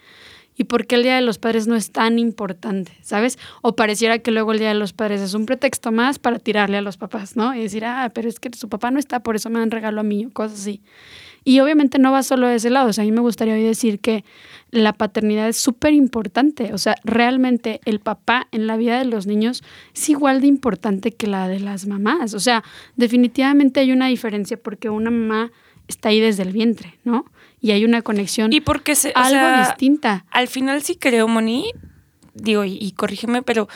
¿Y 0.60 0.64
por 0.64 0.88
qué 0.88 0.96
el 0.96 1.04
Día 1.04 1.16
de 1.16 1.22
los 1.22 1.38
Padres 1.38 1.68
no 1.68 1.76
es 1.76 1.92
tan 1.92 2.18
importante? 2.18 2.92
¿Sabes? 3.04 3.38
O 3.62 3.76
pareciera 3.76 4.18
que 4.18 4.32
luego 4.32 4.54
el 4.54 4.60
Día 4.60 4.70
de 4.70 4.74
los 4.74 4.92
Padres 4.92 5.22
es 5.22 5.36
un 5.36 5.46
pretexto 5.46 5.92
más 5.92 6.18
para 6.18 6.40
tirarle 6.40 6.78
a 6.78 6.82
los 6.82 6.98
papás, 6.98 7.36
¿no? 7.36 7.54
Y 7.54 7.62
decir, 7.62 7.86
ah, 7.86 8.12
pero 8.14 8.28
es 8.28 8.40
que 8.40 8.50
su 8.56 8.68
papá 8.68 8.90
no 8.90 8.98
está, 8.98 9.20
por 9.20 9.36
eso 9.36 9.52
me 9.52 9.60
dan 9.60 9.70
regalo 9.70 10.02
a 10.02 10.04
mí, 10.04 10.26
o 10.26 10.32
cosas 10.32 10.62
así. 10.62 10.82
Y 11.44 11.60
obviamente 11.62 11.98
no 12.00 12.12
va 12.12 12.24
solo 12.24 12.48
de 12.48 12.56
ese 12.56 12.70
lado. 12.70 12.90
O 12.90 12.94
sea, 12.94 13.04
a 13.04 13.06
mí 13.06 13.12
me 13.12 13.22
gustaría 13.22 13.54
hoy 13.54 13.64
decir 13.64 14.00
que 14.00 14.26
la 14.72 14.92
paternidad 14.94 15.48
es 15.48 15.58
súper 15.58 15.94
importante. 15.94 16.74
O 16.74 16.78
sea, 16.78 16.96
realmente 17.06 17.80
el 17.86 18.00
papá 18.02 18.48
en 18.52 18.68
la 18.68 18.76
vida 18.76 18.98
de 19.00 19.06
los 19.06 19.28
niños 19.28 19.64
es 19.96 20.10
igual 20.10 20.42
de 20.42 20.48
importante 20.48 21.12
que 21.14 21.28
la 21.28 21.48
de 21.48 21.60
las 21.62 21.86
mamás. 21.88 22.34
O 22.34 22.40
sea, 22.40 22.64
definitivamente 22.98 23.80
hay 23.80 23.92
una 23.94 24.08
diferencia 24.08 24.58
porque 24.58 24.90
una 24.90 25.10
mamá 25.12 25.52
está 25.88 26.10
ahí 26.10 26.20
desde 26.20 26.44
el 26.44 26.52
vientre, 26.52 26.96
¿no? 27.06 27.26
Y 27.62 27.72
hay 27.72 27.86
una 27.86 28.02
conexión 28.02 28.52
Y 28.52 28.60
porque 28.60 28.94
se, 28.96 29.14
algo 29.16 29.30
sea, 29.30 29.68
distinta. 29.68 30.26
al 30.32 30.48
final 30.50 30.82
sí 30.84 30.96
creo, 30.98 31.28
Moni, 31.30 31.72
digo, 32.34 32.66
y, 32.66 32.78
y 32.80 32.92
corrígeme, 32.92 33.42
pero, 33.42 33.70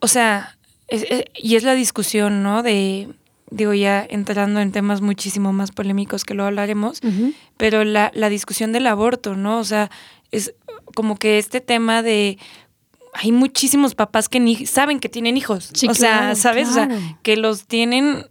o 0.00 0.06
sea, 0.06 0.58
es- 0.88 1.06
es- 1.10 1.24
y 1.34 1.56
es 1.56 1.62
la 1.64 1.74
discusión, 1.74 2.42
¿no? 2.42 2.62
De, 2.62 3.08
digo, 3.54 3.72
ya 3.74 4.04
entrando 4.08 4.60
en 4.60 4.72
temas 4.72 5.00
muchísimo 5.00 5.52
más 5.52 5.70
polémicos 5.72 6.24
que 6.24 6.34
lo 6.34 6.44
hablaremos, 6.44 7.00
pero 7.56 7.84
la, 7.84 8.10
la 8.14 8.28
discusión 8.28 8.72
del 8.72 8.86
aborto, 8.86 9.36
¿no? 9.36 9.58
O 9.58 9.64
sea, 9.64 9.90
es 10.30 10.54
como 10.94 11.16
que 11.16 11.38
este 11.38 11.60
tema 11.60 12.02
de 12.02 12.38
hay 13.14 13.30
muchísimos 13.30 13.94
papás 13.94 14.28
que 14.28 14.40
ni 14.40 14.66
saben 14.66 14.98
que 14.98 15.08
tienen 15.08 15.36
hijos. 15.36 15.70
Sí, 15.72 15.86
o 15.88 15.94
sea, 15.94 16.18
claro, 16.18 16.34
¿sabes? 16.36 16.68
O 16.68 16.72
sea, 16.72 16.88
que 17.22 17.36
los 17.36 17.66
tienen 17.66 18.26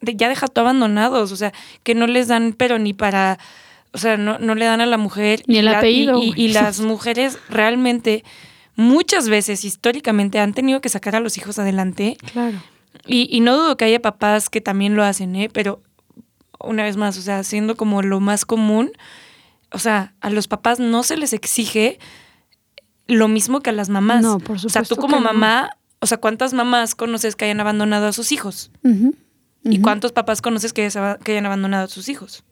de- 0.00 0.14
ya 0.14 0.28
deja 0.28 0.46
todo 0.46 0.64
abandonados, 0.64 1.32
o 1.32 1.36
sea, 1.36 1.52
que 1.82 1.94
no 1.96 2.06
les 2.06 2.28
dan, 2.28 2.54
pero 2.56 2.78
ni 2.78 2.92
para, 2.92 3.38
o 3.92 3.98
sea, 3.98 4.16
no, 4.16 4.38
no 4.38 4.54
le 4.54 4.64
dan 4.64 4.80
a 4.80 4.86
la 4.86 4.96
mujer. 4.96 5.42
Ni 5.48 5.58
el 5.58 5.64
la- 5.64 5.78
apellido, 5.78 6.18
Y, 6.22 6.32
y- 6.36 6.48
las 6.52 6.80
mujeres 6.80 7.38
realmente, 7.48 8.22
muchas 8.76 9.28
veces 9.28 9.64
históricamente, 9.64 10.38
han 10.38 10.54
tenido 10.54 10.80
que 10.80 10.88
sacar 10.88 11.16
a 11.16 11.20
los 11.20 11.36
hijos 11.36 11.58
adelante. 11.58 12.16
Claro. 12.32 12.58
Y, 13.06 13.28
y 13.34 13.40
no 13.40 13.56
dudo 13.56 13.76
que 13.76 13.84
haya 13.84 14.00
papás 14.00 14.48
que 14.48 14.60
también 14.60 14.94
lo 14.96 15.02
hacen, 15.04 15.34
¿eh? 15.36 15.48
Pero 15.52 15.82
una 16.60 16.84
vez 16.84 16.96
más, 16.96 17.18
o 17.18 17.22
sea, 17.22 17.42
siendo 17.42 17.76
como 17.76 18.02
lo 18.02 18.20
más 18.20 18.44
común, 18.44 18.92
o 19.72 19.78
sea, 19.78 20.14
a 20.20 20.30
los 20.30 20.46
papás 20.48 20.78
no 20.78 21.02
se 21.02 21.16
les 21.16 21.32
exige 21.32 21.98
lo 23.08 23.26
mismo 23.28 23.60
que 23.60 23.70
a 23.70 23.72
las 23.72 23.88
mamás. 23.88 24.22
No, 24.22 24.38
por 24.38 24.56
O 24.56 24.58
sea, 24.60 24.82
tú 24.82 24.94
supuesto 24.94 24.96
como 24.96 25.16
no. 25.16 25.22
mamá, 25.32 25.70
o 26.00 26.06
sea, 26.06 26.18
¿cuántas 26.18 26.52
mamás 26.54 26.94
conoces 26.94 27.34
que 27.36 27.44
hayan 27.46 27.60
abandonado 27.60 28.06
a 28.06 28.12
sus 28.12 28.30
hijos? 28.32 28.70
¿Y 29.64 29.80
cuántos 29.80 30.12
papás 30.12 30.40
conoces 30.42 30.72
que, 30.72 30.84
haya- 30.86 31.18
que 31.22 31.32
hayan 31.32 31.46
abandonado 31.46 31.84
a 31.84 31.88
sus 31.88 32.08
hijos? 32.08 32.44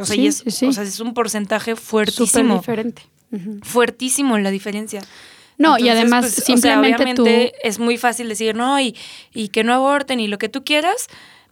O 0.00 0.04
sea, 0.04 0.14
Sí, 0.16 0.26
es, 0.26 0.36
sí, 0.38 0.50
sí. 0.50 0.66
o 0.66 0.72
sea, 0.72 0.82
es 0.84 1.00
un 1.00 1.14
porcentaje 1.14 1.72
Súper 1.72 1.84
fuertísimo. 1.84 2.56
diferente. 2.58 3.02
Fuertísimo 3.62 4.38
la 4.38 4.50
diferencia. 4.50 5.00
No, 5.58 5.78
y 5.78 5.88
además 5.88 6.24
pues, 6.24 6.32
o 6.32 6.36
sea, 6.36 6.44
simplemente 6.44 7.14
tú... 7.14 7.22
obviamente 7.22 7.54
es 7.62 7.78
muy 7.78 7.98
fácil 7.98 8.28
decir, 8.28 8.54
no, 8.54 8.80
y, 8.80 8.96
y 9.34 9.48
que 9.48 9.64
no 9.64 9.74
aborten 9.74 10.20
y 10.20 10.28
lo 10.28 10.38
que 10.38 10.48
tú 10.48 10.64
quieras, 10.64 11.08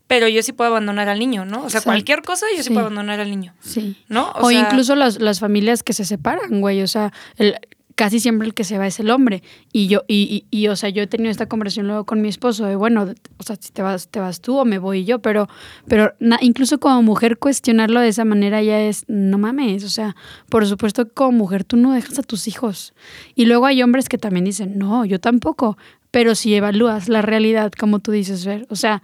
pero 0.07 0.29
yo 0.29 0.43
sí 0.43 0.53
puedo 0.53 0.71
abandonar 0.71 1.09
al 1.09 1.19
niño, 1.19 1.45
¿no? 1.45 1.65
O 1.65 1.71
sea, 1.71 1.81
cualquier 1.81 2.23
cosa 2.23 2.47
yo 2.53 2.59
sí, 2.59 2.69
Sí. 2.69 2.71
puedo 2.71 2.87
abandonar 2.87 3.19
al 3.21 3.29
niño, 3.31 3.55
Sí. 3.61 3.97
¿no? 4.09 4.31
O, 4.37 4.49
sea, 4.51 4.61
incluso 4.61 4.95
las, 4.95 5.21
las 5.21 5.41
familias 5.41 5.83
que 5.83 5.93
se 5.93 6.05
separan, 6.05 6.61
güey. 6.61 6.83
O 6.83 6.87
sea, 6.87 7.13
el, 7.37 7.57
casi 7.97 8.21
siempre 8.21 8.47
el 8.47 8.55
que 8.55 8.63
se 8.63 8.79
va 8.79 8.87
es 8.87 9.01
el 9.01 9.11
hombre. 9.11 9.43
Y 9.73 9.89
yo, 9.89 10.03
y, 10.07 10.45
y, 10.51 10.69
o 10.69 10.77
sea, 10.77 10.91
yo 10.91 11.03
he 11.03 11.07
tenido 11.07 11.31
esta 11.31 11.47
conversación 11.47 11.87
luego 11.89 12.05
con 12.05 12.21
mi 12.21 12.29
esposo 12.29 12.67
de, 12.67 12.77
bueno, 12.77 13.09
o 13.39 13.43
sea, 13.43 13.57
si 13.59 13.73
te 13.73 13.83
vas, 13.83 14.09
te 14.09 14.21
vas 14.21 14.41
tú 14.41 14.59
o 14.59 14.65
me 14.65 14.79
voy 14.79 15.05
yo, 15.05 15.21
pero, 15.21 15.49
pero 15.89 16.13
incluso 16.41 16.79
como 16.79 17.03
mujer 17.03 17.39
cuestionarlo 17.39 18.01
de 18.01 18.09
esa 18.09 18.25
manera 18.25 18.63
ya 18.63 18.81
es, 18.81 19.05
no 19.09 19.39
mames, 19.39 19.83
o 19.83 19.89
sea, 19.89 20.15
por 20.51 20.67
supuesto 20.67 21.07
que 21.07 21.11
como 21.11 21.33
mujer 21.33 21.65
tú 21.65 21.79
no 21.79 21.93
dejas 21.93 22.19
a 22.19 22.23
tus 22.23 22.47
hijos. 22.47 22.93
Y 23.35 23.47
luego 23.47 23.65
hay 23.67 23.83
hombres 23.83 24.09
que 24.09 24.19
también 24.19 24.45
dicen, 24.45 24.79
no, 24.79 25.07
yo 25.07 25.19
tampoco, 25.19 25.79
pero 26.11 26.35
si 26.35 26.55
evalúas 26.55 27.09
la 27.09 27.23
realidad, 27.23 27.73
como 27.73 27.99
tú 27.99 28.13
dices, 28.13 28.45
ver, 28.45 28.67
o 28.69 28.77
sea, 28.77 29.03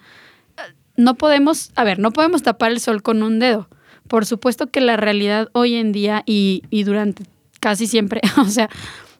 no 0.99 1.14
podemos, 1.14 1.72
a 1.76 1.84
ver, 1.84 1.99
no 1.99 2.11
podemos 2.11 2.43
tapar 2.43 2.70
el 2.70 2.78
sol 2.78 3.03
con 3.03 3.22
un 3.22 3.38
dedo. 3.38 3.68
Por 4.07 4.26
supuesto 4.26 4.66
que 4.66 4.82
la 4.82 4.99
realidad 4.99 5.49
hoy 5.53 5.76
en 5.76 5.93
día 5.93 6.22
y, 6.26 6.64
y 6.68 6.84
durante 6.84 7.24
casi 7.62 7.86
siempre, 7.86 8.20
o 8.38 8.46
sea, 8.46 8.68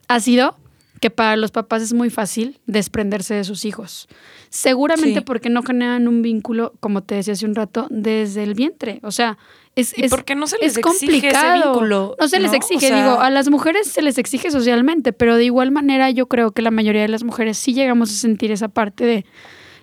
ha 0.09 0.21
sido 0.21 0.57
que 1.01 1.11
para 1.11 1.37
los 1.37 1.51
papás 1.51 1.83
es 1.83 1.93
muy 1.93 2.11
fácil 2.11 2.61
desprenderse 2.67 3.35
de 3.35 3.43
sus 3.43 3.65
hijos. 3.65 4.09
Seguramente 4.51 5.23
porque 5.23 5.49
no 5.49 5.63
generan 5.63 6.07
un 6.07 6.23
vínculo, 6.23 6.75
como 6.79 7.03
te 7.03 7.17
decía 7.17 7.33
hace 7.33 7.45
un 7.45 7.57
rato, 7.57 7.89
desde 7.91 8.45
el 8.45 8.55
vientre. 8.55 9.01
O 9.03 9.11
sea, 9.11 9.37
es, 9.75 9.99
¿Y 9.99 10.07
porque 10.09 10.37
no 10.37 10.47
se 10.47 10.59
les 10.59 10.77
es 10.77 10.83
complicado. 10.83 11.73
vínculo, 11.73 12.17
no 12.21 12.29
se 12.29 12.39
les 12.39 12.53
exige, 12.53 12.95
digo, 12.95 13.21
a 13.21 13.31
las 13.31 13.51
mujeres 13.51 13.89
se 13.89 14.01
les 14.01 14.17
exige 14.17 14.53
socialmente, 14.53 15.13
pero 15.13 15.37
de 15.37 15.45
igual 15.45 15.73
manera 15.73 16.11
yo 16.11 16.27
creo 16.27 16.53
que 16.53 16.63
la 16.63 16.71
mayoría 16.71 17.03
de 17.03 17.09
las 17.09 17.25
mujeres 17.25 17.59
sí 17.59 17.75
llegamos 17.75 18.11
a 18.11 18.15
sentir 18.15 18.53
esa 18.53 18.69
parte 18.69 19.05
de, 19.05 19.25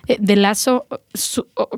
eh, 0.06 0.16
de 0.18 0.36
lazo 0.36 0.86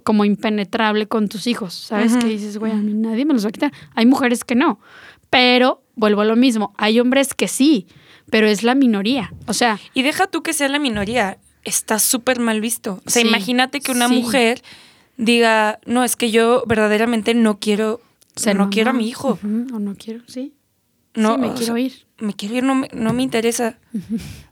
como 0.04 0.24
impenetrable 0.24 1.08
con 1.08 1.28
tus 1.28 1.48
hijos, 1.48 1.74
¿sabes? 1.74 2.16
Que 2.16 2.26
dices, 2.26 2.58
güey, 2.58 2.70
a 2.70 2.76
mí 2.76 2.94
nadie 2.94 3.24
me 3.24 3.34
los 3.34 3.44
va 3.44 3.48
a 3.48 3.52
quitar. 3.52 3.72
Hay 3.96 4.06
mujeres 4.06 4.44
que 4.44 4.54
no, 4.54 4.78
pero 5.32 5.82
vuelvo 5.96 6.20
a 6.20 6.26
lo 6.26 6.36
mismo, 6.36 6.74
hay 6.76 7.00
hombres 7.00 7.32
que 7.32 7.48
sí, 7.48 7.86
pero 8.30 8.46
es 8.46 8.62
la 8.62 8.74
minoría. 8.74 9.32
O 9.46 9.54
sea. 9.54 9.80
Y 9.94 10.02
deja 10.02 10.26
tú 10.26 10.42
que 10.42 10.52
sea 10.52 10.68
la 10.68 10.78
minoría, 10.78 11.38
está 11.64 11.98
súper 11.98 12.38
mal 12.38 12.60
visto. 12.60 13.00
O 13.06 13.10
sea, 13.10 13.22
imagínate 13.22 13.80
que 13.80 13.92
una 13.92 14.08
mujer 14.08 14.62
diga, 15.16 15.80
no, 15.86 16.04
es 16.04 16.16
que 16.16 16.30
yo 16.30 16.64
verdaderamente 16.66 17.32
no 17.32 17.58
quiero, 17.58 18.02
o 18.36 18.40
sea, 18.40 18.52
no, 18.52 18.68
quiero 18.68 18.90
a 18.90 18.92
mi 18.92 19.08
hijo. 19.08 19.38
o 19.42 19.78
no 19.78 19.94
quiero, 19.94 20.20
sí. 20.26 20.52
No, 21.14 21.38
me 21.38 21.54
quiero 21.54 21.78
ir. 21.78 22.06
Me 22.18 22.34
quiero 22.34 22.56
ir, 22.56 22.62
no 22.62 22.74
me, 22.74 22.90
no 22.92 23.14
me 23.14 23.22
interesa. 23.22 23.78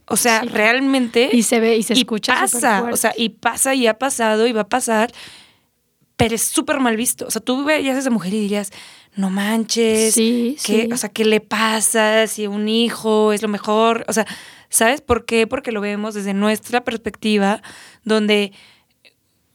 O 0.07 0.17
sea, 0.17 0.41
realmente. 0.41 1.29
Y 1.31 1.43
se 1.43 1.59
ve 1.59 1.77
y 1.77 1.83
se 1.83 1.93
escucha. 1.93 2.33
Pasa, 2.33 2.89
o 2.91 2.97
sea, 2.97 3.13
y 3.15 3.29
pasa 3.29 3.75
y 3.75 3.85
ha 3.85 3.99
pasado 3.99 4.47
y 4.47 4.51
va 4.51 4.61
a 4.61 4.67
pasar, 4.67 5.13
pero 6.17 6.33
es 6.33 6.41
súper 6.41 6.79
mal 6.79 6.97
visto. 6.97 7.27
O 7.27 7.31
sea, 7.31 7.39
tú 7.39 7.63
veías 7.63 7.95
a 7.95 7.99
esa 7.99 8.09
mujer 8.09 8.33
y 8.33 8.39
dirías, 8.39 8.71
no 9.15 9.29
manches, 9.29 10.13
sí, 10.13 10.57
¿qué, 10.65 10.89
o 10.91 10.97
sea, 10.97 11.09
¿qué 11.09 11.25
le 11.25 11.41
pasa 11.41 12.27
si 12.27 12.47
un 12.47 12.69
hijo 12.69 13.33
es 13.33 13.41
lo 13.41 13.47
mejor? 13.47 14.05
O 14.07 14.13
sea, 14.13 14.25
¿sabes 14.69 15.01
por 15.01 15.25
qué? 15.25 15.47
Porque 15.47 15.71
lo 15.71 15.81
vemos 15.81 16.13
desde 16.13 16.33
nuestra 16.33 16.83
perspectiva, 16.83 17.61
donde 18.03 18.53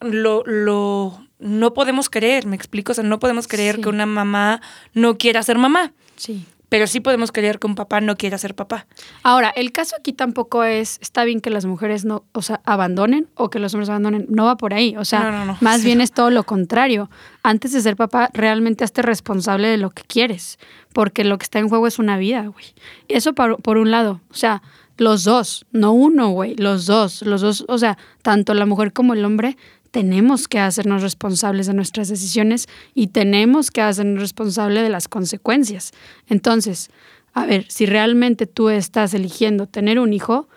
lo, 0.01 0.43
lo 0.45 1.27
no 1.39 1.75
podemos 1.75 2.11
creer, 2.11 2.47
me 2.47 2.57
explico, 2.57 2.93
o 2.93 2.95
sea, 2.95 3.05
no 3.05 3.19
podemos 3.19 3.49
creer 3.49 3.81
que 3.81 3.89
una 3.89 4.07
mamá 4.07 4.61
no 4.95 5.17
quiera 5.19 5.43
ser 5.43 5.59
mamá. 5.59 5.93
Sí 6.17 6.47
pero 6.69 6.87
sí 6.87 7.01
podemos 7.01 7.33
creer 7.33 7.59
que 7.59 7.67
un 7.67 7.75
papá 7.75 8.01
no 8.01 8.17
quiera 8.17 8.39
ser 8.39 8.55
papá. 8.55 8.87
Ahora, 9.23 9.51
el 9.51 9.73
caso 9.73 9.97
aquí 9.99 10.13
tampoco 10.13 10.65
es, 10.65 10.99
está 11.01 11.25
bien 11.25 11.41
que 11.41 11.51
las 11.51 11.65
mujeres 11.65 12.05
no, 12.05 12.25
o 12.33 12.43
sea, 12.43 12.61
abandonen 12.65 13.29
o 13.35 13.51
que 13.51 13.59
los 13.59 13.75
hombres 13.75 13.89
abandonen, 13.89 14.27
no 14.29 14.45
va 14.45 14.57
por 14.57 14.75
ahí, 14.75 14.97
o 14.97 15.05
sea, 15.05 15.57
más 15.61 15.85
bien 15.85 16.01
es 16.03 16.13
todo 16.13 16.31
lo 16.31 16.45
contrario. 16.45 17.11
Antes 17.43 17.73
de 17.73 17.81
ser 17.81 17.97
papá, 17.97 18.31
realmente 18.33 18.85
hazte 18.85 19.03
responsable 19.03 19.69
de 19.69 19.77
lo 19.77 19.91
que 19.91 20.03
quieres, 20.03 20.59
porque 20.93 21.25
lo 21.25 21.39
que 21.39 21.45
está 21.45 21.59
en 21.59 21.69
juego 21.69 21.87
es 21.87 21.99
una 21.99 22.17
vida, 22.17 22.47
güey. 22.47 22.67
Eso 23.09 23.35
por, 23.35 23.63
por 23.63 23.77
un 23.77 23.91
lado, 23.91 24.21
o 24.31 24.35
sea, 24.35 24.63
los 24.99 25.25
dos, 25.25 25.67
no 25.73 25.93
uno, 25.93 26.31
güey, 26.31 26.55
los 26.57 26.87
dos, 26.87 27.23
los 27.23 27.43
dos, 27.43 27.65
o 27.69 27.79
sea, 27.79 27.99
tanto 28.23 28.55
la 28.55 28.67
mujer 28.67 28.93
como 28.93 29.13
el 29.13 29.25
hombre 29.25 29.57
tenemos 29.97 30.47
que 30.47 30.59
hacernos 30.59 31.01
responsables 31.01 31.67
de 31.67 31.73
nuestras 31.73 32.09
decisiones 32.11 32.69
y 32.93 33.07
tenemos 33.07 33.71
que 33.71 33.81
hacernos 33.81 34.21
responsables 34.21 34.83
de 34.83 34.91
las 34.91 35.09
consecuencias. 35.09 35.93
Entonces, 36.29 36.91
a 37.33 37.47
ver, 37.47 37.65
si 37.71 37.87
realmente 37.87 38.47
tú 38.47 38.69
estás 38.69 39.15
eligiendo 39.15 39.67
tener 39.67 39.99
un 39.99 40.13
hijo, 40.13 40.51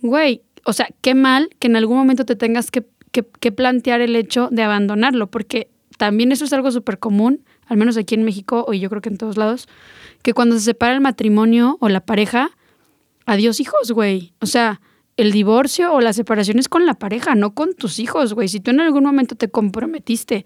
güey, 0.00 0.40
o 0.64 0.72
sea, 0.72 0.88
qué 1.02 1.14
mal 1.14 1.50
que 1.58 1.66
en 1.66 1.76
algún 1.76 1.98
momento 1.98 2.24
te 2.24 2.34
tengas 2.34 2.70
que, 2.70 2.82
plantear 3.50 4.00
el 4.00 4.16
hecho 4.16 4.48
de 4.50 4.62
abandonarlo, 4.62 5.30
porque 5.30 5.68
también 5.98 6.32
eso 6.32 6.46
es 6.46 6.52
algo 6.54 6.72
súper 6.72 6.98
común, 6.98 7.44
al 7.66 7.76
menos 7.76 7.98
aquí 7.98 8.14
en 8.14 8.24
México, 8.24 8.66
y 8.72 8.78
yo 8.78 8.88
creo 8.88 9.02
que 9.02 9.10
en 9.10 9.18
todos 9.18 9.36
lados, 9.36 9.68
que 10.22 10.32
cuando 10.32 10.54
se 10.54 10.62
separa 10.62 10.94
el 10.94 11.02
matrimonio 11.02 11.76
o 11.80 11.90
la 11.90 12.00
pareja, 12.00 12.52
adiós 13.26 13.60
hijos, 13.60 13.92
güey. 13.92 14.32
O 14.40 14.46
sea, 14.46 14.80
el 15.22 15.32
divorcio 15.32 15.92
o 15.92 16.00
la 16.00 16.12
separación 16.12 16.58
es 16.58 16.68
con 16.68 16.86
la 16.86 16.94
pareja, 16.94 17.34
no 17.34 17.54
con 17.54 17.74
tus 17.74 17.98
hijos, 17.98 18.34
güey. 18.34 18.48
Si 18.48 18.60
tú 18.60 18.70
en 18.70 18.80
algún 18.80 19.04
momento 19.04 19.34
te 19.34 19.48
comprometiste 19.48 20.44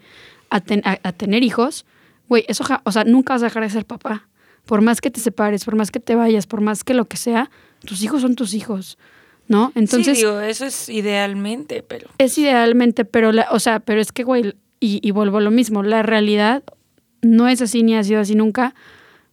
a, 0.50 0.60
tener 0.60 1.42
hijos, 1.42 1.84
güey, 2.28 2.44
eso, 2.48 2.64
o 2.84 2.92
sea, 2.92 3.04
nunca 3.04 3.34
vas 3.34 3.42
a 3.42 3.46
dejar 3.46 3.62
de 3.62 3.70
ser 3.70 3.84
papá. 3.84 4.28
Por 4.64 4.80
más 4.80 5.00
que 5.00 5.10
te 5.10 5.20
separes, 5.20 5.64
por 5.64 5.76
más 5.76 5.90
que 5.90 6.00
te 6.00 6.14
vayas, 6.14 6.46
por 6.46 6.60
más 6.60 6.84
que 6.84 6.94
lo 6.94 7.04
que 7.04 7.16
sea, 7.16 7.50
tus 7.84 8.02
hijos 8.02 8.22
son 8.22 8.34
tus 8.34 8.54
hijos, 8.54 8.98
¿no? 9.48 9.72
Entonces. 9.74 10.18
Sí, 10.18 10.24
digo, 10.24 10.40
eso 10.40 10.66
es 10.66 10.88
idealmente, 10.88 11.82
pero. 11.82 12.08
Es 12.18 12.36
idealmente, 12.38 13.04
pero, 13.04 13.32
la, 13.32 13.48
o 13.50 13.60
sea, 13.60 13.80
pero 13.80 14.00
es 14.00 14.12
que, 14.12 14.24
güey, 14.24 14.54
y, 14.80 15.00
y 15.06 15.10
vuelvo 15.12 15.38
a 15.38 15.40
lo 15.40 15.50
mismo, 15.50 15.82
la 15.82 16.02
realidad 16.02 16.64
no 17.22 17.48
es 17.48 17.62
así 17.62 17.82
ni 17.82 17.94
ha 17.94 18.02
sido 18.02 18.20
así 18.20 18.34
nunca, 18.34 18.74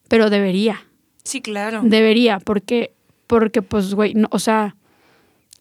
pero 0.07 0.29
debería. 0.29 0.85
Sí, 1.23 1.41
claro. 1.41 1.81
Debería, 1.83 2.39
porque, 2.39 2.93
porque 3.27 3.61
pues, 3.61 3.93
güey, 3.95 4.13
no, 4.13 4.27
o 4.31 4.39
sea, 4.39 4.75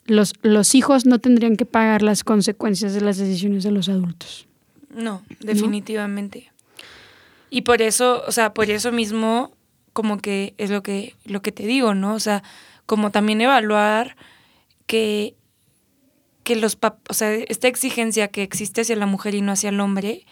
los, 0.07 0.35
los 0.43 0.75
hijos 0.75 1.07
no 1.07 1.19
tendrían 1.19 1.57
que 1.57 1.67
pagar 1.67 2.03
las 2.03 2.25
consecuencias 2.25 2.95
de 2.95 3.01
las 3.01 3.17
decisiones 3.19 3.63
de 3.63 3.71
los 3.71 3.89
adultos. 3.89 4.47
No, 4.95 5.23
definitivamente. 5.41 6.53
Y 7.51 7.63
por 7.63 7.83
eso, 7.83 8.23
o 8.27 8.33
sea, 8.33 8.55
por 8.55 8.71
eso 8.71 8.93
mismo, 8.93 9.53
como 9.93 10.19
que 10.19 10.55
es 10.59 10.71
lo 10.71 10.83
que, 10.83 11.15
lo 11.25 11.43
que 11.43 11.53
te 11.53 11.67
digo, 11.67 11.95
¿no? 11.95 12.15
O 12.15 12.21
sea, 12.21 12.43
como 12.87 13.11
también 13.11 13.41
evaluar 13.41 14.17
que, 14.87 15.35
que 16.45 16.57
los 16.57 16.79
o 17.09 17.15
sea, 17.15 17.33
esta 17.35 17.69
exigencia 17.69 18.29
que 18.29 18.43
existe 18.43 18.81
hacia 18.81 18.97
la 18.97 19.07
mujer 19.07 19.35
y 19.35 19.43
no 19.43 19.53
hacia 19.53 19.71
el 19.71 19.81
hombre 19.81 20.27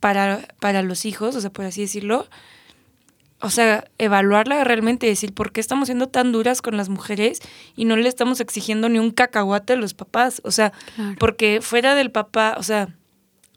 para, 0.00 0.48
para 0.60 0.82
los 0.82 1.04
hijos, 1.04 1.36
o 1.36 1.40
sea, 1.40 1.50
por 1.50 1.64
así 1.64 1.82
decirlo, 1.82 2.26
o 3.40 3.50
sea, 3.50 3.84
evaluarla 3.98 4.64
realmente, 4.64 5.06
decir 5.06 5.34
por 5.34 5.52
qué 5.52 5.60
estamos 5.60 5.88
siendo 5.88 6.08
tan 6.08 6.32
duras 6.32 6.62
con 6.62 6.76
las 6.76 6.88
mujeres 6.88 7.40
y 7.76 7.84
no 7.84 7.96
le 7.96 8.08
estamos 8.08 8.40
exigiendo 8.40 8.88
ni 8.88 8.98
un 8.98 9.10
cacahuate 9.10 9.74
a 9.74 9.76
los 9.76 9.94
papás. 9.94 10.40
O 10.44 10.50
sea, 10.50 10.72
porque 11.18 11.60
fuera 11.60 11.94
del 11.94 12.10
papá, 12.10 12.56
o 12.58 12.62
sea, 12.62 12.94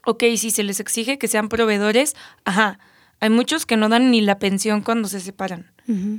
ok, 0.04 0.24
si 0.36 0.50
se 0.50 0.62
les 0.62 0.80
exige 0.80 1.18
que 1.18 1.28
sean 1.28 1.48
proveedores, 1.48 2.14
ajá, 2.44 2.78
hay 3.20 3.30
muchos 3.30 3.66
que 3.66 3.76
no 3.76 3.88
dan 3.88 4.10
ni 4.10 4.20
la 4.20 4.38
pensión 4.38 4.82
cuando 4.82 5.08
se 5.08 5.20
separan, 5.20 5.70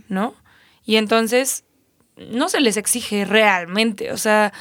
¿no? 0.08 0.36
Y 0.84 0.96
entonces 0.96 1.64
no 2.18 2.50
se 2.50 2.62
les 2.62 2.78
exige 2.78 3.26
realmente, 3.26 4.12
o 4.12 4.18
sea, 4.18 4.54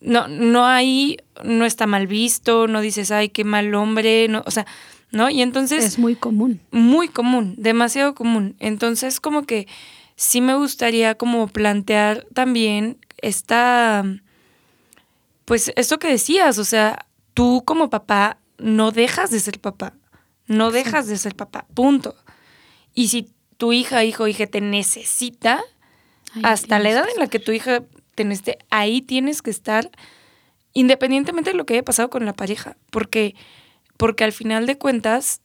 no, 0.00 0.26
no 0.28 0.66
hay, 0.66 1.18
no 1.44 1.64
está 1.64 1.86
mal 1.86 2.06
visto, 2.06 2.66
no 2.66 2.80
dices, 2.80 3.10
ay, 3.10 3.28
qué 3.28 3.44
mal 3.44 3.74
hombre, 3.74 4.26
no, 4.28 4.42
o 4.46 4.50
sea, 4.50 4.66
¿no? 5.12 5.30
Y 5.30 5.42
entonces... 5.42 5.84
Es 5.84 5.98
muy 5.98 6.16
común. 6.16 6.60
Muy 6.70 7.08
común, 7.08 7.54
demasiado 7.56 8.14
común. 8.14 8.56
Entonces, 8.58 9.20
como 9.20 9.42
que 9.44 9.68
sí 10.16 10.40
me 10.40 10.54
gustaría 10.54 11.14
como 11.14 11.46
plantear 11.46 12.26
también 12.32 12.98
esta, 13.18 14.04
pues 15.44 15.72
esto 15.76 15.98
que 15.98 16.08
decías, 16.08 16.58
o 16.58 16.64
sea, 16.64 17.06
tú 17.34 17.62
como 17.64 17.90
papá 17.90 18.38
no 18.58 18.90
dejas 18.90 19.30
de 19.30 19.40
ser 19.40 19.60
papá, 19.60 19.94
no 20.46 20.70
dejas 20.70 21.06
de 21.06 21.18
ser 21.18 21.36
papá, 21.36 21.66
punto. 21.74 22.16
Y 22.94 23.08
si 23.08 23.30
tu 23.56 23.72
hija, 23.72 24.04
hijo, 24.04 24.26
hija 24.26 24.46
te 24.46 24.60
necesita, 24.60 25.62
hasta 26.42 26.78
la 26.78 26.90
edad 26.90 27.06
en 27.12 27.20
la 27.20 27.26
que 27.26 27.38
tu 27.38 27.52
hija 27.52 27.82
te 28.14 28.24
necesite, 28.24 28.58
ahí 28.70 29.02
tienes 29.02 29.42
que 29.42 29.50
estar 29.50 29.90
independientemente 30.72 31.50
de 31.50 31.56
lo 31.56 31.66
que 31.66 31.74
haya 31.74 31.84
pasado 31.84 32.10
con 32.10 32.24
la 32.24 32.32
pareja, 32.32 32.76
porque 32.90 33.34
porque 34.02 34.24
al 34.24 34.32
final 34.32 34.66
de 34.66 34.78
cuentas 34.78 35.42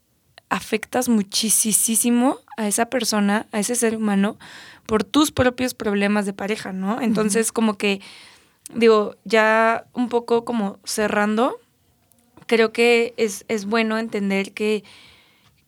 afectas 0.50 1.10
muchísimo 1.10 2.40
a 2.58 2.68
esa 2.68 2.88
persona, 2.88 3.46
a 3.52 3.60
ese 3.60 3.76
ser 3.76 3.96
humano, 3.96 4.40
por 4.88 5.04
tus 5.04 5.30
propios 5.30 5.76
problemas 5.76 6.26
de 6.26 6.34
pareja, 6.34 6.74
¿no? 6.74 7.00
Entonces, 7.00 7.52
como 7.52 7.78
que, 7.78 8.02
digo, 8.74 9.16
ya 9.26 9.86
un 9.94 10.10
poco 10.10 10.44
como 10.44 10.80
cerrando, 10.86 11.60
creo 12.48 12.74
que 12.74 13.14
es, 13.18 13.66
bueno 13.66 14.00
entender 14.00 14.54
que, 14.54 14.84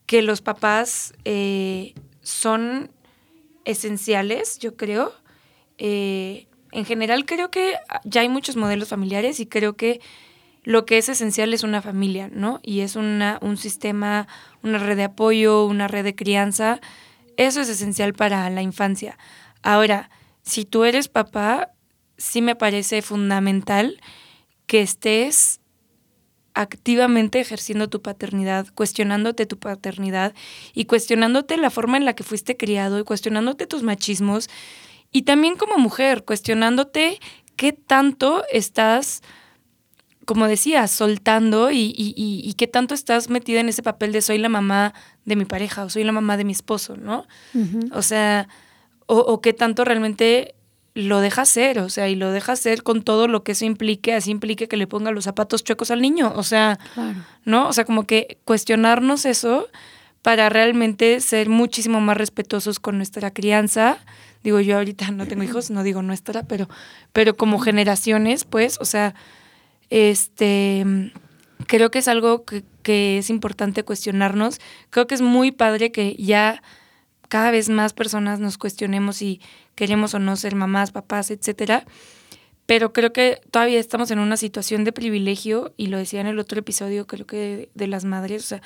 que 0.08 0.24
los 0.24 0.42
papás 0.42 1.14
eh, 1.26 1.94
son 2.24 2.90
esenciales, 3.66 4.58
yo 4.58 4.76
creo. 4.78 5.14
Eh, 5.78 6.48
en 6.72 6.86
general 6.86 7.28
creo 7.28 7.52
que 7.52 7.76
ya 8.04 8.22
hay 8.22 8.30
muchos 8.30 8.56
modelos 8.56 8.88
familiares 8.88 9.40
y 9.40 9.46
creo 9.46 9.74
que 9.74 10.02
lo 10.70 10.86
que 10.86 11.00
es 11.00 11.10
esencial 11.10 11.52
es 11.56 11.64
una 11.64 11.82
familia, 11.82 12.30
¿no? 12.32 12.60
Y 12.62 12.82
es 12.82 12.96
una, 12.96 13.40
un 13.42 13.58
sistema, 13.58 14.28
una 14.62 14.78
red 14.78 14.98
de 14.98 15.06
apoyo, 15.06 15.66
una 15.66 15.88
red 15.88 16.04
de 16.04 16.14
crianza. 16.14 16.80
Eso 17.38 17.62
es 17.62 17.70
esencial 17.70 18.14
para 18.14 18.48
la 18.52 18.62
infancia. 18.62 19.18
Ahora, 19.64 20.12
si 20.44 20.66
tú 20.66 20.84
eres 20.84 21.08
papá, 21.08 21.72
sí 22.18 22.44
me 22.44 22.56
parece 22.56 23.02
fundamental 23.02 24.00
que 24.68 24.82
estés 24.82 25.60
activamente 26.54 27.40
ejerciendo 27.40 27.90
tu 27.90 28.04
paternidad, 28.04 28.68
cuestionándote 28.76 29.48
tu 29.48 29.58
paternidad 29.58 30.36
y 30.76 30.86
cuestionándote 30.86 31.58
la 31.58 31.72
forma 31.72 31.98
en 31.98 32.06
la 32.06 32.14
que 32.14 32.24
fuiste 32.24 32.58
criado 32.58 33.00
y 33.00 33.04
cuestionándote 33.04 33.66
tus 33.66 33.82
machismos 33.82 34.52
y 35.12 35.24
también 35.24 35.56
como 35.56 35.80
mujer, 35.80 36.26
cuestionándote 36.26 37.20
qué 37.56 37.74
tanto 37.74 38.44
estás, 38.52 39.24
como 40.30 40.48
decía, 40.48 40.88
soltando 40.88 41.72
y, 41.72 41.92
y, 41.98 42.54
qué 42.54 42.68
tanto 42.68 42.94
estás 42.94 43.32
metida 43.32 43.62
en 43.62 43.70
ese 43.70 43.82
papel 43.82 44.12
de 44.12 44.22
soy 44.22 44.38
la 44.38 44.48
mamá 44.48 44.94
de 45.26 45.36
mi 45.36 45.46
pareja 45.46 45.84
o 45.84 45.90
soy 45.90 46.04
la 46.04 46.12
mamá 46.12 46.38
de 46.38 46.44
mi 46.44 46.52
esposo, 46.52 46.98
¿no? 46.98 47.26
O 47.94 48.04
sea, 48.04 48.48
o, 49.08 49.18
o 49.18 49.42
qué 49.42 49.54
tanto 49.54 49.86
realmente 49.86 50.54
lo 50.94 51.20
deja 51.20 51.46
ser, 51.46 51.80
o 51.80 51.90
sea, 51.90 52.10
y 52.10 52.16
lo 52.16 52.32
deja 52.32 52.56
ser 52.56 52.84
con 52.84 53.02
todo 53.02 53.28
lo 53.28 53.44
que 53.44 53.54
eso 53.54 53.66
implique, 53.66 54.14
así 54.14 54.30
implique 54.30 54.68
que 54.68 54.78
le 54.78 54.86
ponga 54.86 55.10
los 55.10 55.24
zapatos 55.24 55.64
chuecos 55.64 55.90
al 55.90 56.00
niño, 56.00 56.32
o 56.36 56.44
sea, 56.44 56.78
¿no? 57.44 57.68
O 57.68 57.74
sea, 57.74 57.86
como 57.86 58.06
que 58.06 58.38
cuestionarnos 58.46 59.26
eso 59.26 59.68
para 60.22 60.48
realmente 60.50 61.22
ser 61.22 61.50
muchísimo 61.50 62.02
más 62.02 62.18
respetuosos 62.18 62.80
con 62.80 62.98
nuestra 62.98 63.32
crianza. 63.32 63.98
Digo, 64.44 64.60
yo 64.60 64.78
ahorita 64.78 65.10
no 65.10 65.26
tengo 65.26 65.42
hijos, 65.42 65.72
no 65.72 65.82
digo 65.82 66.04
nuestra, 66.04 66.44
pero, 66.44 66.70
pero 67.14 67.36
como 67.36 67.58
generaciones, 67.58 68.46
pues, 68.46 68.78
o 68.80 68.86
sea, 68.86 69.16
este, 69.90 71.12
creo 71.68 71.92
que 71.92 72.00
es 72.00 72.08
algo 72.08 72.46
que, 72.46 72.64
que 72.84 73.18
es 73.18 73.30
importante 73.30 73.84
cuestionarnos. 73.84 74.60
Creo 74.90 75.08
que 75.08 75.16
es 75.16 75.22
muy 75.22 75.52
padre 75.52 75.92
que 75.92 76.16
ya 76.18 76.62
cada 77.30 77.52
vez 77.52 77.70
más 77.70 77.94
personas 77.94 78.40
nos 78.40 78.58
cuestionemos 78.58 79.18
si 79.18 79.40
queremos 79.76 80.14
o 80.14 80.20
no 80.20 80.36
ser 80.36 80.56
mamás, 80.56 80.92
papás, 80.92 81.32
etcétera. 81.32 81.86
Pero 82.66 82.94
creo 82.94 83.14
que 83.14 83.42
todavía 83.50 83.80
estamos 83.80 84.12
en 84.12 84.20
una 84.20 84.38
situación 84.38 84.84
de 84.84 84.92
privilegio, 84.92 85.74
y 85.78 85.88
lo 85.88 85.98
decía 85.98 86.22
en 86.22 86.28
el 86.28 86.38
otro 86.38 86.60
episodio, 86.60 87.08
creo 87.08 87.26
que 87.26 87.70
de, 87.74 87.88
las 87.88 88.06
madres, 88.06 88.44
o 88.44 88.48
sea, 88.48 88.62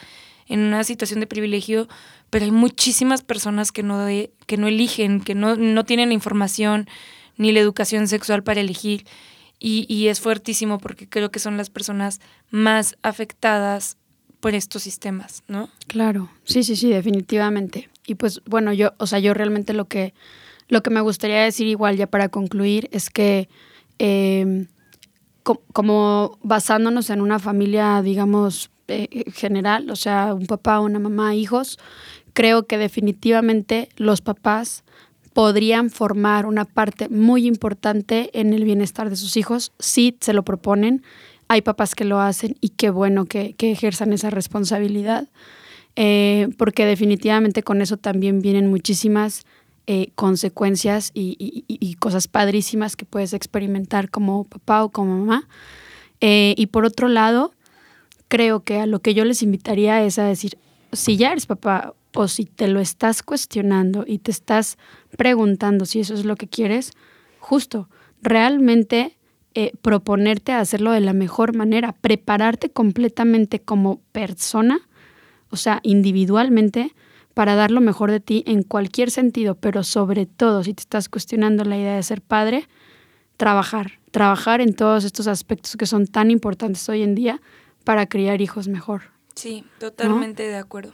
en 0.47 0.59
una 0.59 0.83
situación 0.83 1.21
de 1.21 1.27
privilegio, 1.27 1.87
pero 2.29 2.43
hay 2.43 2.51
muchísimas 2.51 3.21
personas 3.21 3.71
que 3.71 3.81
no, 3.81 4.05
que 4.07 4.57
no 4.57 4.67
eligen, 4.67 5.21
que 5.21 5.35
no, 5.35 5.55
no 5.55 5.85
tienen 5.85 6.09
la 6.09 6.15
información 6.15 6.87
ni 7.37 7.51
la 7.53 7.61
educación 7.61 8.09
sexual 8.09 8.43
para 8.43 8.59
elegir. 8.59 9.05
Y, 9.65 9.85
y, 9.87 10.09
es 10.09 10.19
fuertísimo 10.19 10.77
porque 10.77 11.07
creo 11.07 11.31
que 11.31 11.39
son 11.39 11.55
las 11.55 11.69
personas 11.69 12.19
más 12.49 12.97
afectadas 13.01 13.95
por 14.41 14.55
estos 14.55 14.83
sistemas, 14.83 15.41
¿no? 15.47 15.69
Claro, 15.87 16.29
sí, 16.43 16.63
sí, 16.63 16.75
sí, 16.75 16.89
definitivamente. 16.89 17.89
Y 18.05 18.15
pues 18.15 18.41
bueno, 18.45 18.73
yo, 18.73 18.91
o 18.97 19.07
sea, 19.07 19.19
yo 19.19 19.33
realmente 19.33 19.71
lo 19.71 19.85
que, 19.85 20.13
lo 20.67 20.83
que 20.83 20.89
me 20.89 20.99
gustaría 20.99 21.41
decir 21.41 21.65
igual 21.67 21.95
ya 21.95 22.07
para 22.07 22.27
concluir 22.27 22.89
es 22.91 23.09
que 23.09 23.47
em, 23.99 24.67
como 25.43 26.37
basándonos 26.41 27.09
en 27.09 27.21
una 27.21 27.39
familia, 27.39 28.01
digamos, 28.01 28.69
eh, 28.89 29.31
general, 29.33 29.89
o 29.89 29.95
sea, 29.95 30.33
un 30.33 30.45
papá, 30.45 30.81
una 30.81 30.99
mamá, 30.99 31.35
hijos, 31.35 31.79
creo 32.33 32.67
que 32.67 32.77
definitivamente 32.77 33.87
los 33.95 34.19
papás 34.19 34.83
podrían 35.33 35.89
formar 35.89 36.45
una 36.45 36.65
parte 36.65 37.09
muy 37.09 37.47
importante 37.47 38.29
en 38.39 38.53
el 38.53 38.63
bienestar 38.63 39.09
de 39.09 39.15
sus 39.15 39.37
hijos 39.37 39.71
si 39.79 40.17
se 40.19 40.33
lo 40.33 40.43
proponen 40.43 41.03
hay 41.47 41.61
papás 41.61 41.95
que 41.95 42.05
lo 42.05 42.19
hacen 42.19 42.55
y 42.61 42.69
qué 42.69 42.89
bueno 42.89 43.25
que, 43.25 43.55
ejerzan 43.59 44.13
esa 44.13 44.29
responsabilidad, 44.29 45.27
eh, 45.95 46.49
porque 46.57 46.85
definitivamente 46.85 47.63
con 47.63 47.81
eso 47.81 47.97
también 47.97 48.41
vienen 48.41 48.69
muchísimas 48.69 49.45
eh, 49.85 50.09
consecuencias 50.15 51.11
y, 51.13 51.95
cosas 51.99 52.27
padrísimas 52.27 52.95
que 52.95 53.05
puedes 53.05 53.33
experimentar 53.33 54.09
como 54.09 54.45
papá 54.45 54.83
o 54.83 54.89
como 54.89 55.17
mamá. 55.19 55.47
Eh, 56.21 56.55
y 56.57 56.67
por 56.67 56.85
otro 56.85 57.07
lado, 57.07 57.53
creo 58.27 58.63
que 58.63 58.79
a 58.79 58.85
lo 58.85 58.99
que 58.99 59.13
yo 59.13 59.23
les 59.23 59.43
invitaría 59.43 60.03
es 60.03 60.19
a 60.19 60.25
decir, 60.25 60.57
si 60.91 61.17
ya 61.17 61.31
eres 61.31 61.45
papá 61.45 61.93
o 62.15 62.27
si 62.27 62.45
te 62.45 62.67
lo 62.67 62.79
estás 62.79 63.23
cuestionando 63.23 64.03
y 64.07 64.19
te 64.19 64.31
estás 64.31 64.77
preguntando 65.17 65.85
si 65.85 65.99
eso 65.99 66.13
es 66.13 66.25
lo 66.25 66.35
que 66.35 66.47
quieres, 66.47 66.91
justo, 67.39 67.89
realmente 68.21 69.17
eh, 69.55 69.71
proponerte 69.81 70.51
hacerlo 70.51 70.91
de 70.91 71.01
la 71.01 71.13
mejor 71.13 71.55
manera, 71.55 71.93
prepararte 71.93 72.71
completamente 72.71 73.59
como 73.59 74.01
persona, 74.11 74.79
o 75.49 75.55
sea, 75.57 75.79
individualmente, 75.83 76.95
para 77.33 77.55
dar 77.55 77.71
lo 77.71 77.81
mejor 77.81 78.11
de 78.11 78.19
ti 78.19 78.43
en 78.47 78.63
cualquier 78.63 79.11
sentido, 79.11 79.55
pero 79.55 79.83
sobre 79.83 80.25
todo 80.25 80.63
si 80.63 80.73
te 80.73 80.81
estás 80.81 81.09
cuestionando 81.09 81.63
la 81.65 81.77
idea 81.77 81.95
de 81.95 82.03
ser 82.03 82.21
padre, 82.21 82.67
trabajar, 83.37 83.99
trabajar 84.11 84.61
en 84.61 84.75
todos 84.75 85.03
estos 85.03 85.27
aspectos 85.27 85.75
que 85.75 85.85
son 85.85 86.07
tan 86.07 86.31
importantes 86.31 86.87
hoy 86.89 87.01
en 87.01 87.15
día 87.15 87.41
para 87.83 88.05
criar 88.05 88.41
hijos 88.41 88.67
mejor. 88.67 89.11
Sí, 89.35 89.65
totalmente 89.79 90.43
de 90.43 90.57
acuerdo. 90.57 90.93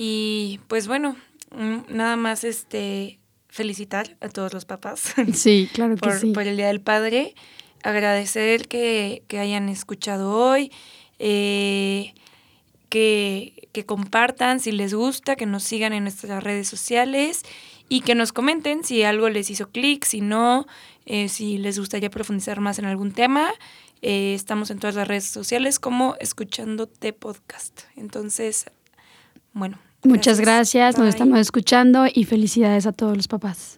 Y 0.00 0.60
pues 0.68 0.86
bueno, 0.86 1.16
mm, 1.50 1.78
nada 1.88 2.14
más 2.14 2.44
este 2.44 3.18
felicitar 3.48 4.16
a 4.20 4.28
todos 4.28 4.54
los 4.54 4.64
papás. 4.64 5.12
Sí, 5.34 5.68
claro 5.72 5.96
que 5.96 6.02
por, 6.02 6.12
sí. 6.20 6.30
Por 6.30 6.46
el 6.46 6.56
Día 6.56 6.68
del 6.68 6.80
Padre 6.80 7.34
agradecer 7.82 8.68
que, 8.68 9.24
hayan 9.36 9.68
escuchado 9.68 10.32
hoy, 10.32 10.70
eh, 11.18 12.14
que, 12.88 13.54
compartan 13.86 14.60
si 14.60 14.70
les 14.70 14.94
gusta, 14.94 15.34
que 15.34 15.46
nos 15.46 15.64
sigan 15.64 15.92
en 15.92 16.04
nuestras 16.04 16.44
redes 16.44 16.68
sociales 16.68 17.42
y 17.88 18.02
que 18.02 18.14
nos 18.14 18.32
comenten 18.32 18.84
si 18.84 19.02
algo 19.02 19.28
les 19.28 19.50
hizo 19.50 19.70
clic, 19.70 20.04
si 20.04 20.20
no, 20.20 20.66
eh, 21.06 21.28
si 21.28 21.58
les 21.58 21.78
gustaría 21.78 22.10
profundizar 22.10 22.60
más 22.60 22.78
en 22.78 22.84
algún 22.84 23.10
tema. 23.10 23.50
Eh, 24.02 24.34
estamos 24.34 24.70
en 24.70 24.78
todas 24.78 24.94
las 24.94 25.08
redes 25.08 25.24
sociales 25.24 25.80
como 25.80 26.14
Escuchándote 26.20 27.12
Podcast. 27.12 27.80
Entonces, 27.96 28.66
bueno. 29.52 29.87
Muchas 30.04 30.40
gracias, 30.40 30.96
nos 30.96 31.08
estamos 31.08 31.38
escuchando 31.40 32.06
y 32.12 32.24
felicidades 32.24 32.86
a 32.86 32.92
todos 32.92 33.16
los 33.16 33.28
papás. 33.28 33.77